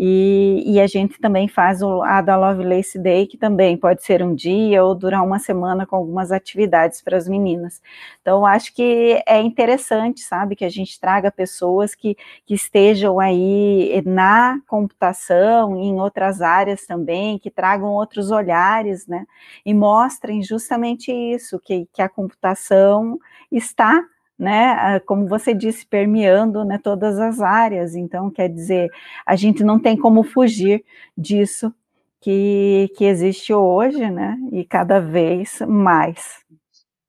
[0.00, 4.22] e, e, a gente também faz o, a da Lovelace Day, que também pode ser
[4.22, 7.82] um dia ou durar uma semana com algumas atividades para as meninas.
[8.22, 12.16] Então, acho que é interessante, sabe, que a gente traga pessoas que,
[12.46, 19.26] que estejam aí na computação em outras áreas também, que tragam outros olhares, né,
[19.66, 23.18] e mostrem justamente isso, que, que a computação
[23.50, 24.00] está
[24.38, 27.94] né, como você disse, permeando né, todas as áreas.
[27.94, 28.88] Então, quer dizer,
[29.26, 30.84] a gente não tem como fugir
[31.16, 31.74] disso
[32.20, 36.44] que, que existe hoje, né, e cada vez mais.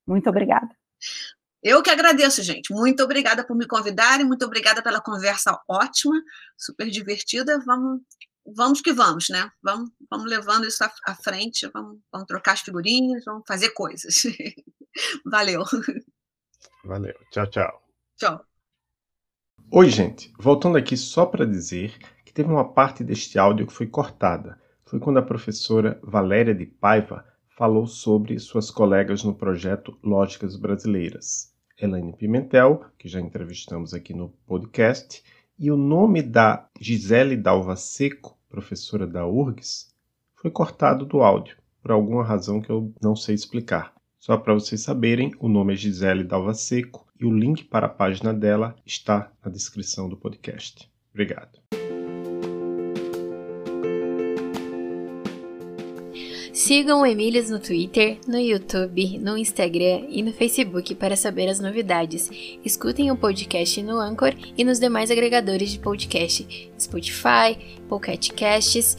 [0.07, 0.69] Muito obrigada.
[1.61, 2.73] Eu que agradeço, gente.
[2.73, 6.15] Muito obrigada por me convidarem, muito obrigada pela conversa ótima,
[6.57, 7.60] super divertida.
[7.65, 8.01] Vamos,
[8.56, 9.51] vamos que vamos, né?
[9.61, 14.15] Vamos, vamos levando isso à, à frente, vamos, vamos trocar as figurinhas, vamos fazer coisas.
[15.26, 15.64] Valeu.
[16.84, 17.14] Valeu.
[17.31, 17.81] Tchau, tchau.
[18.18, 18.41] Tchau.
[19.72, 20.34] Oi, gente.
[20.40, 24.60] Voltando aqui só para dizer que teve uma parte deste áudio que foi cortada.
[24.86, 27.26] Foi quando a professora Valéria de Paiva
[27.57, 31.53] falou sobre suas colegas no projeto Lógicas Brasileiras.
[31.77, 35.23] Elaine Pimentel, que já entrevistamos aqui no podcast,
[35.57, 39.94] e o nome da Gisele Dalva Seco, professora da URGS,
[40.36, 43.94] foi cortado do áudio, por alguma razão que eu não sei explicar.
[44.20, 47.90] Só para vocês saberem, o nome é Gisele Dalva Seco e o link para a
[47.90, 50.90] página dela está na descrição do podcast.
[51.14, 51.58] Obrigado.
[56.54, 61.62] Sigam o Emílias no Twitter, no YouTube, no Instagram e no Facebook para saber as
[61.62, 62.30] novidades.
[62.64, 68.98] Escutem o podcast no Anchor e nos demais agregadores de podcast, Spotify, Pocket Casts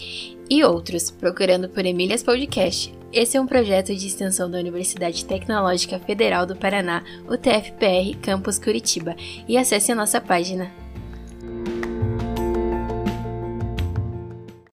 [0.49, 3.00] e outros, procurando por Emílias Podcast.
[3.13, 8.57] Esse é um projeto de extensão da Universidade Tecnológica Federal do Paraná, o TFPR Campus
[8.57, 9.17] Curitiba,
[9.49, 10.71] e acesse a nossa página